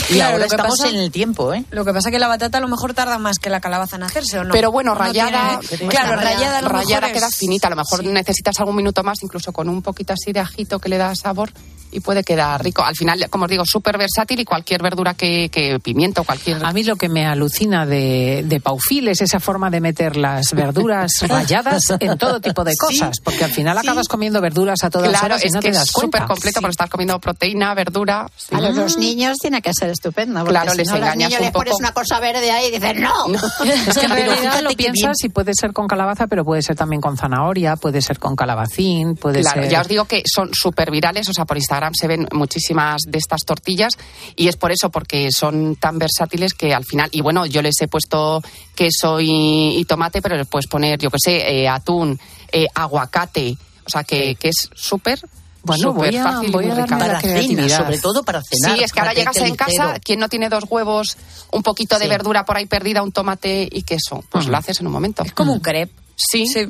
Y 0.09 0.13
Claro, 0.13 0.34
ahora 0.34 0.45
lo 0.45 0.49
que 0.49 0.55
estamos 0.55 0.77
pasa- 0.77 0.89
en 0.89 0.95
el 0.97 1.11
tiempo, 1.11 1.53
¿eh? 1.53 1.65
Lo 1.71 1.84
que 1.84 1.91
pasa 1.93 2.07
es 2.09 2.13
que 2.13 2.19
la 2.19 2.27
batata 2.27 2.59
a 2.59 2.61
lo 2.61 2.67
mejor 2.69 2.93
tarda 2.93 3.17
más 3.17 3.38
que 3.39 3.49
la 3.49 3.59
calabaza 3.59 3.97
en 3.97 4.03
hacerse, 4.03 4.39
¿o 4.39 4.43
no? 4.45 4.51
Pero 4.53 4.71
bueno, 4.71 4.93
No 4.93 4.99
rayada, 4.99 5.59
tiene- 5.59 5.88
Claro, 5.89 6.15
rayada 6.15 6.59
a 6.59 6.61
lo 6.61 6.69
rayada 6.69 7.01
mejor 7.07 7.13
queda 7.17 7.27
es- 7.27 7.36
finita. 7.36 7.67
A 7.67 7.69
lo 7.71 7.75
mejor 7.75 8.03
necesitas 8.05 8.57
algún 8.59 8.77
minuto 8.77 9.03
más, 9.03 9.21
incluso 9.23 9.51
con 9.51 9.67
un 9.67 9.82
poquito 9.82 10.13
así 10.13 10.32
de 10.32 10.39
ajito 10.39 10.80
que 10.80 10.88
le 10.89 10.97
da 10.97 11.13
sabor 11.15 11.51
y 11.92 12.00
puede 12.00 12.24
quedar 12.24 12.64
rico. 12.64 12.84
Al 12.84 12.96
final, 12.96 13.30
como 13.30 13.46
os 13.46 13.50
digo, 13.50 13.64
súper 13.66 13.98
versátil 13.98 14.40
y 14.40 14.46
cualquier 14.46 14.82
verdura 14.82 15.14
que, 15.14 15.50
que 15.50 15.80
pimiento, 15.80 16.24
cualquier. 16.24 16.64
A 16.66 16.72
mí 16.74 16.84
lo 16.84 16.96
que 16.96 17.10
me 17.10 17.26
alucina 17.26 17.86
de, 17.86 18.44
de 18.46 18.60
Paufil 18.60 19.08
es 19.08 19.22
esa 19.22 19.40
forma 19.40 19.70
de 19.70 19.82
meter 19.82 20.16
las 20.18 20.54
verduras 20.54 21.12
rayadas 21.28 21.84
en 22.00 22.18
todo 22.18 22.40
tipo 22.40 22.64
de 22.64 22.74
cosas, 22.76 23.20
porque 23.24 23.44
al 23.46 23.52
final 23.52 23.78
acabas 23.78 24.08
comiendo 24.08 24.42
verduras 24.42 24.84
a 24.84 24.90
todas 24.90 25.10
Claro, 25.10 25.26
horas 25.26 25.44
y 25.44 25.48
es 25.48 25.54
no 25.54 25.60
que 25.62 25.70
te 25.70 25.76
das 25.76 25.86
es 25.86 25.92
súper 25.92 26.10
cuenta. 26.22 26.28
completo 26.28 26.62
porque 26.62 26.72
estás 26.72 26.90
comiendo 26.90 27.20
proteína, 27.20 27.74
verdura. 27.74 28.28
sí. 28.36 28.56
A 28.56 28.62
los 28.62 28.76
dos 28.76 28.98
niños 28.98 29.38
tiene 29.42 29.62
que 29.62 29.74
ser 29.74 29.90
estupendo. 29.90 30.40
porque 30.42 30.52
Claro, 30.52 30.72
si 30.72 30.78
les 30.78 30.88
no, 30.88 30.94
a 30.96 30.98
los 31.00 31.06
engañas 31.08 31.30
niños 31.30 31.40
un 31.40 31.46
les 31.46 31.54
pones 31.54 31.72
poco. 31.72 31.80
una 31.84 31.92
cosa 31.94 32.20
verde 32.20 32.52
ahí 32.52 32.68
y 32.68 32.72
dicen 32.72 33.02
¡no! 33.02 33.14
Es 33.90 33.98
que 33.98 34.06
en 34.06 34.12
realidad 34.12 34.62
lo 34.62 34.70
piensas 34.72 35.16
y 35.24 35.30
puede 35.30 35.54
ser 35.54 35.74
con 35.74 35.88
calabaza, 35.88 36.28
pero 36.28 36.44
puede 36.46 36.62
ser 36.62 36.76
también 36.76 37.02
con 37.02 37.18
zanahoria, 37.18 37.76
puede 37.76 38.02
ser 38.02 38.20
con 38.20 38.36
calabacín, 38.36 39.16
puede 39.16 39.42
Claro, 39.42 39.64
ser... 39.64 39.72
ya 39.72 39.82
os 39.82 39.88
digo 39.88 40.06
que 40.06 40.24
son 40.32 40.50
súper 40.54 40.92
virales, 40.92 41.28
o 41.30 41.34
sea, 41.34 41.46
por 41.46 41.58
Instagram 41.58 41.78
se 41.93 42.07
ven 42.07 42.27
muchísimas 42.34 43.01
de 43.07 43.17
estas 43.17 43.41
tortillas 43.45 43.93
y 44.36 44.47
es 44.47 44.55
por 44.57 44.71
eso, 44.71 44.89
porque 44.89 45.30
son 45.32 45.75
tan 45.75 45.97
versátiles 45.99 46.53
que 46.53 46.73
al 46.73 46.86
final, 46.86 47.09
y 47.11 47.21
bueno, 47.21 47.45
yo 47.45 47.61
les 47.61 47.80
he 47.82 47.88
puesto 47.88 48.41
queso 48.75 49.19
y, 49.19 49.77
y 49.77 49.86
tomate, 49.86 50.21
pero 50.21 50.36
les 50.38 50.47
puedes 50.47 50.67
poner, 50.67 50.99
yo 50.99 51.09
qué 51.11 51.17
sé, 51.19 51.38
eh, 51.61 51.67
atún, 51.69 52.19
eh, 52.51 52.67
aguacate, 52.73 53.57
o 53.86 53.89
sea, 53.89 54.03
que, 54.03 54.36
que 54.36 54.49
es 54.49 54.69
súper... 54.75 55.19
Bueno, 55.61 55.91
súper 55.91 56.11
voy 56.11 56.17
a- 56.17 56.23
fácil 56.23 56.49
y 56.49 56.51
voy 56.53 56.65
a 56.69 56.75
darme 56.75 56.97
Para 56.97 57.19
cena, 57.19 57.34
creatividad. 57.34 57.77
sobre 57.80 57.97
todo 57.97 58.23
para 58.23 58.41
cenar, 58.41 58.77
Sí, 58.77 58.84
es 58.84 58.93
que 58.93 58.99
ahora 59.01 59.13
llegas 59.13 59.36
en 59.38 59.55
casa, 59.57 59.99
quien 59.99 60.17
no 60.17 60.30
tiene 60.30 60.47
dos 60.47 60.63
huevos, 60.69 61.17
un 61.51 61.63
poquito 61.63 61.99
de 61.99 62.05
Sí. 62.05 62.09
verdura 62.09 62.45
por 62.45 62.55
ahí 62.55 62.65
perdida, 62.65 63.03
un 63.03 63.11
tomate 63.11 63.67
y 63.69 63.84
queso, 63.84 64.23
pues 64.30 64.47
lo 64.47 64.55
haces 64.55 64.80
en 64.80 64.88
un 64.88 64.93
momento. 64.93 65.21
Es 65.23 65.34
como 65.34 65.51
un 65.51 65.59
crepe. 65.59 65.91
Sí. 66.32 66.45
Se- 66.47 66.67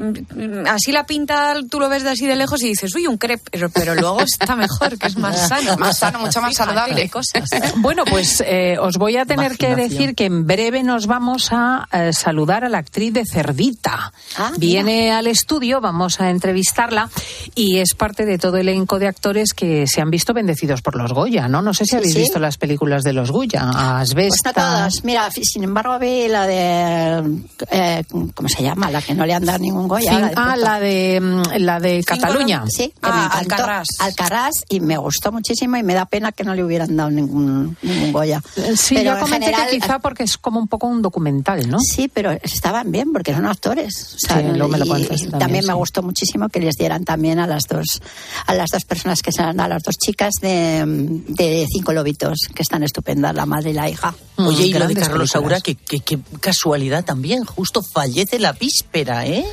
así 0.68 0.92
la 0.92 1.06
pinta, 1.06 1.56
tú 1.70 1.80
lo 1.80 1.90
ves 1.90 2.04
de 2.04 2.12
así 2.12 2.28
de 2.28 2.36
lejos 2.36 2.62
y 2.62 2.68
dices, 2.68 2.94
uy, 2.96 3.08
un 3.08 3.18
crepe, 3.18 3.50
pero, 3.52 3.70
pero 3.70 3.96
luego 3.96 4.22
está 4.22 4.56
mejor, 4.56 4.98
que 5.00 5.08
es 5.08 5.18
más 5.18 5.36
sano. 5.50 5.76
Más 5.78 5.98
sano, 5.98 6.20
mucho 6.20 6.40
más 6.40 6.52
Fíjate 6.52 6.70
saludable. 6.74 7.10
cosas. 7.10 7.50
Bueno, 7.78 8.04
pues 8.06 8.44
eh, 8.46 8.78
os 8.80 8.98
voy 8.98 9.18
a 9.18 9.26
tener 9.26 9.58
que 9.58 9.76
decir 9.76 10.14
que 10.16 10.26
en 10.26 10.46
breve 10.46 10.84
nos 10.84 11.08
vamos 11.08 11.50
a 11.52 11.88
eh, 11.92 12.12
saludar 12.14 12.64
a 12.64 12.70
la 12.70 12.78
actriz 12.78 13.14
de 13.14 13.26
Cerdita. 13.26 14.12
Ah, 14.38 14.52
Viene 14.58 15.12
al 15.12 15.28
estudio, 15.28 15.82
vamos 15.82 16.20
a 16.22 16.30
entrevistarla 16.30 17.10
y 17.56 17.80
es 17.80 17.94
parte 17.96 18.26
de 18.26 18.38
todo 18.38 18.58
el 18.58 18.70
elenco 18.70 19.00
de 19.00 19.08
actores 19.08 19.54
que 19.54 19.88
se 19.88 20.02
han 20.02 20.12
visto 20.12 20.34
bendecidos 20.34 20.82
por 20.82 20.96
los 20.96 21.12
Goya, 21.14 21.48
¿no? 21.48 21.62
No 21.62 21.74
sé 21.74 21.86
si 21.86 21.92
Sí, 21.92 21.96
habéis 21.96 22.14
sí. 22.14 22.20
visto 22.20 22.40
las 22.40 22.58
películas 22.58 23.04
de 23.04 23.14
los 23.14 23.32
Goya. 23.32 23.72
Pues 24.14 24.34
no 24.46 24.54
todas. 24.54 25.04
Mira, 25.04 25.30
sin 25.32 25.64
embargo, 25.64 25.98
vi 26.00 26.28
la 26.28 26.46
de. 26.46 27.40
eh, 27.72 28.04
¿Cómo 28.36 28.48
se 28.50 28.62
llama? 28.64 28.92
La 28.92 29.02
que 29.02 29.14
no 29.16 29.26
le 29.26 29.34
han 29.40 29.46
dado 29.46 29.60
ningún 29.60 29.88
Goya. 29.88 30.12
Fin- 30.12 30.22
la 30.22 30.28
de 30.30 30.34
ah, 30.38 30.56
la 30.56 30.80
de, 30.80 31.20
mm, 31.22 31.42
la 31.64 31.80
de 31.80 32.04
Cataluña. 32.04 32.64
Sí, 32.70 32.88
que 32.90 32.94
Ah, 33.02 33.16
me 33.16 33.26
encantó. 33.26 33.56
Alcarrás. 33.56 33.88
Alcarrás, 34.00 34.54
y 34.70 34.80
me 34.80 34.98
gustó 34.98 35.32
muchísimo 35.32 35.78
y 35.78 35.84
me 35.84 35.94
da 35.94 36.06
pena 36.06 36.32
que 36.32 36.44
no 36.44 36.54
le 36.56 36.64
hubieran 36.64 36.96
dado 36.96 37.10
ningún, 37.10 37.76
ningún 37.82 38.12
Goya. 38.12 38.42
Sí, 38.76 38.96
pero 38.96 39.14
en 39.14 39.20
comenté 39.20 39.46
general, 39.48 39.70
que 39.70 39.80
quizá 39.80 40.00
porque 40.00 40.24
es 40.24 40.38
como 40.38 40.60
un 40.60 40.68
poco 40.68 40.88
un 40.88 41.02
documental, 41.02 41.68
¿no? 41.70 41.80
Sí, 41.80 42.08
pero 42.08 42.32
estaban 42.32 42.92
bien 42.92 43.12
porque 43.12 43.34
son 43.34 43.46
actores. 43.48 44.16
O 44.16 44.20
sea, 44.28 44.38
Sí, 44.38 44.44
luego 44.54 44.68
me 44.70 44.78
lo 44.78 44.86
y- 44.86 44.90
cuentas 44.90 45.18
y 45.22 45.24
también, 45.24 45.40
también 45.40 45.66
me 45.66 45.74
sí. 45.74 45.78
gustó 45.78 46.04
muchísimo 46.04 46.50
que 46.50 46.60
les 46.60 46.76
dieran 46.76 47.04
también 47.06 47.40
a 47.40 47.48
las 47.48 47.64
dos, 47.64 48.02
a 48.46 48.54
las 48.54 48.70
dos 48.70 48.84
personas 48.86 49.22
que 49.22 49.32
son, 49.32 49.60
a 49.60 49.68
las 49.68 49.82
dos 49.84 49.96
chicas 49.98 50.34
de, 50.42 50.84
de 51.28 51.66
Cinco 51.72 51.94
Lobitos, 51.94 52.38
que 52.54 52.62
están 52.62 52.84
estupendas, 52.84 53.34
la 53.34 53.46
madre 53.46 53.72
y 53.72 53.74
la 53.74 53.90
hija. 53.90 54.14
Oye, 54.38 54.68
y 54.68 54.74
lo 54.74 54.88
de 54.88 54.96
Carlos. 54.96 55.30
Saura, 55.32 55.60
que, 55.62 55.76
que- 55.76 56.00
que 56.00 56.18
casualidad 56.40 57.04
también, 57.06 57.44
justo 57.46 57.82
fallece 57.84 58.40
la 58.40 58.54
víspera, 58.54 59.26
¿eh? 59.30 59.46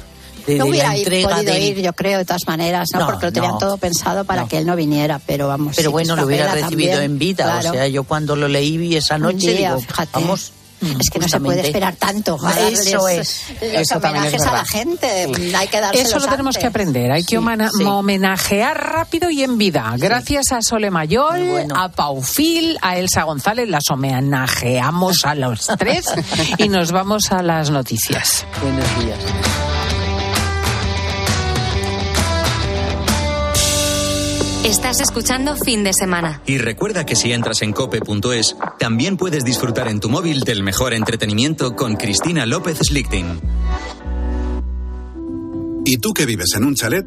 De, 0.47 0.55
No 0.59 0.65
de 0.67 0.71
hubiera 0.71 0.91
podido 0.91 1.53
del- 1.53 1.63
ir, 1.63 1.81
yo 1.81 1.93
creo, 1.93 2.19
de 2.19 2.25
todas 2.25 2.47
maneras, 2.47 2.89
¿no? 2.93 3.01
No, 3.01 3.07
Porque 3.07 3.27
lo 3.27 3.33
tenían 3.33 3.53
no. 3.53 3.59
todo 3.59 3.79
pensado 3.79 4.25
para 4.25 4.43
No. 4.43 4.49
que 4.49 4.59
él 4.59 4.67
no 4.67 4.77
viniera, 4.77 5.21
pero 5.27 5.49
vamos. 5.49 5.75
Pero 5.75 5.89
sí, 5.91 5.93
bueno, 5.93 6.15
lo 6.15 6.25
hubiera 6.25 6.53
recibido 6.53 6.93
también, 6.93 7.03
en 7.03 7.19
vida. 7.19 7.45
claro. 7.45 7.71
O 7.71 7.73
sea, 7.73 7.89
yo 7.89 8.05
cuando 8.05 8.37
lo 8.37 8.47
leí 8.47 8.77
vi 8.79 8.95
esa 8.97 9.19
noche, 9.19 9.55
día, 9.55 9.71
digo, 9.75 9.81
fíjate. 9.81 10.11
vamos. 10.13 10.53
Es 11.01 11.09
que 11.11 11.19
no 11.19 11.27
se 11.27 11.41
puede 11.41 11.63
esperar 11.63 11.97
tanto. 11.97 12.39
Eso 12.71 13.09
es. 13.09 13.45
Los 13.49 13.63
Eso 13.63 13.81
es 13.81 13.93
homenajes 13.93 14.43
a 14.43 14.53
la 14.53 14.65
gente. 14.67 15.07
Hay 15.57 15.69
que 15.69 15.79
Eso 15.95 16.19
lo 16.19 16.27
tenemos 16.27 16.55
antes. 16.55 16.59
que 16.59 16.67
aprender. 16.67 17.11
Hay 17.13 17.25
que 17.25 17.39
homena- 17.39 17.71
sí. 17.77 17.83
homenajear 17.83 18.93
rápido 18.93 19.31
y 19.31 19.43
en 19.43 19.57
vida. 19.57 19.95
Gracias 19.97 20.53
a 20.53 20.61
Sole 20.61 20.91
Mayol, 20.91 21.67
a 21.75 21.89
Paufil, 21.89 22.77
a 22.83 22.99
Elsa 22.99 23.23
González. 23.23 23.71
Las 23.71 23.91
homenajeamos 23.91 25.25
a 25.25 25.35
los 25.35 25.67
tres 25.79 26.07
y 26.59 26.69
nos 26.69 26.93
vamos 26.93 27.33
a 27.33 27.43
las 27.43 27.71
noticias. 27.71 28.45
Buenos 28.63 28.99
días. 29.05 29.19
Estás 34.67 35.01
escuchando 35.01 35.55
Fin 35.55 35.85
de 35.85 35.93
Semana. 35.93 36.43
Y 36.45 36.59
recuerda 36.59 37.07
que 37.07 37.15
si 37.15 37.33
entras 37.33 37.63
en 37.63 37.73
cope.es, 37.73 38.57
también 38.81 39.17
puedes 39.17 39.45
disfrutar 39.45 39.87
en 39.87 40.01
tu 40.01 40.09
móvil 40.09 40.41
del 40.41 40.65
mejor 40.65 40.93
entretenimiento 40.93 41.77
con 41.77 41.95
Cristina 41.95 42.47
López 42.47 42.79
Slichting. 42.79 43.41
¿Y 45.85 45.99
tú 45.99 46.13
que 46.13 46.27
vives 46.27 46.53
en 46.57 46.65
un 46.65 46.75
chalet? 46.75 47.07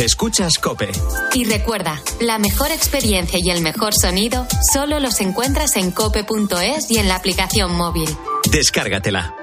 Escuchas 0.00 0.58
Cope. 0.58 0.90
Y 1.34 1.44
recuerda, 1.44 2.00
la 2.22 2.38
mejor 2.38 2.70
experiencia 2.70 3.38
y 3.38 3.50
el 3.50 3.60
mejor 3.60 3.92
sonido 3.94 4.46
solo 4.72 4.98
los 4.98 5.20
encuentras 5.20 5.76
en 5.76 5.90
cope.es 5.90 6.90
y 6.90 6.96
en 6.96 7.06
la 7.06 7.16
aplicación 7.16 7.76
móvil. 7.76 8.08
Descárgatela. 8.50 9.34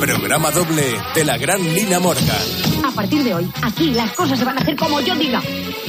Programa 0.00 0.50
doble 0.50 0.82
de 1.14 1.24
la 1.24 1.38
gran 1.38 1.62
Lina 1.62 2.00
Morgan. 2.00 2.36
A 2.84 2.90
partir 2.90 3.22
de 3.22 3.34
hoy, 3.34 3.48
aquí 3.62 3.92
las 3.92 4.12
cosas 4.14 4.40
se 4.40 4.44
van 4.44 4.58
a 4.58 4.60
hacer 4.60 4.74
como 4.74 5.00
yo 5.00 5.14
diga. 5.14 5.40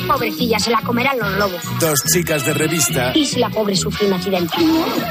Pobrecilla, 0.10 0.60
se 0.60 0.72
la 0.72 0.82
comerán 0.82 1.20
los 1.20 1.32
lobos. 1.38 1.62
Dos 1.80 2.00
chicas 2.12 2.46
de 2.46 2.54
revista. 2.54 3.12
Y 3.16 3.26
si 3.26 3.40
la 3.40 3.50
pobre 3.50 3.76
sufre 3.76 4.08
un 4.08 4.14
accidente. 4.14 4.56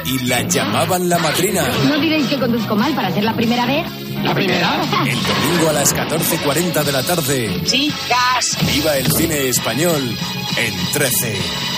Y 0.04 0.26
la 0.26 0.42
llamaban 0.42 1.08
la 1.08 1.18
madrina. 1.18 1.62
¿No 1.88 1.98
diréis 1.98 2.26
que 2.26 2.36
conduzco 2.36 2.74
mal 2.74 2.92
para 2.94 3.12
ser 3.12 3.22
la 3.22 3.34
primera 3.34 3.64
vez? 3.64 3.86
¿La 4.22 4.34
primera? 4.34 4.82
El 5.06 5.18
domingo 5.22 5.70
a 5.70 5.72
las 5.72 5.94
14.40 5.94 6.84
de 6.84 6.92
la 6.92 7.02
tarde. 7.04 7.60
Chicas. 7.64 8.58
Viva 8.66 8.96
el 8.96 9.10
cine 9.12 9.48
español 9.48 10.16
en 10.56 10.92
13. 10.92 11.77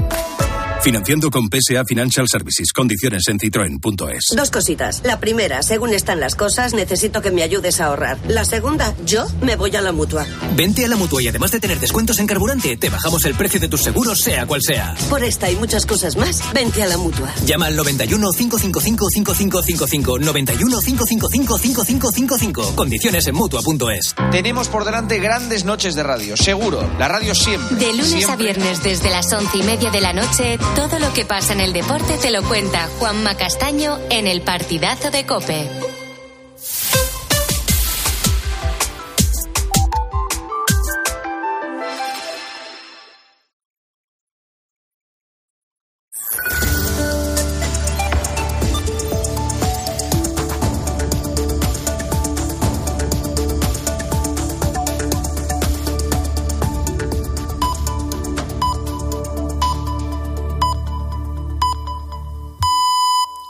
Financiando 0.83 1.29
con 1.29 1.47
PSA 1.47 1.85
Financial 1.85 2.27
Services. 2.27 2.73
Condiciones 2.73 3.27
en 3.27 3.37
citroen.es. 3.37 4.35
Dos 4.35 4.49
cositas. 4.49 5.01
La 5.03 5.19
primera, 5.19 5.61
según 5.61 5.93
están 5.93 6.19
las 6.19 6.33
cosas, 6.33 6.73
necesito 6.73 7.21
que 7.21 7.29
me 7.29 7.43
ayudes 7.43 7.79
a 7.79 7.85
ahorrar. 7.85 8.17
La 8.27 8.45
segunda, 8.45 8.95
yo 9.05 9.27
me 9.41 9.55
voy 9.55 9.75
a 9.75 9.81
la 9.81 9.91
mutua. 9.91 10.25
Vente 10.55 10.83
a 10.83 10.87
la 10.87 10.95
mutua 10.95 11.21
y 11.21 11.27
además 11.27 11.51
de 11.51 11.59
tener 11.59 11.79
descuentos 11.79 12.17
en 12.17 12.25
carburante, 12.25 12.77
te 12.77 12.89
bajamos 12.89 13.23
el 13.25 13.35
precio 13.35 13.59
de 13.59 13.67
tus 13.67 13.81
seguros, 13.83 14.21
sea 14.21 14.47
cual 14.47 14.61
sea. 14.63 14.95
Por 15.07 15.23
esta 15.23 15.51
y 15.51 15.55
muchas 15.55 15.85
cosas 15.85 16.17
más, 16.17 16.41
vente 16.51 16.81
a 16.81 16.87
la 16.87 16.97
mutua. 16.97 17.31
Llama 17.45 17.67
al 17.67 17.75
91 17.75 18.31
555 18.31 19.09
5555. 19.11 20.19
91 20.19 20.79
555 20.79 21.57
5555. 21.59 22.75
Condiciones 22.75 23.27
en 23.27 23.35
mutua.es. 23.35 24.15
Tenemos 24.31 24.67
por 24.67 24.83
delante 24.83 25.19
grandes 25.19 25.63
noches 25.63 25.93
de 25.93 26.01
radio, 26.01 26.35
seguro. 26.35 26.89
La 26.97 27.07
radio 27.07 27.35
siempre. 27.35 27.77
De 27.77 27.91
lunes 27.91 28.07
siempre. 28.07 28.33
a 28.33 28.35
viernes 28.35 28.83
desde 28.83 29.11
las 29.11 29.31
once 29.31 29.59
y 29.59 29.63
media 29.63 29.91
de 29.91 30.01
la 30.01 30.13
noche, 30.13 30.57
todo 30.75 30.99
lo 30.99 31.13
que 31.13 31.25
pasa 31.25 31.53
en 31.53 31.59
el 31.59 31.73
deporte 31.73 32.17
te 32.17 32.31
lo 32.31 32.43
cuenta 32.43 32.87
Juanma 32.99 33.35
Castaño 33.35 33.99
en 34.09 34.27
el 34.27 34.41
partidazo 34.41 35.11
de 35.11 35.25
Cope. 35.25 36.00